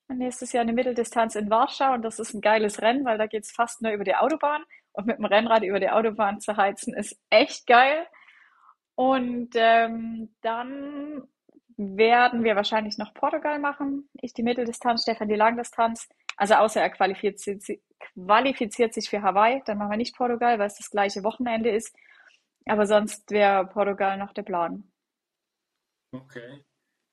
Und 0.10 0.18
nächstes 0.18 0.52
Jahr 0.52 0.64
eine 0.64 0.74
Mitteldistanz 0.74 1.36
in 1.36 1.50
Warschau 1.50 1.94
und 1.94 2.02
das 2.02 2.20
ist 2.20 2.34
ein 2.34 2.42
geiles 2.42 2.82
Rennen, 2.82 3.06
weil 3.06 3.18
da 3.18 3.28
geht 3.28 3.44
es 3.44 3.52
fast 3.52 3.82
nur 3.82 3.94
über 3.94 4.04
die 4.04 4.16
Autobahn. 4.16 4.64
Und 4.92 5.08
mit 5.08 5.18
dem 5.18 5.26
Rennrad 5.26 5.64
über 5.64 5.80
die 5.80 5.90
Autobahn 5.90 6.42
zu 6.42 6.58
heizen 6.58 6.94
ist 6.94 7.18
echt 7.30 7.68
geil. 7.68 8.06
Und 8.98 9.50
ähm, 9.54 10.30
dann 10.42 11.28
werden 11.78 12.44
wir 12.44 12.56
wahrscheinlich 12.56 12.98
noch 12.98 13.14
Portugal 13.14 13.60
machen. 13.60 14.10
Ich 14.20 14.34
die 14.34 14.42
Mitteldistanz, 14.42 15.04
Stefan 15.04 15.28
die 15.28 15.36
Langdistanz. 15.36 16.10
Also 16.36 16.56
außer 16.56 16.82
er 16.82 16.90
qualifiziert, 16.90 17.64
qualifiziert 18.00 18.96
sich 18.96 19.08
für 19.08 19.22
Hawaii, 19.22 19.62
dann 19.66 19.78
machen 19.78 19.92
wir 19.92 19.98
nicht 19.98 20.16
Portugal, 20.16 20.58
weil 20.58 20.66
es 20.66 20.78
das 20.78 20.90
gleiche 20.90 21.24
Wochenende 21.24 21.70
ist. 21.70 21.96
Aber 22.66 22.88
sonst 22.88 23.30
wäre 23.30 23.68
Portugal 23.68 24.18
noch 24.18 24.34
der 24.34 24.42
Plan. 24.42 24.92
Okay. 26.12 26.64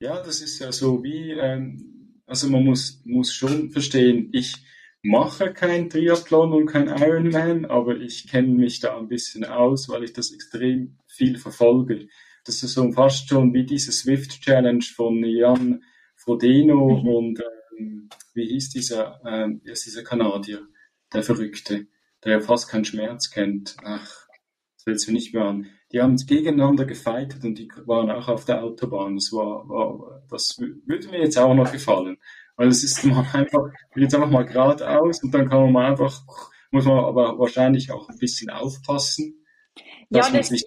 Ja, 0.00 0.22
das 0.22 0.40
ist 0.40 0.60
ja 0.60 0.72
so 0.72 1.04
wie, 1.04 1.32
ähm, 1.32 2.22
also 2.26 2.48
man 2.48 2.64
muss, 2.64 3.02
muss 3.04 3.34
schon 3.34 3.70
verstehen, 3.70 4.30
ich 4.32 4.56
mache 5.04 5.52
kein 5.52 5.90
Triathlon 5.90 6.52
und 6.54 6.66
kein 6.66 6.88
Ironman, 6.88 7.66
aber 7.66 7.96
ich 7.96 8.26
kenne 8.26 8.48
mich 8.48 8.80
da 8.80 8.98
ein 8.98 9.06
bisschen 9.08 9.44
aus, 9.44 9.88
weil 9.90 10.02
ich 10.02 10.14
das 10.14 10.32
extrem 10.32 10.96
viel 11.06 11.36
verfolge. 11.36 12.08
Das 12.44 12.62
ist 12.62 12.72
so 12.72 12.90
fast 12.90 13.28
schon 13.28 13.52
wie 13.52 13.64
diese 13.64 13.92
Swift 13.92 14.40
Challenge 14.40 14.82
von 14.82 15.22
Jan 15.22 15.84
Frodeno 16.16 17.02
mhm. 17.02 17.08
und 17.08 17.42
ähm, 17.78 18.08
wie 18.32 18.46
hieß 18.46 18.70
dieser, 18.70 19.20
ähm, 19.26 19.60
ist 19.64 19.84
dieser 19.84 20.02
Kanadier, 20.02 20.66
der 21.12 21.22
Verrückte, 21.22 21.86
der 22.24 22.32
ja 22.32 22.40
fast 22.40 22.70
keinen 22.70 22.86
Schmerz 22.86 23.30
kennt. 23.30 23.76
Ach, 23.84 24.26
fällt 24.82 24.96
es 24.96 25.06
mir 25.06 25.12
nicht 25.12 25.34
mehr 25.34 25.44
an. 25.44 25.66
Die 25.92 26.00
haben 26.00 26.16
gegeneinander 26.16 26.86
gefeitet 26.86 27.44
und 27.44 27.58
die 27.58 27.68
waren 27.84 28.10
auch 28.10 28.28
auf 28.28 28.46
der 28.46 28.64
Autobahn. 28.64 29.16
Das 29.16 29.32
war, 29.32 29.68
war 29.68 30.24
das 30.30 30.58
würde 30.58 31.08
mir 31.08 31.20
jetzt 31.20 31.38
auch 31.38 31.54
noch 31.54 31.70
gefallen. 31.70 32.16
Weil 32.56 32.68
es 32.68 32.84
ist 32.84 33.04
man 33.04 33.26
einfach, 33.32 33.68
jetzt 33.96 34.14
einfach 34.14 34.30
mal 34.30 34.44
geradeaus 34.44 35.22
und 35.22 35.32
dann 35.32 35.48
kann 35.48 35.72
man 35.72 35.86
einfach, 35.86 36.22
muss 36.70 36.84
man 36.84 37.04
aber 37.04 37.38
wahrscheinlich 37.38 37.90
auch 37.90 38.08
ein 38.08 38.18
bisschen 38.18 38.50
aufpassen, 38.50 39.44
dass 40.10 40.28
ja, 40.28 40.34
man 40.34 40.42
sich 40.42 40.64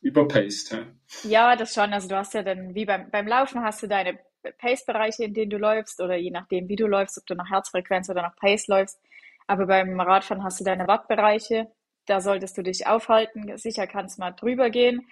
überpaced. 0.00 0.72
Ja. 0.72 0.86
ja, 1.24 1.56
das 1.56 1.74
schon. 1.74 1.92
Also 1.92 2.08
du 2.08 2.16
hast 2.16 2.34
ja 2.34 2.42
dann, 2.42 2.74
wie 2.74 2.84
beim, 2.84 3.10
beim 3.10 3.26
Laufen 3.26 3.62
hast 3.62 3.82
du 3.82 3.88
deine 3.88 4.18
Pace-Bereiche, 4.58 5.24
in 5.24 5.34
denen 5.34 5.50
du 5.50 5.58
läufst 5.58 6.00
oder 6.00 6.16
je 6.16 6.30
nachdem, 6.30 6.68
wie 6.68 6.76
du 6.76 6.86
läufst, 6.86 7.18
ob 7.18 7.26
du 7.26 7.34
nach 7.34 7.50
Herzfrequenz 7.50 8.08
oder 8.08 8.22
nach 8.22 8.36
Pace 8.36 8.66
läufst. 8.68 9.00
Aber 9.46 9.66
beim 9.66 9.98
Radfahren 9.98 10.44
hast 10.44 10.60
du 10.60 10.64
deine 10.64 10.86
Wattbereiche 10.86 11.68
da 12.08 12.20
solltest 12.20 12.56
du 12.56 12.62
dich 12.62 12.86
aufhalten. 12.86 13.56
Sicher 13.58 13.86
kannst 13.86 14.18
du 14.18 14.22
mal 14.22 14.32
drüber 14.32 14.70
gehen, 14.70 15.06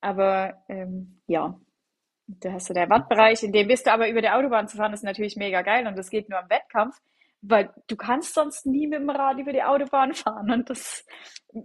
aber 0.00 0.62
ähm, 0.68 1.20
ja, 1.26 1.60
da 2.40 2.52
hast 2.52 2.70
du 2.70 2.74
der 2.74 2.88
Wattbereich, 2.88 3.42
in 3.42 3.52
dem 3.52 3.68
bist 3.68 3.86
du 3.86 3.92
aber 3.92 4.08
über 4.08 4.22
die 4.22 4.30
Autobahn 4.30 4.68
zu 4.68 4.76
fahren, 4.76 4.92
ist 4.92 5.04
natürlich 5.04 5.36
mega 5.36 5.62
geil 5.62 5.86
und 5.86 5.96
das 5.96 6.10
geht 6.10 6.28
nur 6.28 6.40
im 6.40 6.50
Wettkampf, 6.50 6.96
weil 7.42 7.70
du 7.88 7.96
kannst 7.96 8.34
sonst 8.34 8.66
nie 8.66 8.86
mit 8.86 9.00
dem 9.00 9.10
Rad 9.10 9.38
über 9.38 9.52
die 9.52 9.62
Autobahn 9.62 10.14
fahren 10.14 10.50
und 10.50 10.70
das, 10.70 11.04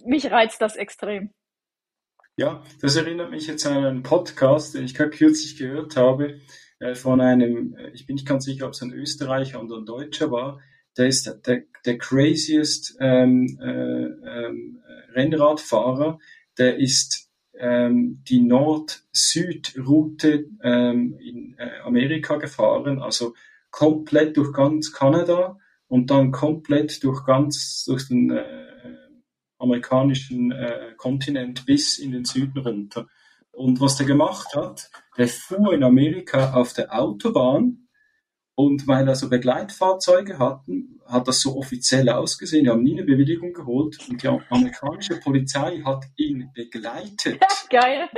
mich 0.06 0.32
reizt 0.32 0.62
das 0.62 0.76
extrem. 0.76 1.34
Ja, 2.38 2.64
das 2.82 2.96
erinnert 2.98 3.32
mich 3.32 3.48
jetzt 3.48 3.66
an 3.66 3.86
einen 3.86 4.04
Podcast, 4.04 4.76
den 4.76 4.84
ich 4.84 4.94
gerade 4.94 5.12
kürzlich 5.12 5.58
gehört 5.58 5.96
habe, 5.96 6.42
äh, 6.80 6.96
von 6.96 7.22
einem, 7.22 7.76
äh, 7.76 7.92
ich 7.92 8.06
bin 8.06 8.16
nicht 8.16 8.28
ganz 8.28 8.44
sicher, 8.44 8.66
ob 8.66 8.74
es 8.74 8.82
ein 8.82 8.92
Österreicher 8.92 9.64
oder 9.64 9.78
ein 9.78 9.86
Deutscher 9.86 10.32
war, 10.32 10.60
der 10.98 11.08
ist 11.08 11.26
der, 11.46 11.64
der 11.86 11.98
craziest 11.98 12.98
ähm, 13.00 13.58
äh, 13.62 14.46
ähm, 14.46 14.82
Rennradfahrer, 15.14 16.20
der 16.58 16.78
ist 16.78 17.25
ähm, 17.60 18.22
die 18.28 18.42
Nord-Süd-Route 18.42 20.50
ähm, 20.62 21.18
in 21.20 21.56
äh, 21.58 21.80
Amerika 21.84 22.38
gefahren, 22.38 23.02
also 23.02 23.34
komplett 23.72 24.38
durch 24.38 24.54
ganz 24.54 24.94
Kanada 24.94 25.58
und 25.88 26.10
dann 26.10 26.32
komplett 26.32 27.04
durch 27.04 27.26
ganz 27.26 27.84
durch 27.86 28.08
den 28.08 28.32
äh, 28.32 28.44
amerikanischen 29.58 30.52
äh, 30.52 30.94
Kontinent 30.98 31.66
bis 31.66 31.98
in 31.98 32.12
den 32.12 32.26
Süden 32.26 32.60
runter. 32.60 33.08
Und 33.52 33.80
was 33.80 33.98
der 33.98 34.06
gemacht 34.06 34.56
hat, 34.56 34.92
der 35.18 35.28
fuhr 35.28 35.74
in 35.74 35.84
Amerika 35.84 36.54
auf 36.54 36.74
der 36.74 36.94
Autobahn 36.94 37.85
und 38.56 38.88
weil 38.88 39.08
er 39.08 39.16
so 39.16 39.30
Begleitfahrzeuge 39.30 40.40
hatten, 40.40 41.02
hat 41.06 41.28
das 41.28 41.42
so 41.42 41.58
offiziell 41.58 42.10
ausgesehen. 42.10 42.64
Die 42.64 42.70
haben 42.70 42.84
nie 42.84 42.94
eine 42.94 43.04
Bewilligung 43.04 43.54
geholt 43.54 43.98
und 44.10 44.24
die 44.24 44.28
amerikanische 44.28 45.20
Polizei 45.20 45.82
hat 45.86 46.06
ihn 46.16 46.50
begleitet. 46.54 47.42
Geil. 47.70 48.10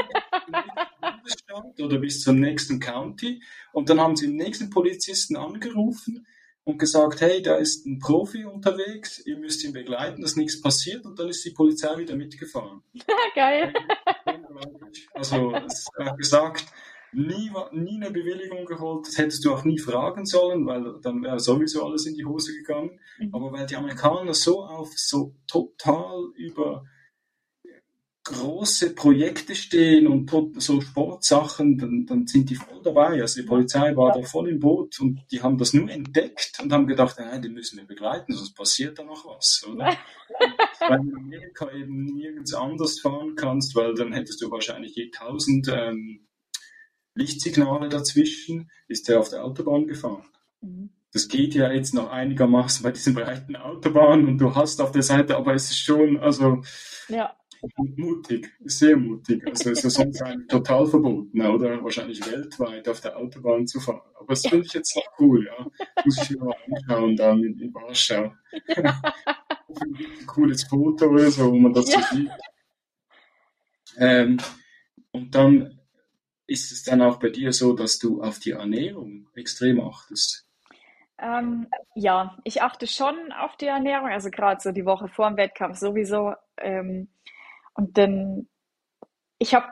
oder 1.82 1.98
bis 1.98 2.22
zum 2.22 2.40
nächsten 2.40 2.80
County. 2.80 3.42
Und 3.74 3.90
dann 3.90 4.00
haben 4.00 4.16
sie 4.16 4.28
den 4.28 4.36
nächsten 4.36 4.70
Polizisten 4.70 5.36
angerufen 5.36 6.26
und 6.64 6.78
gesagt, 6.78 7.22
hey, 7.22 7.42
da 7.42 7.56
ist 7.56 7.86
ein 7.86 8.00
Profi 8.00 8.46
unterwegs, 8.46 9.26
ihr 9.26 9.38
müsst 9.38 9.64
ihn 9.64 9.74
begleiten, 9.74 10.22
dass 10.22 10.36
nichts 10.36 10.62
passiert. 10.62 11.06
Und 11.06 11.18
dann 11.18 11.30
ist 11.30 11.44
die 11.46 11.52
Polizei 11.52 11.98
wieder 11.98 12.16
mitgefahren. 12.16 12.84
Geil. 13.36 13.74
Also, 15.14 15.56
es 15.56 15.88
hat 15.98 16.18
gesagt, 16.18 16.66
nie, 17.18 17.52
nie 17.72 17.96
eine 17.96 18.12
Bewilligung 18.12 18.66
geholt. 18.66 19.08
Das 19.08 19.18
hättest 19.18 19.44
du 19.44 19.54
auch 19.54 19.64
nie 19.64 19.80
fragen 19.80 20.26
sollen, 20.26 20.66
weil 20.68 21.00
dann 21.02 21.24
wäre 21.24 21.40
sowieso 21.40 21.86
alles 21.86 22.06
in 22.06 22.14
die 22.14 22.26
Hose 22.26 22.54
gegangen. 22.54 23.00
Mhm. 23.20 23.34
Aber 23.34 23.52
weil 23.52 23.66
die 23.66 23.76
Amerikaner 23.76 24.34
so 24.34 24.64
auf 24.64 24.98
so 24.98 25.34
total 25.48 26.30
über 26.36 26.86
große 28.24 28.94
Projekte 28.94 29.56
stehen 29.56 30.06
und 30.06 30.30
so 30.58 30.82
Sportsachen, 30.82 31.78
dann, 31.78 32.06
dann 32.06 32.28
sind 32.28 32.50
die 32.50 32.56
voll 32.56 32.82
dabei. 32.84 33.22
Also 33.22 33.42
die 33.42 33.48
Polizei 33.48 33.96
war 33.96 34.12
da 34.12 34.22
voll 34.22 34.50
im 34.50 34.60
Boot 34.60 35.00
und 35.00 35.22
die 35.32 35.42
haben 35.42 35.58
das 35.58 35.74
nur 35.74 35.90
entdeckt 35.90 36.60
und 36.62 36.72
haben 36.74 36.88
gedacht, 36.88 37.16
nein, 37.20 37.42
die 37.42 37.50
müssen 37.50 37.78
wir 37.78 37.86
begleiten, 37.86 38.34
sonst 38.34 38.54
passiert 38.54 39.00
da 39.00 39.04
noch 39.04 39.26
was, 39.26 39.66
oder? 39.72 39.98
weil 40.80 41.00
du 41.00 41.10
in 41.10 41.16
Amerika 41.16 41.72
eben 41.72 42.06
nirgends 42.06 42.54
anders 42.54 43.00
fahren 43.00 43.36
kannst, 43.36 43.76
weil 43.76 43.96
dann 43.96 44.12
hättest 44.12 44.42
du 44.42 44.52
wahrscheinlich 44.52 44.96
je 44.96 45.10
tausend 45.10 45.70
ähm, 45.74 46.27
Lichtsignale 47.18 47.90
dazwischen, 47.90 48.70
ist 48.88 49.10
er 49.10 49.20
auf 49.20 49.30
der 49.30 49.44
Autobahn 49.44 49.88
gefahren. 49.88 50.26
Mhm. 50.62 50.90
Das 51.14 51.28
geht 51.28 51.56
ja 51.56 51.72
jetzt 51.72 51.94
noch 51.94 52.12
einigermaßen 52.12 52.84
bei 52.84 52.92
diesen 52.92 53.16
breiten 53.16 53.56
Autobahnen 53.56 54.28
und 54.28 54.38
du 54.38 54.54
hast 54.54 54.82
auf 54.82 54.92
der 54.92 55.04
Seite, 55.04 55.36
aber 55.36 55.54
es 55.54 55.70
ist 55.72 55.80
schon, 55.80 56.20
also 56.20 56.62
ja. 57.08 57.36
mutig, 57.76 58.52
sehr 58.66 58.98
mutig. 58.98 59.46
Also 59.48 59.72
es 59.72 59.84
ist 59.84 59.96
sonst 59.96 60.22
ein 60.22 60.48
total 60.48 60.86
verboten, 60.86 61.42
oder 61.42 61.84
wahrscheinlich 61.84 62.20
weltweit 62.30 62.88
auf 62.88 63.02
der 63.02 63.18
Autobahn 63.18 63.66
zu 63.66 63.80
fahren. 63.80 64.02
Aber 64.16 64.28
das 64.28 64.42
finde 64.42 64.66
ich 64.66 64.74
jetzt 64.74 64.96
auch 64.98 65.20
cool, 65.20 65.46
ja. 65.46 65.66
Muss 66.06 66.22
ich 66.22 66.32
mir 66.32 66.46
mal 66.46 66.56
anschauen 66.72 67.16
dann 67.16 67.44
in, 67.44 67.60
in 67.60 67.74
Warschau. 67.74 68.34
Ja. 68.76 69.02
ein 69.82 70.26
cooles 70.28 70.64
Foto 70.66 71.08
oder 71.08 71.32
so, 71.32 71.52
wo 71.52 71.58
man 71.58 71.74
das 71.74 71.92
ja. 71.92 72.02
so 72.02 72.16
sieht. 72.16 72.32
Ähm, 73.98 74.38
und 75.12 75.34
dann 75.34 75.77
ist 76.48 76.72
es 76.72 76.84
dann 76.84 77.02
auch 77.02 77.20
bei 77.20 77.30
dir 77.30 77.52
so, 77.52 77.74
dass 77.74 78.00
du 78.00 78.24
auf 78.24 78.40
die 78.40 78.52
Ernährung 78.52 79.28
extrem 79.36 79.82
achtest? 79.82 80.48
Ähm, 81.20 81.68
ja, 81.94 82.38
ich 82.44 82.62
achte 82.62 82.88
schon 82.88 83.32
auf 83.34 83.58
die 83.58 83.66
Ernährung, 83.66 84.10
also 84.10 84.30
gerade 84.30 84.62
so 84.62 84.72
die 84.72 84.86
Woche 84.86 85.08
vor 85.10 85.28
dem 85.28 85.38
Wettkampf 85.38 85.78
sowieso. 85.78 86.34
Ähm, 86.58 87.10
und 87.74 87.98
dann, 87.98 88.48
ich 89.40 89.54
habe 89.54 89.68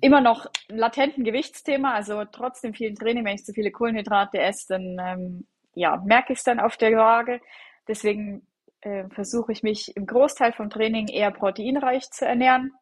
immer 0.00 0.20
noch 0.20 0.46
latenten 0.68 1.24
Gewichtsthema, 1.24 1.94
also 1.94 2.24
trotzdem 2.26 2.72
vielen 2.72 2.94
Training, 2.94 3.24
wenn 3.24 3.34
ich 3.34 3.44
zu 3.44 3.52
viele 3.52 3.70
Kohlenhydrate 3.70 4.38
esse, 4.38 4.68
dann 4.68 4.98
ähm, 5.00 5.46
ja, 5.74 5.96
merke 6.04 6.32
ich 6.32 6.38
es 6.38 6.44
dann 6.44 6.60
auf 6.60 6.76
der 6.76 6.92
Waage. 6.96 7.40
Deswegen 7.88 8.46
äh, 8.82 9.08
versuche 9.08 9.52
ich 9.52 9.62
mich 9.62 9.96
im 9.96 10.06
Großteil 10.06 10.52
vom 10.52 10.70
Training 10.70 11.08
eher 11.08 11.30
proteinreich 11.30 12.10
zu 12.10 12.26
ernähren 12.26 12.72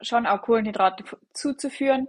schon 0.00 0.26
auch 0.26 0.42
Kohlenhydrate 0.42 1.04
zuzuführen, 1.32 2.08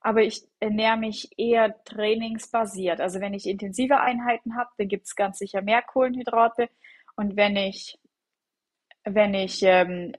aber 0.00 0.22
ich 0.22 0.42
ernähre 0.60 0.96
mich 0.96 1.30
eher 1.36 1.82
trainingsbasiert. 1.84 3.00
Also 3.00 3.20
wenn 3.20 3.34
ich 3.34 3.46
intensive 3.46 4.00
Einheiten 4.00 4.56
habe, 4.56 4.70
dann 4.78 4.88
gibt 4.88 5.06
es 5.06 5.16
ganz 5.16 5.38
sicher 5.38 5.62
mehr 5.62 5.82
Kohlenhydrate. 5.82 6.68
Und 7.16 7.36
wenn 7.36 7.56
ich, 7.56 7.98
wenn 9.04 9.34
ich 9.34 9.62
ähm, 9.62 10.14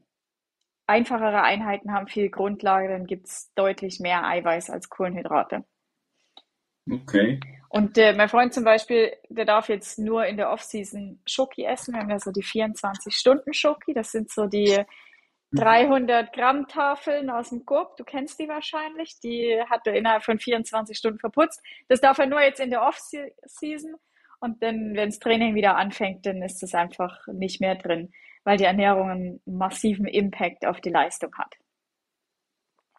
einfachere 0.88 1.42
Einheiten 1.44 1.94
habe, 1.94 2.10
viel 2.10 2.30
Grundlage, 2.30 2.90
dann 2.90 3.06
gibt 3.06 3.28
es 3.28 3.52
deutlich 3.56 4.00
mehr 4.00 4.26
Eiweiß 4.26 4.70
als 4.70 4.90
Kohlenhydrate. 4.90 5.64
Okay. 6.90 7.40
Und 7.70 7.98
äh, 7.98 8.14
mein 8.14 8.30
Freund 8.30 8.54
zum 8.54 8.64
Beispiel, 8.64 9.14
der 9.30 9.46
darf 9.46 9.68
jetzt 9.68 10.00
nur 10.00 10.26
in 10.26 10.38
der 10.38 10.52
Off-Season 10.52 11.22
Schoki 11.26 11.66
essen. 11.66 11.94
Wir 11.94 12.02
haben 12.02 12.10
ja 12.10 12.20
so 12.20 12.32
die 12.32 12.44
24-Stunden-Schoki. 12.44 13.94
Das 13.94 14.12
sind 14.12 14.32
so 14.32 14.48
die 14.48 14.84
300 15.54 16.34
Gramm 16.34 16.68
Tafeln 16.68 17.30
aus 17.30 17.50
dem 17.50 17.66
Coop. 17.66 17.96
Du 17.98 18.04
kennst 18.04 18.40
die 18.40 18.48
wahrscheinlich. 18.48 19.20
Die 19.22 19.62
hat 19.70 19.88
er 19.88 19.94
innerhalb 19.94 20.24
von 20.24 20.40
24 20.40 20.98
Stunden 20.98 21.20
verputzt. 21.20 21.62
Das 21.88 22.02
darf 22.02 22.18
er 22.18 22.26
nur 22.28 22.42
jetzt 22.42 22.60
in 22.60 22.70
der 22.70 22.82
Off-Season. 22.84 23.96
Und 24.40 24.62
dann, 24.62 24.94
wenn 24.96 25.10
das 25.10 25.20
Training 25.20 25.56
wieder 25.56 25.78
anfängt, 25.78 26.26
dann 26.26 26.42
ist 26.42 26.62
es 26.64 26.76
einfach 26.76 27.26
nicht 27.28 27.62
mehr 27.62 27.76
drin, 27.76 28.12
weil 28.44 28.58
die 28.58 28.66
Ernährung 28.66 29.10
einen 29.10 29.42
massiven 29.46 30.06
Impact 30.06 30.66
auf 30.66 30.82
die 30.82 30.92
Leistung 30.92 31.34
hat. 31.38 31.56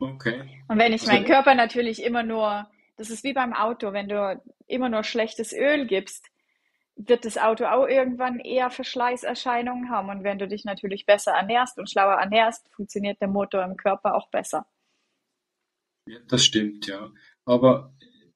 Okay. 0.01 0.43
Und 0.69 0.79
wenn 0.79 0.93
ich 0.93 1.03
also, 1.03 1.13
meinen 1.13 1.27
Körper 1.27 1.55
natürlich 1.55 2.03
immer 2.03 2.23
nur, 2.23 2.69
das 2.97 3.11
ist 3.11 3.25
wie 3.25 3.33
beim 3.33 3.53
Auto, 3.53 3.93
wenn 3.93 4.09
du 4.09 4.41
immer 4.67 4.89
nur 4.89 5.05
schlechtes 5.05 5.53
Öl 5.53 5.87
gibst, 5.87 6.27
wird 6.99 7.25
das 7.25 7.39
Auto 7.39 7.65
auch 7.65 7.87
irgendwann 7.87 8.41
eher 8.41 8.71
Verschleißerscheinungen 8.71 9.89
haben. 9.89 10.11
Und 10.11 10.25
wenn 10.25 10.39
du 10.39 10.49
dich 10.49 10.65
natürlich 10.65 11.07
besser 11.07 11.33
ernährst 11.33 11.79
und 11.79 11.89
schlauer 11.89 12.15
ernährst, 12.15 12.69
funktioniert 12.75 13.21
der 13.21 13.29
Motor 13.29 13.65
im 13.65 13.77
Körper 13.77 14.15
auch 14.17 14.29
besser. 14.31 14.67
Ja, 16.07 16.19
das 16.29 16.45
stimmt, 16.45 16.87
ja. 16.87 17.11
Aber 17.45 17.93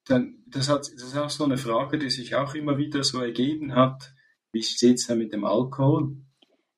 dann, 0.06 0.42
das, 0.46 0.68
hat, 0.68 0.80
das 0.80 1.02
ist 1.02 1.16
auch 1.16 1.30
so 1.30 1.44
eine 1.44 1.58
Frage, 1.58 1.98
die 1.98 2.10
sich 2.10 2.36
auch 2.36 2.54
immer 2.54 2.78
wieder 2.78 3.02
so 3.02 3.20
ergeben 3.20 3.74
hat. 3.74 4.14
Wie 4.52 4.62
steht 4.62 4.98
es 4.98 5.06
da 5.06 5.16
mit 5.16 5.32
dem 5.32 5.44
Alkohol? 5.44 6.16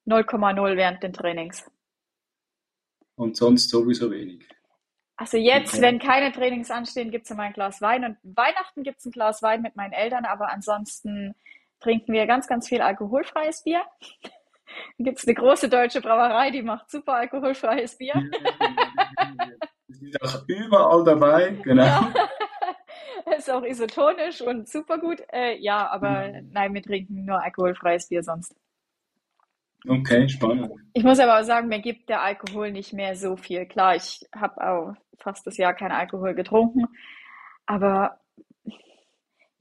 0,0 0.07 0.77
während 0.77 1.03
den 1.03 1.13
Trainings. 1.13 1.65
Und 3.17 3.37
sonst 3.37 3.71
sowieso 3.71 4.11
wenig. 4.11 4.49
Also 5.17 5.37
jetzt, 5.37 5.75
okay. 5.75 5.83
wenn 5.83 5.99
keine 5.99 6.33
Trainings 6.33 6.71
anstehen, 6.71 7.11
gibt 7.11 7.27
es 7.27 7.31
immer 7.31 7.45
ein 7.45 7.53
Glas 7.53 7.81
Wein. 7.81 8.05
Und 8.05 8.17
Weihnachten 8.23 8.83
gibt 8.83 8.99
es 8.99 9.07
ein 9.07 9.13
Glas 9.13 9.43
Wein 9.43 9.63
mit 9.63 9.77
meinen 9.77 9.93
Eltern, 9.93 10.25
aber 10.25 10.51
ansonsten 10.51 11.35
trinken 11.85 12.13
wir 12.13 12.27
ganz, 12.27 12.47
ganz 12.49 12.69
viel 12.69 12.81
alkoholfreies 12.81 13.63
Bier. 13.63 13.83
Dann 14.99 15.05
gibt 15.05 15.19
es 15.19 15.27
eine 15.27 15.35
große 15.35 15.69
deutsche 15.69 16.01
Brauerei, 16.01 16.51
die 16.51 16.63
macht 16.63 16.91
super 16.91 17.15
alkoholfreies 17.15 17.97
Bier. 17.97 18.15
Die 19.87 19.95
sind 19.95 20.23
auch 20.23 20.43
überall 20.49 21.05
dabei, 21.05 21.57
genau. 21.63 21.85
Ja. 21.85 22.13
Ist 23.37 23.51
auch 23.51 23.63
isotonisch 23.63 24.41
und 24.41 24.69
super 24.69 24.99
gut. 24.99 25.23
Äh, 25.33 25.57
ja, 25.59 25.89
aber 25.89 26.29
mhm. 26.29 26.51
nein, 26.53 26.75
wir 26.75 26.83
trinken 26.83 27.25
nur 27.25 27.43
alkoholfreies 27.43 28.09
Bier 28.09 28.23
sonst. 28.23 28.55
Okay, 29.87 30.29
spannend. 30.29 30.73
Ich 30.95 31.05
muss 31.05 31.21
aber 31.21 31.39
auch 31.39 31.45
sagen, 31.45 31.69
mir 31.69 31.81
gibt 31.81 32.09
der 32.09 32.23
Alkohol 32.23 32.73
nicht 32.73 32.93
mehr 32.93 33.17
so 33.17 33.37
viel. 33.37 33.67
Klar, 33.67 33.97
ich 33.97 34.27
habe 34.35 34.67
auch 34.67 34.95
fast 35.19 35.47
das 35.47 35.57
Jahr 35.57 35.75
keinen 35.75 35.93
Alkohol 35.93 36.35
getrunken, 36.35 36.87
aber 37.67 38.19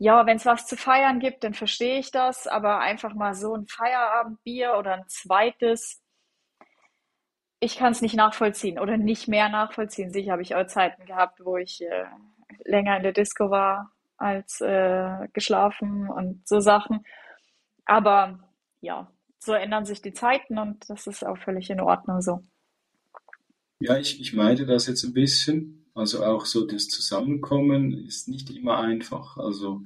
ja, 0.04 0.26
wenn 0.26 0.36
es 0.36 0.46
was 0.46 0.68
zu 0.68 0.76
feiern 0.76 1.22
gibt, 1.22 1.46
dann 1.46 1.54
verstehe 1.54 1.98
ich 1.98 2.12
das, 2.12 2.46
aber 2.46 2.80
einfach 2.80 3.14
mal 3.14 3.34
so 3.34 3.56
ein 3.56 3.68
Feierabendbier 3.68 4.76
oder 4.78 4.96
ein 4.96 5.08
zweites, 5.08 6.02
ich 7.62 7.78
kann 7.78 7.94
es 7.94 8.02
nicht 8.02 8.16
nachvollziehen 8.16 8.80
oder 8.80 8.98
nicht 8.98 9.30
mehr 9.30 9.48
nachvollziehen. 9.48 10.12
Sicher 10.12 10.34
habe 10.34 10.42
ich 10.42 10.56
auch 10.56 10.68
Zeiten 10.68 11.06
gehabt, 11.06 11.40
wo 11.46 11.56
ich 11.56 11.82
äh, 11.82 12.04
länger 12.66 12.98
in 12.98 13.04
der 13.04 13.14
Disco 13.14 13.50
war 13.50 13.94
als 14.18 14.60
äh, 14.60 15.30
geschlafen 15.32 16.10
und 16.10 16.46
so 16.46 16.60
Sachen. 16.60 17.06
Aber 17.86 18.40
ja, 18.82 19.10
so 19.40 19.54
ändern 19.54 19.86
sich 19.86 20.02
die 20.02 20.14
Zeiten 20.14 20.60
und 20.60 20.90
das 20.90 21.08
ist 21.08 21.26
auch 21.26 21.38
völlig 21.38 21.70
in 21.70 21.80
Ordnung 21.80 22.20
so. 22.20 22.44
Ja, 23.80 23.98
ich, 23.98 24.20
ich 24.20 24.34
meide 24.34 24.66
das 24.66 24.86
jetzt 24.86 25.06
ein 25.06 25.14
bisschen. 25.14 25.83
Also 25.96 26.24
auch 26.24 26.46
so 26.46 26.66
das 26.66 26.88
Zusammenkommen 26.88 27.94
ist 27.94 28.28
nicht 28.28 28.50
immer 28.50 28.80
einfach. 28.80 29.38
Also, 29.38 29.84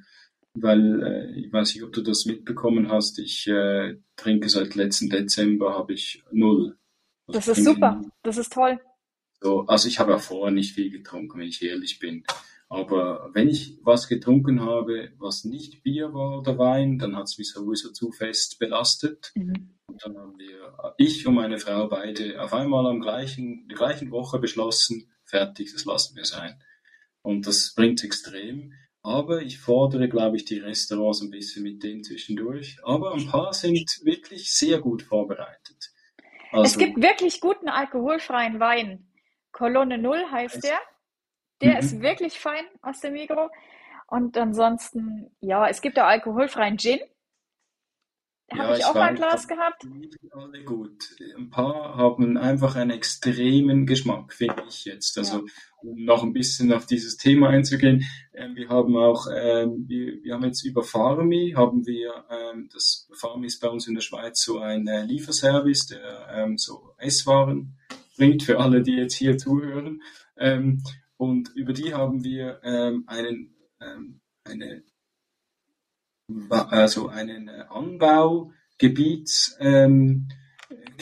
weil 0.54 1.04
äh, 1.04 1.40
ich 1.40 1.52
weiß 1.52 1.76
nicht, 1.76 1.84
ob 1.84 1.92
du 1.92 2.02
das 2.02 2.26
mitbekommen 2.26 2.90
hast, 2.90 3.20
ich 3.20 3.48
äh, 3.48 3.98
trinke 4.16 4.50
seit 4.50 4.76
letzten 4.76 5.10
Dezember, 5.10 5.74
habe 5.74 5.94
ich 5.94 6.24
null. 6.32 6.78
Also 7.28 7.40
das 7.40 7.58
ist 7.58 7.66
super, 7.66 8.02
das 8.24 8.38
ist 8.38 8.54
toll. 8.54 8.80
So, 9.42 9.66
also 9.68 9.88
ich 9.88 10.00
habe 10.00 10.12
ja 10.12 10.18
vorher 10.18 10.52
nicht 10.52 10.74
viel 10.74 10.90
getrunken, 10.90 11.40
wenn 11.40 11.48
ich 11.48 11.62
ehrlich 11.62 12.00
bin. 12.00 12.24
Aber 12.70 13.30
wenn 13.34 13.48
ich 13.48 13.78
was 13.84 14.08
getrunken 14.08 14.62
habe, 14.62 15.12
was 15.18 15.46
nicht 15.46 15.84
Bier 15.84 16.14
war 16.14 16.40
oder 16.40 16.58
Wein, 16.58 17.00
dann 17.00 17.16
hat 17.16 17.26
es 17.26 17.38
mich 17.38 17.50
sowieso 17.50 17.92
zu 17.92 18.12
fest 18.12 18.60
belastet. 18.60 19.32
Mhm. 19.36 19.78
Und 19.88 20.04
dann 20.04 20.18
haben 20.18 20.38
wir, 20.38 20.94
ich 20.98 21.26
und 21.26 21.36
meine 21.36 21.60
Frau 21.60 21.88
beide 21.88 22.42
auf 22.42 22.54
einmal 22.54 22.86
am 22.88 23.00
gleichen, 23.00 23.68
der 23.70 23.78
gleichen 23.78 24.12
Woche 24.12 24.40
beschlossen, 24.40 25.10
fertig, 25.28 25.72
das 25.74 25.86
lassen 25.86 26.16
wir 26.16 26.26
sein. 26.26 26.62
Und 27.22 27.46
das 27.46 27.74
bringt 27.76 28.04
extrem. 28.04 28.74
Aber 29.04 29.42
ich 29.42 29.60
fordere, 29.60 30.10
glaube 30.10 30.36
ich, 30.38 30.46
die 30.46 30.60
Restaurants 30.60 31.22
ein 31.22 31.30
bisschen 31.30 31.64
mit 31.64 31.84
dem 31.84 32.04
zwischendurch. 32.04 32.78
Aber 32.84 33.14
ein 33.14 33.28
paar 33.28 33.54
sind 33.54 34.00
wirklich 34.04 34.52
sehr 34.52 34.80
gut 34.80 35.02
vorbereitet. 35.02 35.92
Also, 36.52 36.64
es 36.64 36.78
gibt 36.78 37.02
wirklich 37.02 37.40
guten 37.40 37.70
alkoholfreien 37.70 38.60
Wein. 38.60 39.08
Kolonne 39.52 39.98
Null 39.98 40.26
heißt 40.32 40.64
der. 40.64 40.80
Der 41.62 41.74
mhm. 41.74 41.80
ist 41.80 42.02
wirklich 42.02 42.40
fein 42.40 42.66
aus 42.82 43.00
dem 43.00 43.14
Mikro. 43.14 43.50
Und 44.08 44.38
ansonsten, 44.38 45.36
ja, 45.42 45.68
es 45.68 45.82
gibt 45.82 46.00
auch 46.00 46.06
alkoholfreien 46.06 46.78
Gin. 46.78 47.00
Habe 48.52 48.74
ja, 48.74 48.78
ich, 48.78 48.86
auch 48.86 48.94
mal 48.94 49.10
ein 49.10 49.16
Glas 49.16 49.48
gehabt. 49.48 49.86
Alle 50.32 50.64
gut. 50.64 51.04
Ein 51.36 51.50
paar 51.50 51.98
haben 51.98 52.38
einfach 52.38 52.76
einen 52.76 52.92
extremen 52.92 53.86
Geschmack, 53.86 54.34
finde 54.34 54.64
ich 54.70 54.86
jetzt. 54.86 55.18
Also, 55.18 55.40
ja. 55.40 55.44
um 55.82 56.06
noch 56.06 56.24
ein 56.24 56.32
bisschen 56.32 56.72
auf 56.72 56.86
dieses 56.86 57.18
Thema 57.18 57.50
einzugehen, 57.50 58.06
äh, 58.32 58.48
wir 58.56 58.70
haben 58.70 58.96
auch, 58.96 59.28
äh, 59.28 59.68
wir, 59.68 60.24
wir 60.24 60.34
haben 60.34 60.46
jetzt 60.46 60.64
über 60.64 60.82
Farmi, 60.84 61.56
haben 61.58 61.86
wir, 61.86 62.26
äh, 62.30 62.58
das 62.72 63.10
Farmi 63.14 63.48
ist 63.48 63.60
bei 63.60 63.68
uns 63.68 63.88
in 63.88 63.96
der 63.96 64.02
Schweiz 64.02 64.42
so 64.42 64.60
ein 64.60 64.88
äh, 64.88 65.04
Lieferservice, 65.04 65.88
der 65.88 66.28
ähm, 66.32 66.58
so 66.58 66.94
Esswaren 66.98 67.78
bringt 68.16 68.44
für 68.44 68.60
alle, 68.60 68.82
die 68.82 68.96
jetzt 68.96 69.16
hier 69.16 69.38
zuhören. 69.38 70.02
Ähm, 70.38 70.84
und 71.18 71.50
über 71.56 71.74
die 71.74 71.94
haben 71.94 72.24
wir 72.24 72.62
ähm, 72.64 73.04
einen, 73.08 73.56
ähm, 73.82 74.22
eine, 74.44 74.84
also 76.50 77.08
einen 77.08 77.50
Anbaugebiets 77.50 79.56
ähm, 79.60 80.28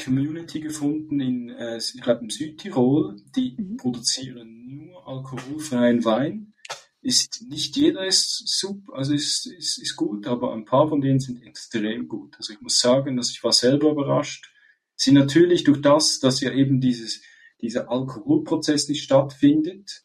Community 0.04 0.60
gefunden 0.60 1.20
in, 1.20 1.50
äh, 1.50 1.78
ich 1.78 2.02
glaube, 2.02 2.22
im 2.22 2.30
Südtirol. 2.30 3.18
Die 3.36 3.56
mhm. 3.58 3.78
produzieren 3.78 4.68
nur 4.68 5.08
alkoholfreien 5.08 6.06
Wein. 6.06 6.54
Ist, 7.02 7.44
nicht 7.50 7.78
jeder 7.78 8.06
ist 8.06 8.48
super, 8.48 8.96
also 8.96 9.14
ist, 9.14 9.46
ist, 9.46 9.78
ist 9.78 9.96
gut, 9.96 10.26
aber 10.26 10.54
ein 10.54 10.66
paar 10.66 10.90
von 10.90 11.02
denen 11.02 11.20
sind 11.20 11.44
extrem 11.44 12.08
gut. 12.08 12.36
Also 12.38 12.54
ich 12.54 12.62
muss 12.62 12.80
sagen, 12.80 13.16
dass 13.16 13.30
ich 13.30 13.44
war 13.44 13.54
selber 13.54 13.92
überrascht. 13.92 14.52
Sie 14.96 15.12
natürlich 15.12 15.64
durch 15.64 15.82
das, 15.82 16.20
dass 16.20 16.42
ja 16.42 16.52
eben 16.52 16.82
dieses, 16.82 17.22
dieser 17.62 17.92
Alkoholprozess 17.92 18.90
nicht 18.90 19.04
stattfindet, 19.04 20.04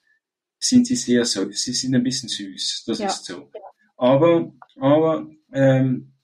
sind 0.58 0.86
sie 0.86 0.96
sehr 0.96 1.24
so, 1.24 1.50
sie 1.50 1.72
sind 1.72 1.94
ein 1.94 2.02
bisschen 2.02 2.28
süß, 2.28 2.84
das 2.86 2.98
ja. 2.98 3.06
ist 3.06 3.24
so. 3.24 3.50
Aber, 4.00 4.54
aber 4.76 5.28
ähm, 5.52 6.14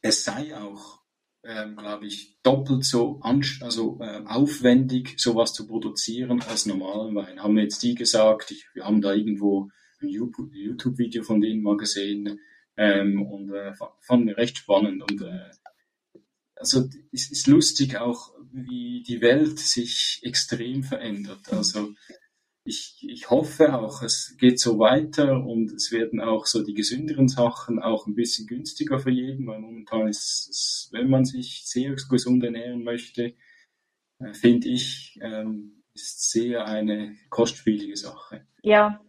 es 0.00 0.24
sei 0.24 0.56
auch, 0.56 1.02
ähm, 1.44 1.76
glaube 1.76 2.06
ich, 2.06 2.40
doppelt 2.42 2.82
so 2.86 3.20
also, 3.20 3.98
äh, 4.00 4.22
aufwendig, 4.24 5.20
sowas 5.20 5.52
zu 5.52 5.66
produzieren 5.66 6.40
als 6.40 6.64
normalen 6.64 7.14
Wein. 7.14 7.42
Haben 7.42 7.58
jetzt 7.58 7.82
die 7.82 7.94
gesagt, 7.94 8.52
ich, 8.52 8.66
wir 8.72 8.86
haben 8.86 9.02
da 9.02 9.12
irgendwo 9.12 9.68
ein 10.00 10.08
YouTube-Video 10.08 11.22
von 11.22 11.42
denen 11.42 11.62
mal 11.62 11.76
gesehen 11.76 12.40
ähm, 12.78 13.20
und 13.20 13.52
äh, 13.52 13.74
fanden 14.00 14.28
wir 14.28 14.38
recht 14.38 14.56
spannend 14.56 15.02
und 15.02 15.20
äh, 15.20 15.50
also 16.56 16.88
es 17.12 17.30
ist 17.30 17.46
lustig 17.48 17.98
auch, 17.98 18.32
wie 18.50 19.02
die 19.02 19.20
Welt 19.20 19.58
sich 19.58 20.20
extrem 20.22 20.84
verändert. 20.84 21.52
Also 21.52 21.94
ich, 22.70 23.04
ich 23.08 23.30
hoffe 23.30 23.74
auch, 23.74 24.02
es 24.02 24.36
geht 24.38 24.60
so 24.60 24.78
weiter 24.78 25.44
und 25.44 25.72
es 25.72 25.90
werden 25.90 26.20
auch 26.20 26.46
so 26.46 26.64
die 26.64 26.74
gesünderen 26.74 27.28
Sachen 27.28 27.82
auch 27.82 28.06
ein 28.06 28.14
bisschen 28.14 28.46
günstiger 28.46 29.00
für 29.00 29.10
jeden, 29.10 29.46
weil 29.46 29.58
momentan 29.58 30.06
ist 30.06 30.48
es, 30.48 30.88
wenn 30.92 31.10
man 31.10 31.24
sich 31.24 31.62
sehr 31.66 31.94
gesund 32.08 32.44
ernähren 32.44 32.84
möchte, 32.84 33.34
äh, 34.20 34.32
finde 34.32 34.68
ich, 34.68 35.18
ähm, 35.20 35.82
ist 35.94 36.30
sehr 36.30 36.66
eine 36.66 37.16
kostspielige 37.28 37.96
Sache. 37.96 38.46
Ja, 38.62 39.00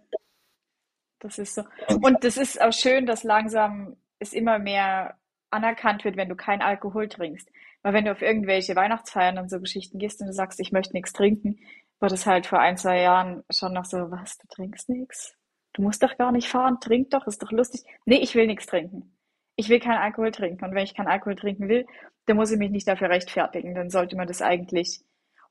das 1.19 1.37
ist 1.37 1.53
so. 1.53 1.63
Und 2.01 2.23
das 2.23 2.37
ist 2.37 2.59
auch 2.59 2.73
schön, 2.73 3.05
dass 3.05 3.23
langsam 3.23 3.95
es 4.17 4.33
immer 4.33 4.57
mehr 4.57 5.19
anerkannt 5.51 6.03
wird, 6.03 6.17
wenn 6.17 6.29
du 6.29 6.35
kein 6.35 6.61
Alkohol 6.61 7.07
trinkst. 7.07 7.47
Weil 7.83 7.93
wenn 7.93 8.05
du 8.05 8.11
auf 8.11 8.21
irgendwelche 8.21 8.75
Weihnachtsfeiern 8.75 9.37
und 9.37 9.49
so 9.49 9.59
Geschichten 9.59 9.99
gehst 9.99 10.21
und 10.21 10.27
du 10.27 10.33
sagst, 10.33 10.59
ich 10.59 10.71
möchte 10.71 10.93
nichts 10.93 11.13
trinken, 11.13 11.59
war 12.01 12.09
das 12.09 12.25
halt 12.25 12.47
vor 12.47 12.59
ein, 12.59 12.77
zwei 12.77 13.01
Jahren 13.01 13.43
schon 13.51 13.73
noch 13.73 13.85
so, 13.85 14.09
was, 14.09 14.37
du 14.39 14.47
trinkst 14.47 14.89
nichts? 14.89 15.37
Du 15.73 15.83
musst 15.83 16.03
doch 16.03 16.17
gar 16.17 16.31
nicht 16.31 16.47
fahren, 16.47 16.79
trink 16.81 17.11
doch, 17.11 17.27
ist 17.27 17.41
doch 17.41 17.51
lustig. 17.51 17.83
Nee, 18.05 18.17
ich 18.17 18.35
will 18.35 18.47
nichts 18.47 18.65
trinken. 18.65 19.15
Ich 19.55 19.69
will 19.69 19.79
keinen 19.79 19.99
Alkohol 19.99 20.31
trinken. 20.31 20.65
Und 20.65 20.73
wenn 20.73 20.83
ich 20.83 20.95
keinen 20.95 21.07
Alkohol 21.07 21.35
trinken 21.35 21.69
will, 21.69 21.85
dann 22.25 22.37
muss 22.37 22.51
ich 22.51 22.57
mich 22.57 22.71
nicht 22.71 22.87
dafür 22.87 23.09
rechtfertigen. 23.09 23.75
Dann 23.75 23.89
sollte 23.89 24.15
man 24.15 24.27
das 24.27 24.41
eigentlich 24.41 25.01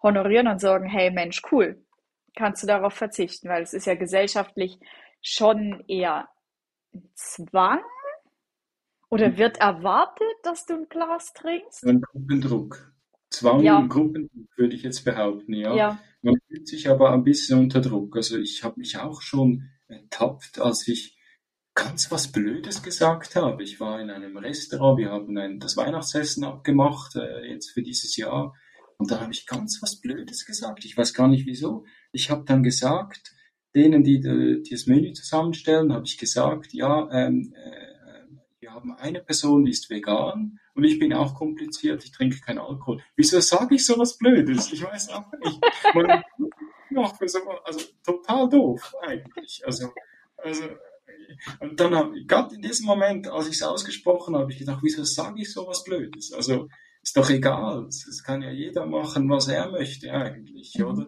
honorieren 0.02 0.48
und 0.48 0.60
sagen, 0.60 0.86
hey 0.86 1.10
Mensch, 1.10 1.40
cool, 1.52 1.82
kannst 2.34 2.62
du 2.62 2.66
darauf 2.66 2.94
verzichten, 2.94 3.48
weil 3.48 3.62
es 3.62 3.72
ist 3.72 3.86
ja 3.86 3.94
gesellschaftlich 3.94 4.78
schon 5.22 5.84
eher 5.86 6.28
Zwang? 7.14 7.80
Oder 9.08 9.36
wird 9.36 9.58
erwartet, 9.58 10.26
dass 10.42 10.66
du 10.66 10.74
ein 10.74 10.88
Glas 10.88 11.32
trinkst? 11.32 11.84
Ein 11.86 12.00
Gruppendruck. 12.00 12.92
Zwang, 13.30 13.60
ja. 13.60 13.80
Gruppendruck 13.88 14.48
würde 14.56 14.74
ich 14.74 14.82
jetzt 14.82 15.04
behaupten, 15.04 15.54
ja. 15.54 15.74
ja. 15.74 15.98
Man 16.22 16.36
fühlt 16.46 16.68
sich 16.68 16.88
aber 16.88 17.12
ein 17.12 17.24
bisschen 17.24 17.58
unter 17.58 17.80
Druck. 17.80 18.16
Also 18.16 18.38
ich 18.38 18.62
habe 18.62 18.78
mich 18.78 18.98
auch 18.98 19.22
schon 19.22 19.70
ertappt, 19.88 20.60
als 20.60 20.86
ich 20.86 21.16
ganz 21.74 22.10
was 22.10 22.30
Blödes 22.30 22.82
gesagt 22.82 23.36
habe. 23.36 23.62
Ich 23.62 23.80
war 23.80 24.00
in 24.00 24.10
einem 24.10 24.36
Restaurant, 24.36 24.98
wir 24.98 25.10
haben 25.10 25.36
ein, 25.38 25.60
das 25.60 25.76
Weihnachtsessen 25.76 26.44
abgemacht, 26.44 27.16
äh, 27.16 27.46
jetzt 27.46 27.70
für 27.70 27.82
dieses 27.82 28.16
Jahr. 28.16 28.54
Und 28.98 29.10
da 29.10 29.20
habe 29.20 29.32
ich 29.32 29.46
ganz 29.46 29.78
was 29.80 30.00
Blödes 30.00 30.44
gesagt. 30.44 30.84
Ich 30.84 30.96
weiß 30.96 31.14
gar 31.14 31.28
nicht 31.28 31.46
wieso. 31.46 31.84
Ich 32.12 32.30
habe 32.30 32.44
dann 32.44 32.62
gesagt, 32.62 33.32
denen, 33.74 34.04
die, 34.04 34.20
die 34.20 34.70
das 34.70 34.86
Menü 34.86 35.12
zusammenstellen, 35.12 35.92
habe 35.92 36.04
ich 36.04 36.18
gesagt, 36.18 36.74
ja, 36.74 37.08
ähm, 37.10 37.54
äh, 37.56 38.26
wir 38.60 38.72
haben 38.72 38.92
eine 38.92 39.20
Person, 39.20 39.64
die 39.64 39.70
ist 39.70 39.88
vegan 39.88 40.59
und 40.74 40.84
ich 40.84 40.98
bin 40.98 41.12
auch 41.12 41.34
kompliziert, 41.34 42.04
ich 42.04 42.12
trinke 42.12 42.40
keinen 42.40 42.58
Alkohol. 42.58 43.02
Wieso 43.16 43.40
sage 43.40 43.74
ich 43.74 43.84
sowas 43.84 44.18
Blödes? 44.18 44.72
Ich 44.72 44.82
weiß 44.82 45.10
auch 45.10 45.30
nicht. 45.44 45.60
Man, 45.94 46.22
noch, 46.90 47.18
also 47.64 47.80
total 48.04 48.48
doof 48.48 48.94
eigentlich. 49.02 49.62
Also, 49.64 49.92
also 50.36 50.64
und 51.60 51.78
dann 51.78 51.94
habe 51.94 52.18
ich, 52.18 52.26
gerade 52.26 52.54
in 52.54 52.62
diesem 52.62 52.86
Moment, 52.86 53.28
als 53.28 53.46
ich 53.46 53.54
es 53.54 53.62
ausgesprochen 53.62 54.36
habe, 54.36 54.52
ich 54.52 54.58
gedacht, 54.58 54.80
wieso 54.82 55.04
sage 55.04 55.40
ich 55.40 55.52
sowas 55.52 55.84
Blödes? 55.84 56.32
Also 56.32 56.68
ist 57.02 57.16
doch 57.16 57.30
egal. 57.30 57.86
Es 57.88 58.22
kann 58.22 58.42
ja 58.42 58.50
jeder 58.50 58.86
machen, 58.86 59.28
was 59.30 59.48
er 59.48 59.70
möchte 59.70 60.12
eigentlich, 60.12 60.74
mhm. 60.76 60.84
oder? 60.84 61.06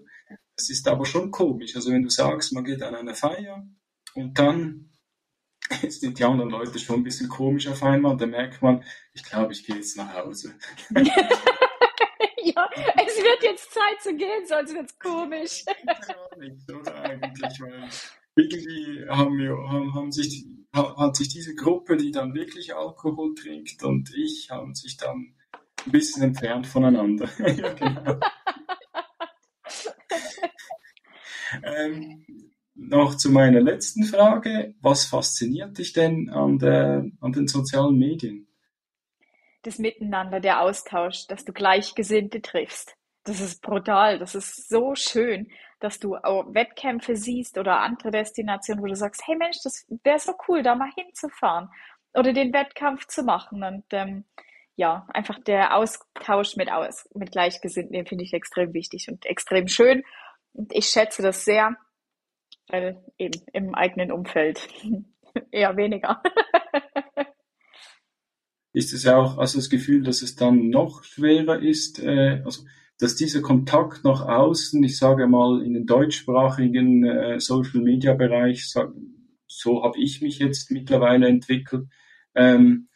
Es 0.57 0.71
ist 0.71 0.87
aber 0.89 1.05
schon 1.05 1.31
komisch. 1.31 1.75
Also 1.77 1.91
wenn 1.91 2.03
du 2.03 2.11
sagst, 2.11 2.53
man 2.53 2.65
geht 2.65 2.83
an 2.83 2.95
eine 2.95 3.15
Feier 3.15 3.67
und 4.15 4.39
dann 4.39 4.92
sind 5.89 6.19
die 6.19 6.25
anderen 6.25 6.51
Leute 6.51 6.79
schon 6.79 7.01
ein 7.01 7.05
bisschen 7.05 7.29
komisch 7.29 7.69
auf 7.69 7.83
einmal 7.83 8.13
und 8.13 8.21
dann 8.21 8.31
merkt 8.31 8.63
man, 8.63 8.85
ich 9.13 9.23
glaube, 9.23 9.53
ich 9.53 9.65
gehe 9.65 9.77
jetzt 9.77 9.97
nach 9.97 10.15
Hause. 10.15 10.55
ja, 10.91 12.69
es 13.07 13.17
wird 13.17 13.43
jetzt 13.43 13.73
Zeit 13.73 14.03
zu 14.03 14.15
gehen, 14.15 14.47
sonst 14.47 14.75
wird 14.75 14.87
es 14.87 14.99
komisch. 14.99 15.65
ja, 15.87 16.39
nicht, 16.39 16.71
oder 16.73 16.95
eigentlich, 17.03 17.61
weil 17.61 17.89
irgendwie 18.35 19.07
haben 19.09 19.39
wir, 19.39 19.57
haben, 19.69 19.95
haben 19.95 20.13
sich, 20.13 20.47
hat 20.75 21.17
sich 21.17 21.29
diese 21.29 21.55
Gruppe, 21.55 21.97
die 21.97 22.11
dann 22.11 22.35
wirklich 22.35 22.75
Alkohol 22.75 23.35
trinkt 23.35 23.83
und 23.83 24.15
ich, 24.15 24.51
haben 24.51 24.75
sich 24.75 24.97
dann 24.97 25.35
ein 25.87 25.93
bisschen 25.93 26.23
entfernt 26.23 26.67
voneinander. 26.67 27.29
ja, 27.39 27.73
genau. 27.75 28.21
ähm, 31.63 32.52
noch 32.75 33.17
zu 33.17 33.31
meiner 33.31 33.61
letzten 33.61 34.05
Frage. 34.05 34.75
Was 34.81 35.05
fasziniert 35.05 35.79
dich 35.79 35.93
denn 35.93 36.31
an, 36.31 36.59
der, 36.59 37.07
an 37.21 37.33
den 37.33 37.47
sozialen 37.47 37.97
Medien? 37.99 38.49
Das 39.63 39.79
Miteinander, 39.79 40.41
der 40.41 40.61
Austausch, 40.61 41.27
dass 41.29 41.45
du 41.45 41.53
Gleichgesinnte 41.53 42.43
triffst. 42.43 42.97
Das 43.25 43.41
ist 43.41 43.63
brutal, 43.63 44.19
das 44.19 44.35
ist 44.35 44.69
so 44.69 44.97
schön, 44.97 45.49
dass 45.79 46.01
du 46.01 46.17
auch 46.17 46.53
Wettkämpfe 46.55 47.15
siehst 47.15 47.57
oder 47.57 47.81
andere 47.81 48.11
Destinationen, 48.11 48.83
wo 48.83 48.89
du 48.89 48.97
sagst, 48.97 49.23
hey 49.27 49.37
Mensch, 49.37 49.59
das 49.63 49.87
wäre 50.03 50.19
so 50.19 50.33
cool, 50.49 50.63
da 50.63 50.75
mal 50.75 50.91
hinzufahren 50.97 51.69
oder 52.15 52.33
den 52.33 52.53
Wettkampf 52.53 53.07
zu 53.07 53.23
machen. 53.23 53.63
Und 53.63 53.85
ähm, 53.91 54.25
ja, 54.75 55.07
einfach 55.13 55.39
der 55.39 55.77
Austausch 55.77 56.57
mit, 56.57 56.71
aus, 56.73 57.09
mit 57.15 57.31
Gleichgesinnten, 57.31 57.93
den 57.93 58.07
finde 58.07 58.25
ich 58.25 58.33
extrem 58.33 58.75
wichtig 58.75 59.09
und 59.09 59.25
extrem 59.27 59.69
schön. 59.69 60.03
Und 60.53 60.73
ich 60.75 60.87
schätze 60.87 61.23
das 61.23 61.45
sehr, 61.45 61.77
weil 62.73 63.05
eben 63.19 63.41
im 63.53 63.75
eigenen 63.75 64.11
Umfeld 64.11 64.67
eher 65.51 65.77
weniger. 65.77 66.23
ist 68.73 68.93
es 68.93 69.07
auch 69.07 69.39
also 69.39 69.59
das 69.59 69.69
Gefühl, 69.69 70.03
dass 70.03 70.23
es 70.23 70.35
dann 70.35 70.71
noch 70.71 71.05
schwerer 71.05 71.61
ist, 71.61 72.03
äh, 72.03 72.43
also 72.45 72.65
dass 72.99 73.17
dieser 73.17 73.43
Kontakt 73.43 74.05
nach 74.05 74.27
außen, 74.27 74.83
ich 74.83 74.97
sage 74.97 75.27
mal 75.27 75.63
in 75.63 75.75
den 75.75 75.87
deutschsprachigen 75.87 77.05
äh, 77.05 77.41
Social 77.41 77.83
Media 77.83 78.15
Bereich, 78.15 78.69
so, 78.69 78.93
so 79.47 79.83
habe 79.83 79.99
ich 79.99 80.23
mich 80.23 80.39
jetzt 80.39 80.71
mittlerweile 80.71 81.29
entwickelt, 81.29 81.89
ähm, 82.35 82.89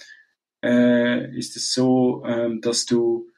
äh, 0.65 1.37
ist 1.37 1.57
es 1.57 1.75
so, 1.75 2.25
ähm, 2.25 2.61
dass 2.63 2.87
du 2.87 3.29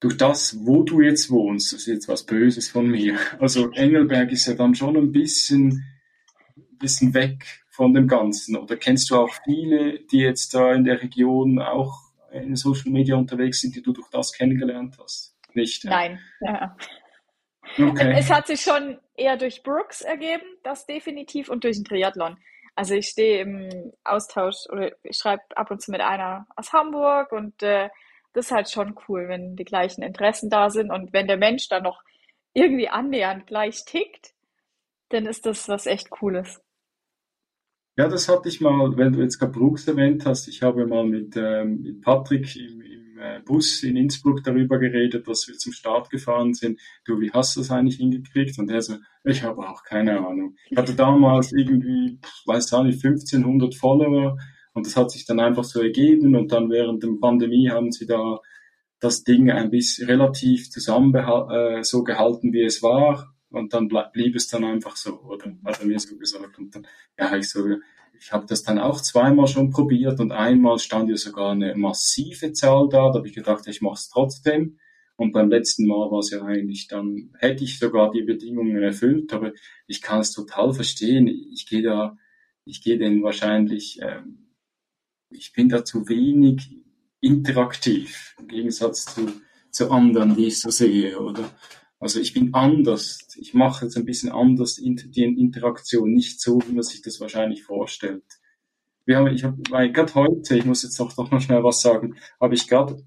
durch 0.00 0.16
das, 0.16 0.64
wo 0.66 0.82
du 0.82 1.00
jetzt 1.00 1.30
wohnst, 1.30 1.72
das 1.72 1.80
ist 1.80 1.86
jetzt 1.86 2.08
was 2.08 2.24
Böses 2.24 2.68
von 2.68 2.88
mir. 2.88 3.18
Also 3.40 3.70
Engelberg 3.72 4.32
ist 4.32 4.46
ja 4.46 4.54
dann 4.54 4.74
schon 4.74 4.96
ein 4.96 5.12
bisschen, 5.12 5.84
bisschen 6.78 7.14
weg 7.14 7.64
von 7.70 7.94
dem 7.94 8.06
Ganzen. 8.06 8.56
Oder 8.56 8.76
kennst 8.76 9.10
du 9.10 9.16
auch 9.16 9.34
viele, 9.44 10.00
die 10.00 10.18
jetzt 10.18 10.54
da 10.54 10.72
in 10.72 10.84
der 10.84 11.02
Region 11.02 11.58
auch 11.60 12.00
in 12.32 12.56
Social 12.56 12.90
Media 12.90 13.16
unterwegs 13.16 13.60
sind, 13.60 13.76
die 13.76 13.82
du 13.82 13.92
durch 13.92 14.08
das 14.10 14.32
kennengelernt 14.32 14.96
hast? 15.02 15.36
Nicht? 15.54 15.84
Nein. 15.84 16.20
Ja. 16.40 16.76
Okay. 17.78 18.14
Es 18.16 18.30
hat 18.30 18.46
sich 18.46 18.60
schon 18.60 18.98
eher 19.16 19.36
durch 19.36 19.62
Brooks 19.62 20.02
ergeben, 20.02 20.44
das 20.62 20.86
definitiv, 20.86 21.48
und 21.48 21.64
durch 21.64 21.76
den 21.76 21.84
Triathlon. 21.84 22.36
Also 22.76 22.94
ich 22.94 23.06
stehe 23.06 23.40
im 23.42 23.92
Austausch 24.02 24.66
oder 24.70 24.92
ich 25.02 25.16
schreibe 25.16 25.42
ab 25.54 25.70
und 25.70 25.80
zu 25.80 25.90
mit 25.90 26.00
einer 26.00 26.46
aus 26.56 26.72
Hamburg 26.72 27.32
und 27.32 27.62
äh, 27.62 27.88
das 28.34 28.46
ist 28.46 28.52
halt 28.52 28.70
schon 28.70 28.94
cool, 29.08 29.28
wenn 29.28 29.56
die 29.56 29.64
gleichen 29.64 30.02
Interessen 30.02 30.50
da 30.50 30.68
sind 30.68 30.90
und 30.90 31.12
wenn 31.12 31.26
der 31.26 31.38
Mensch 31.38 31.68
dann 31.68 31.84
noch 31.84 32.02
irgendwie 32.52 32.88
annähernd 32.88 33.46
gleich 33.46 33.84
tickt, 33.84 34.34
dann 35.08 35.26
ist 35.26 35.46
das 35.46 35.68
was 35.68 35.86
echt 35.86 36.10
Cooles. 36.10 36.60
Ja, 37.96 38.08
das 38.08 38.28
hatte 38.28 38.48
ich 38.48 38.60
mal, 38.60 38.96
wenn 38.96 39.12
du 39.12 39.20
jetzt 39.20 39.38
gerade 39.38 39.52
Brooks 39.52 39.86
erwähnt 39.86 40.26
hast, 40.26 40.48
ich 40.48 40.62
habe 40.62 40.84
mal 40.86 41.06
mit, 41.06 41.36
ähm, 41.36 41.80
mit 41.82 42.02
Patrick 42.02 42.56
im, 42.56 42.80
im 42.80 43.18
äh, 43.18 43.40
Bus 43.44 43.84
in 43.84 43.96
Innsbruck 43.96 44.42
darüber 44.42 44.80
geredet, 44.80 45.28
dass 45.28 45.46
wir 45.46 45.54
zum 45.54 45.72
Start 45.72 46.10
gefahren 46.10 46.54
sind. 46.54 46.80
Du, 47.04 47.20
wie 47.20 47.30
hast 47.30 47.54
du 47.54 47.60
das 47.60 47.70
eigentlich 47.70 47.98
hingekriegt? 47.98 48.58
Und 48.58 48.68
er 48.68 48.82
so, 48.82 48.96
ich 49.22 49.44
habe 49.44 49.68
auch 49.68 49.84
keine 49.84 50.18
Ahnung. 50.18 50.56
Ich 50.70 50.76
hatte 50.76 50.94
damals 50.94 51.52
irgendwie, 51.52 52.18
weiß 52.46 52.72
auch 52.72 52.82
nicht, 52.82 53.04
1500 53.04 53.76
Follower 53.76 54.36
und 54.74 54.86
das 54.86 54.96
hat 54.96 55.10
sich 55.10 55.24
dann 55.24 55.40
einfach 55.40 55.64
so 55.64 55.80
ergeben 55.80 56.36
und 56.36 56.52
dann 56.52 56.68
während 56.68 57.02
der 57.02 57.10
Pandemie 57.20 57.70
haben 57.70 57.92
sie 57.92 58.06
da 58.06 58.40
das 59.00 59.22
Ding 59.22 59.50
ein 59.50 59.70
bisschen 59.70 60.08
relativ 60.08 60.70
zusammen 60.70 61.14
äh, 61.14 61.84
so 61.84 62.02
gehalten, 62.02 62.52
wie 62.52 62.62
es 62.62 62.82
war. 62.82 63.34
Und 63.50 63.72
dann 63.72 63.88
blieb 64.12 64.34
es 64.34 64.48
dann 64.48 64.64
einfach 64.64 64.96
so, 64.96 65.20
oder 65.20 65.54
hat 65.64 65.80
er 65.80 65.86
mir 65.86 66.00
so 66.00 66.16
gesagt. 66.16 66.58
Und 66.58 66.74
dann, 66.74 66.86
ja, 67.18 67.36
ich 67.36 67.48
so, 67.48 67.60
ich 68.18 68.32
habe 68.32 68.46
das 68.48 68.64
dann 68.64 68.80
auch 68.80 69.00
zweimal 69.00 69.46
schon 69.46 69.70
probiert 69.70 70.18
und 70.18 70.32
einmal 70.32 70.78
stand 70.80 71.08
ja 71.08 71.16
sogar 71.16 71.52
eine 71.52 71.76
massive 71.76 72.52
Zahl 72.52 72.88
da. 72.88 73.10
Da 73.10 73.18
habe 73.18 73.28
ich 73.28 73.34
gedacht, 73.34 73.68
ich 73.68 73.80
mache 73.80 73.94
es 73.94 74.08
trotzdem. 74.08 74.78
Und 75.16 75.30
beim 75.30 75.50
letzten 75.50 75.86
Mal 75.86 76.10
war 76.10 76.18
es 76.18 76.30
ja 76.30 76.42
eigentlich 76.42 76.88
dann, 76.88 77.32
hätte 77.38 77.62
ich 77.62 77.78
sogar 77.78 78.10
die 78.10 78.22
Bedingungen 78.22 78.82
erfüllt, 78.82 79.32
aber 79.32 79.52
ich 79.86 80.02
kann 80.02 80.20
es 80.20 80.32
total 80.32 80.72
verstehen. 80.72 81.28
Ich 81.28 81.66
gehe 81.68 81.82
da, 81.82 82.16
ich 82.64 82.82
gehe 82.82 82.98
denn 82.98 83.22
wahrscheinlich 83.22 84.00
ähm, 84.02 84.43
ich 85.34 85.52
bin 85.52 85.68
da 85.68 85.84
zu 85.84 86.08
wenig 86.08 86.70
interaktiv 87.20 88.34
im 88.38 88.48
Gegensatz 88.48 89.06
zu, 89.06 89.32
zu 89.70 89.90
anderen, 89.90 90.36
die 90.36 90.46
ich 90.46 90.60
so 90.60 90.70
sehe, 90.70 91.18
oder? 91.18 91.50
Also 91.98 92.20
ich 92.20 92.34
bin 92.34 92.52
anders. 92.54 93.26
Ich 93.36 93.54
mache 93.54 93.86
jetzt 93.86 93.96
ein 93.96 94.04
bisschen 94.04 94.30
anders 94.30 94.76
die 94.76 95.24
Interaktion, 95.24 96.12
nicht 96.12 96.40
so, 96.40 96.60
wie 96.66 96.72
man 96.72 96.82
sich 96.82 97.02
das 97.02 97.20
wahrscheinlich 97.20 97.62
vorstellt. 97.62 98.24
Wir 99.06 99.18
haben, 99.18 99.28
ich 99.28 99.44
habe, 99.44 99.62
gerade 99.90 100.14
heute, 100.14 100.56
ich 100.56 100.64
muss 100.64 100.82
jetzt 100.82 100.98
doch, 100.98 101.12
doch 101.12 101.30
noch 101.30 101.40
schnell 101.40 101.62
was 101.62 101.82
sagen, 101.82 102.16
habe 102.40 102.54
ich 102.54 102.68
gerade 102.68 103.02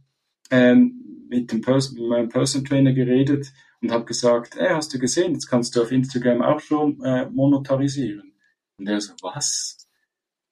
ähm, 0.51 1.25
mit 1.29 1.51
mit 1.53 2.09
meinem 2.09 2.29
Person 2.29 2.65
Trainer 2.65 2.93
geredet 2.93 3.51
und 3.81 3.91
habe 3.91 4.05
gesagt, 4.05 4.55
hey, 4.55 4.69
hast 4.69 4.93
du 4.93 4.99
gesehen, 4.99 5.33
jetzt 5.33 5.47
kannst 5.47 5.75
du 5.75 5.81
auf 5.81 5.91
Instagram 5.91 6.41
auch 6.41 6.59
schon 6.59 7.01
äh, 7.03 7.29
monetarisieren. 7.29 8.33
Und 8.77 8.87
er 8.87 9.01
so, 9.01 9.13
was? 9.21 9.86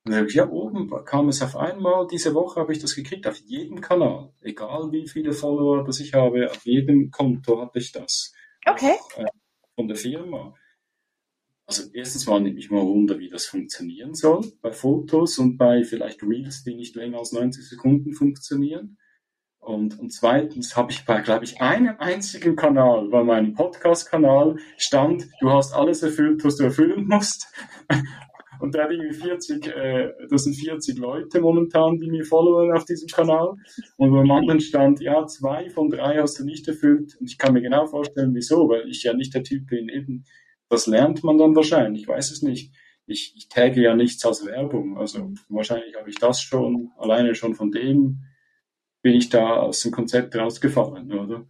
Und 0.06 0.12
dann 0.12 0.20
habe 0.20 0.30
ich, 0.30 0.36
ja, 0.36 0.48
oben 0.48 0.90
kam 1.04 1.30
es 1.30 1.42
auf 1.42 1.56
einmal, 1.56 2.06
diese 2.06 2.36
Woche 2.36 2.60
habe 2.60 2.72
ich 2.72 2.80
das 2.80 2.94
gekriegt, 2.94 3.26
auf 3.26 3.38
jedem 3.38 3.82
Kanal. 3.82 4.32
Egal 4.42 4.92
wie 4.92 5.08
viele 5.08 5.34
Follower 5.34 5.84
das 5.84 6.00
ich 6.00 6.14
habe, 6.14 6.50
auf 6.52 6.64
jedem 6.64 7.10
Konto 7.10 7.60
hatte 7.60 7.80
ich 7.80 7.92
das. 7.92 8.32
Okay. 8.68 8.94
Auch, 9.16 9.18
äh, 9.18 9.26
von 9.74 9.88
der 9.88 9.98
Firma. 9.98 10.54
Also 11.66 11.90
erstens 11.92 12.28
mal 12.28 12.40
nehme 12.40 12.60
ich 12.60 12.70
mal 12.70 12.86
Wunder, 12.86 13.18
wie 13.18 13.30
das 13.30 13.48
funktionieren 13.48 14.14
soll 14.14 14.42
bei 14.62 14.72
Fotos 14.72 15.40
und 15.40 15.58
bei 15.58 15.84
vielleicht 15.84 16.22
Reels, 16.22 16.64
die 16.64 16.76
nicht 16.76 16.96
länger 16.96 17.18
als 17.18 17.32
90 17.32 17.68
Sekunden 17.68 18.14
funktionieren. 18.14 19.00
Und, 19.58 20.00
und 20.00 20.14
zweitens 20.14 20.78
habe 20.78 20.92
ich 20.92 21.06
bei, 21.06 21.22
glaube 21.22 21.46
ich, 21.46 21.60
einem 21.60 21.96
einzigen 21.98 22.56
Kanal, 22.56 23.10
bei 23.10 23.24
meinem 23.24 23.56
Podcast-Kanal 23.56 24.58
stand, 24.78 25.28
du 25.42 25.50
hast 25.50 25.74
alles 25.74 26.04
erfüllt, 26.04 26.44
was 26.46 26.58
du 26.58 26.66
erfüllen 26.66 27.08
musst. 27.08 27.48
Und 28.66 28.74
der 28.74 28.86
hat 28.86 28.92
irgendwie 28.92 29.14
40, 29.14 29.68
äh, 29.68 30.12
das 30.28 30.46
sind 30.46 30.56
40 30.56 30.98
Leute 30.98 31.40
momentan, 31.40 32.00
die 32.00 32.10
mir 32.10 32.26
folgen 32.26 32.76
auf 32.76 32.84
diesem 32.86 33.08
Kanal. 33.08 33.54
Und 33.98 34.12
beim 34.12 34.32
anderen 34.32 34.60
stand, 34.60 35.02
ja, 35.02 35.28
zwei 35.28 35.70
von 35.70 35.92
drei 35.92 36.18
hast 36.18 36.40
du 36.40 36.46
nicht 36.46 36.68
erfüllt. 36.68 37.16
Und 37.20 37.30
ich 37.30 37.38
kann 37.38 37.54
mir 37.54 37.62
genau 37.62 37.86
vorstellen, 37.86 38.34
wieso, 38.34 38.68
weil 38.68 38.90
ich 38.90 39.04
ja 39.04 39.14
nicht 39.14 39.36
der 39.36 39.44
Typ 39.44 39.68
bin, 39.68 39.88
eben, 39.88 40.26
das 40.68 40.88
lernt 40.88 41.24
man 41.24 41.38
dann 41.38 41.56
wahrscheinlich, 41.56 42.02
ich 42.02 42.08
weiß 42.08 42.32
es 42.32 42.42
nicht. 42.42 42.74
ich, 43.06 43.36
ich 43.38 43.50
tagge 43.50 43.84
ja 43.84 43.96
nichts 43.96 44.26
als 44.26 44.44
Werbung. 44.48 44.98
Also 44.98 45.32
wahrscheinlich 45.48 45.96
habe 45.96 46.10
ich 46.10 46.16
das 46.16 46.42
schon, 46.42 46.90
alleine 46.98 47.36
schon 47.36 47.54
von 47.54 47.72
dem 47.72 48.24
bin 49.04 49.14
ich 49.14 49.30
da 49.30 49.58
aus 49.58 49.82
dem 49.82 49.92
Konzept 49.92 50.36
rausgefallen, 50.36 51.14
oder? 51.14 51.46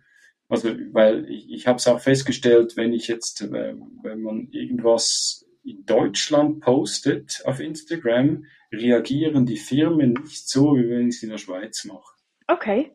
Also, 0.50 0.68
weil 0.92 1.30
ich, 1.30 1.50
ich 1.50 1.66
habe 1.66 1.78
es 1.78 1.88
auch 1.88 2.02
festgestellt, 2.02 2.76
wenn 2.76 2.92
ich 2.92 3.08
jetzt, 3.08 3.42
äh, 3.42 3.74
wenn 4.04 4.22
man 4.22 4.50
irgendwas 4.52 5.45
Deutschland 5.86 6.62
postet 6.62 7.42
auf 7.46 7.60
Instagram, 7.60 8.46
reagieren 8.72 9.46
die 9.46 9.58
Firmen 9.58 10.14
nicht 10.14 10.48
so, 10.48 10.76
wie 10.76 10.90
wenn 10.90 11.10
ich 11.10 11.16
es 11.16 11.24
in 11.24 11.30
der 11.30 11.38
Schweiz 11.38 11.86
mache. 11.86 12.14
Okay. 12.48 12.92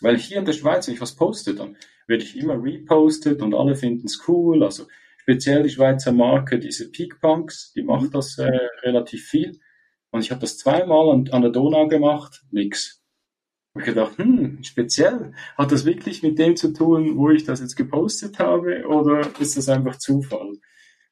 Weil 0.00 0.18
hier 0.18 0.38
in 0.38 0.44
der 0.44 0.52
Schweiz, 0.52 0.86
wenn 0.86 0.94
ich 0.94 1.00
was 1.00 1.16
poste, 1.16 1.54
dann 1.54 1.76
werde 2.06 2.24
ich 2.24 2.36
immer 2.36 2.62
repostet 2.62 3.42
und 3.42 3.54
alle 3.54 3.74
finden 3.74 4.06
es 4.06 4.22
cool. 4.28 4.62
Also 4.62 4.86
speziell 5.18 5.62
die 5.62 5.70
Schweizer 5.70 6.12
Marke, 6.12 6.58
diese 6.58 6.90
Peak 6.90 7.20
Punks, 7.20 7.72
die 7.74 7.82
macht 7.82 8.04
mhm. 8.04 8.12
das 8.12 8.38
äh, 8.38 8.50
relativ 8.82 9.26
viel. 9.26 9.60
Und 10.10 10.20
ich 10.20 10.30
habe 10.30 10.40
das 10.40 10.58
zweimal 10.58 11.10
an, 11.10 11.28
an 11.30 11.42
der 11.42 11.50
Donau 11.50 11.86
gemacht, 11.88 12.42
nix. 12.50 13.02
Und 13.74 13.82
ich 13.82 13.86
gedacht, 13.86 14.16
hm, 14.16 14.62
speziell. 14.62 15.32
Hat 15.56 15.70
das 15.70 15.84
wirklich 15.84 16.22
mit 16.22 16.38
dem 16.38 16.56
zu 16.56 16.72
tun, 16.72 17.16
wo 17.16 17.30
ich 17.30 17.44
das 17.44 17.60
jetzt 17.60 17.76
gepostet 17.76 18.38
habe, 18.38 18.86
oder 18.86 19.30
ist 19.38 19.56
das 19.56 19.68
einfach 19.68 19.98
Zufall? 19.98 20.58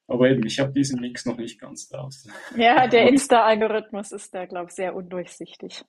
Aber 0.08 0.30
eben, 0.30 0.46
ich 0.46 0.60
habe 0.60 0.72
diesen 0.72 1.00
Mix 1.00 1.26
noch 1.26 1.36
nicht 1.36 1.60
ganz 1.60 1.88
draußen. 1.88 2.32
Ja, 2.56 2.86
der 2.86 3.08
Insta-Algorithmus 3.08 4.12
ist 4.12 4.34
da, 4.34 4.46
glaube 4.46 4.66
ich, 4.68 4.74
sehr 4.74 4.94
undurchsichtig. 4.94 5.84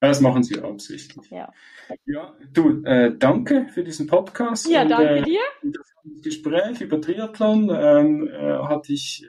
Das 0.00 0.20
machen 0.20 0.42
sie 0.42 0.60
absichtlich. 0.60 1.30
Ja. 1.30 1.50
Ja, 2.04 2.36
du, 2.52 2.84
äh, 2.84 3.16
danke 3.16 3.68
für 3.72 3.82
diesen 3.82 4.06
Podcast. 4.06 4.68
Ja, 4.68 4.82
und, 4.82 4.90
danke 4.90 5.16
äh, 5.16 5.22
dir. 5.22 5.40
Das 5.62 6.22
Gespräch 6.22 6.80
über 6.82 7.00
Triathlon 7.00 7.70
ähm, 7.70 8.28
äh, 8.28 8.58
hatte 8.64 8.92
ich, 8.92 9.26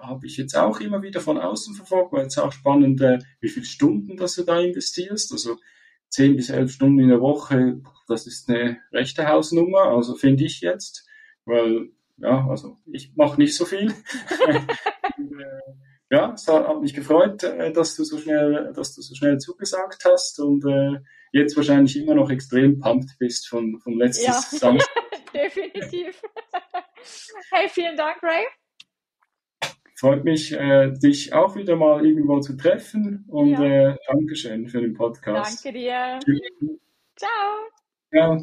habe 0.00 0.26
ich 0.26 0.36
jetzt 0.36 0.56
auch 0.56 0.80
immer 0.80 1.02
wieder 1.02 1.20
von 1.20 1.38
außen 1.38 1.76
verfolgt, 1.76 2.12
weil 2.12 2.26
es 2.26 2.38
auch 2.38 2.50
spannend, 2.50 3.00
äh, 3.00 3.20
wie 3.40 3.48
viele 3.48 3.66
Stunden, 3.66 4.16
dass 4.16 4.34
du 4.34 4.42
da 4.42 4.58
investierst. 4.58 5.30
Also 5.30 5.58
zehn 6.08 6.34
bis 6.34 6.50
elf 6.50 6.72
Stunden 6.72 6.98
in 6.98 7.08
der 7.08 7.20
Woche, 7.20 7.80
das 8.08 8.26
ist 8.26 8.48
eine 8.48 8.78
rechte 8.92 9.28
Hausnummer, 9.28 9.84
also 9.84 10.14
finde 10.14 10.44
ich 10.44 10.60
jetzt, 10.60 11.08
weil 11.44 11.90
ja, 12.22 12.46
also 12.48 12.78
ich 12.86 13.12
mache 13.16 13.38
nicht 13.40 13.54
so 13.54 13.64
viel. 13.64 13.92
Ja, 16.12 16.34
es 16.34 16.46
hat 16.46 16.82
mich 16.82 16.92
gefreut, 16.92 17.42
äh, 17.42 17.72
dass 17.72 17.96
du 17.96 18.04
so 18.04 18.18
schnell, 18.18 18.70
dass 18.74 18.94
du 18.94 19.00
so 19.00 19.14
schnell 19.14 19.38
zugesagt 19.38 20.04
hast 20.04 20.40
und 20.40 20.62
äh, 20.66 21.00
jetzt 21.32 21.56
wahrscheinlich 21.56 21.96
immer 21.96 22.14
noch 22.14 22.28
extrem 22.28 22.78
pumped 22.78 23.16
bist 23.18 23.48
von, 23.48 23.80
vom 23.80 23.98
letzten 23.98 24.26
ja, 24.26 24.32
Samstag. 24.34 24.90
definitiv. 25.34 26.20
hey, 27.50 27.66
vielen 27.70 27.96
Dank, 27.96 28.22
Ray. 28.22 28.44
Freut 29.96 30.22
mich, 30.24 30.52
äh, 30.52 30.92
dich 30.92 31.32
auch 31.32 31.56
wieder 31.56 31.76
mal 31.76 32.04
irgendwo 32.04 32.40
zu 32.40 32.58
treffen 32.58 33.24
und 33.28 33.52
ja. 33.52 33.92
äh, 33.92 33.96
Dankeschön 34.06 34.68
für 34.68 34.82
den 34.82 34.92
Podcast. 34.92 35.64
Danke 35.64 35.78
dir. 35.78 36.20
Ciao. 37.16 37.70
Ja. 38.10 38.36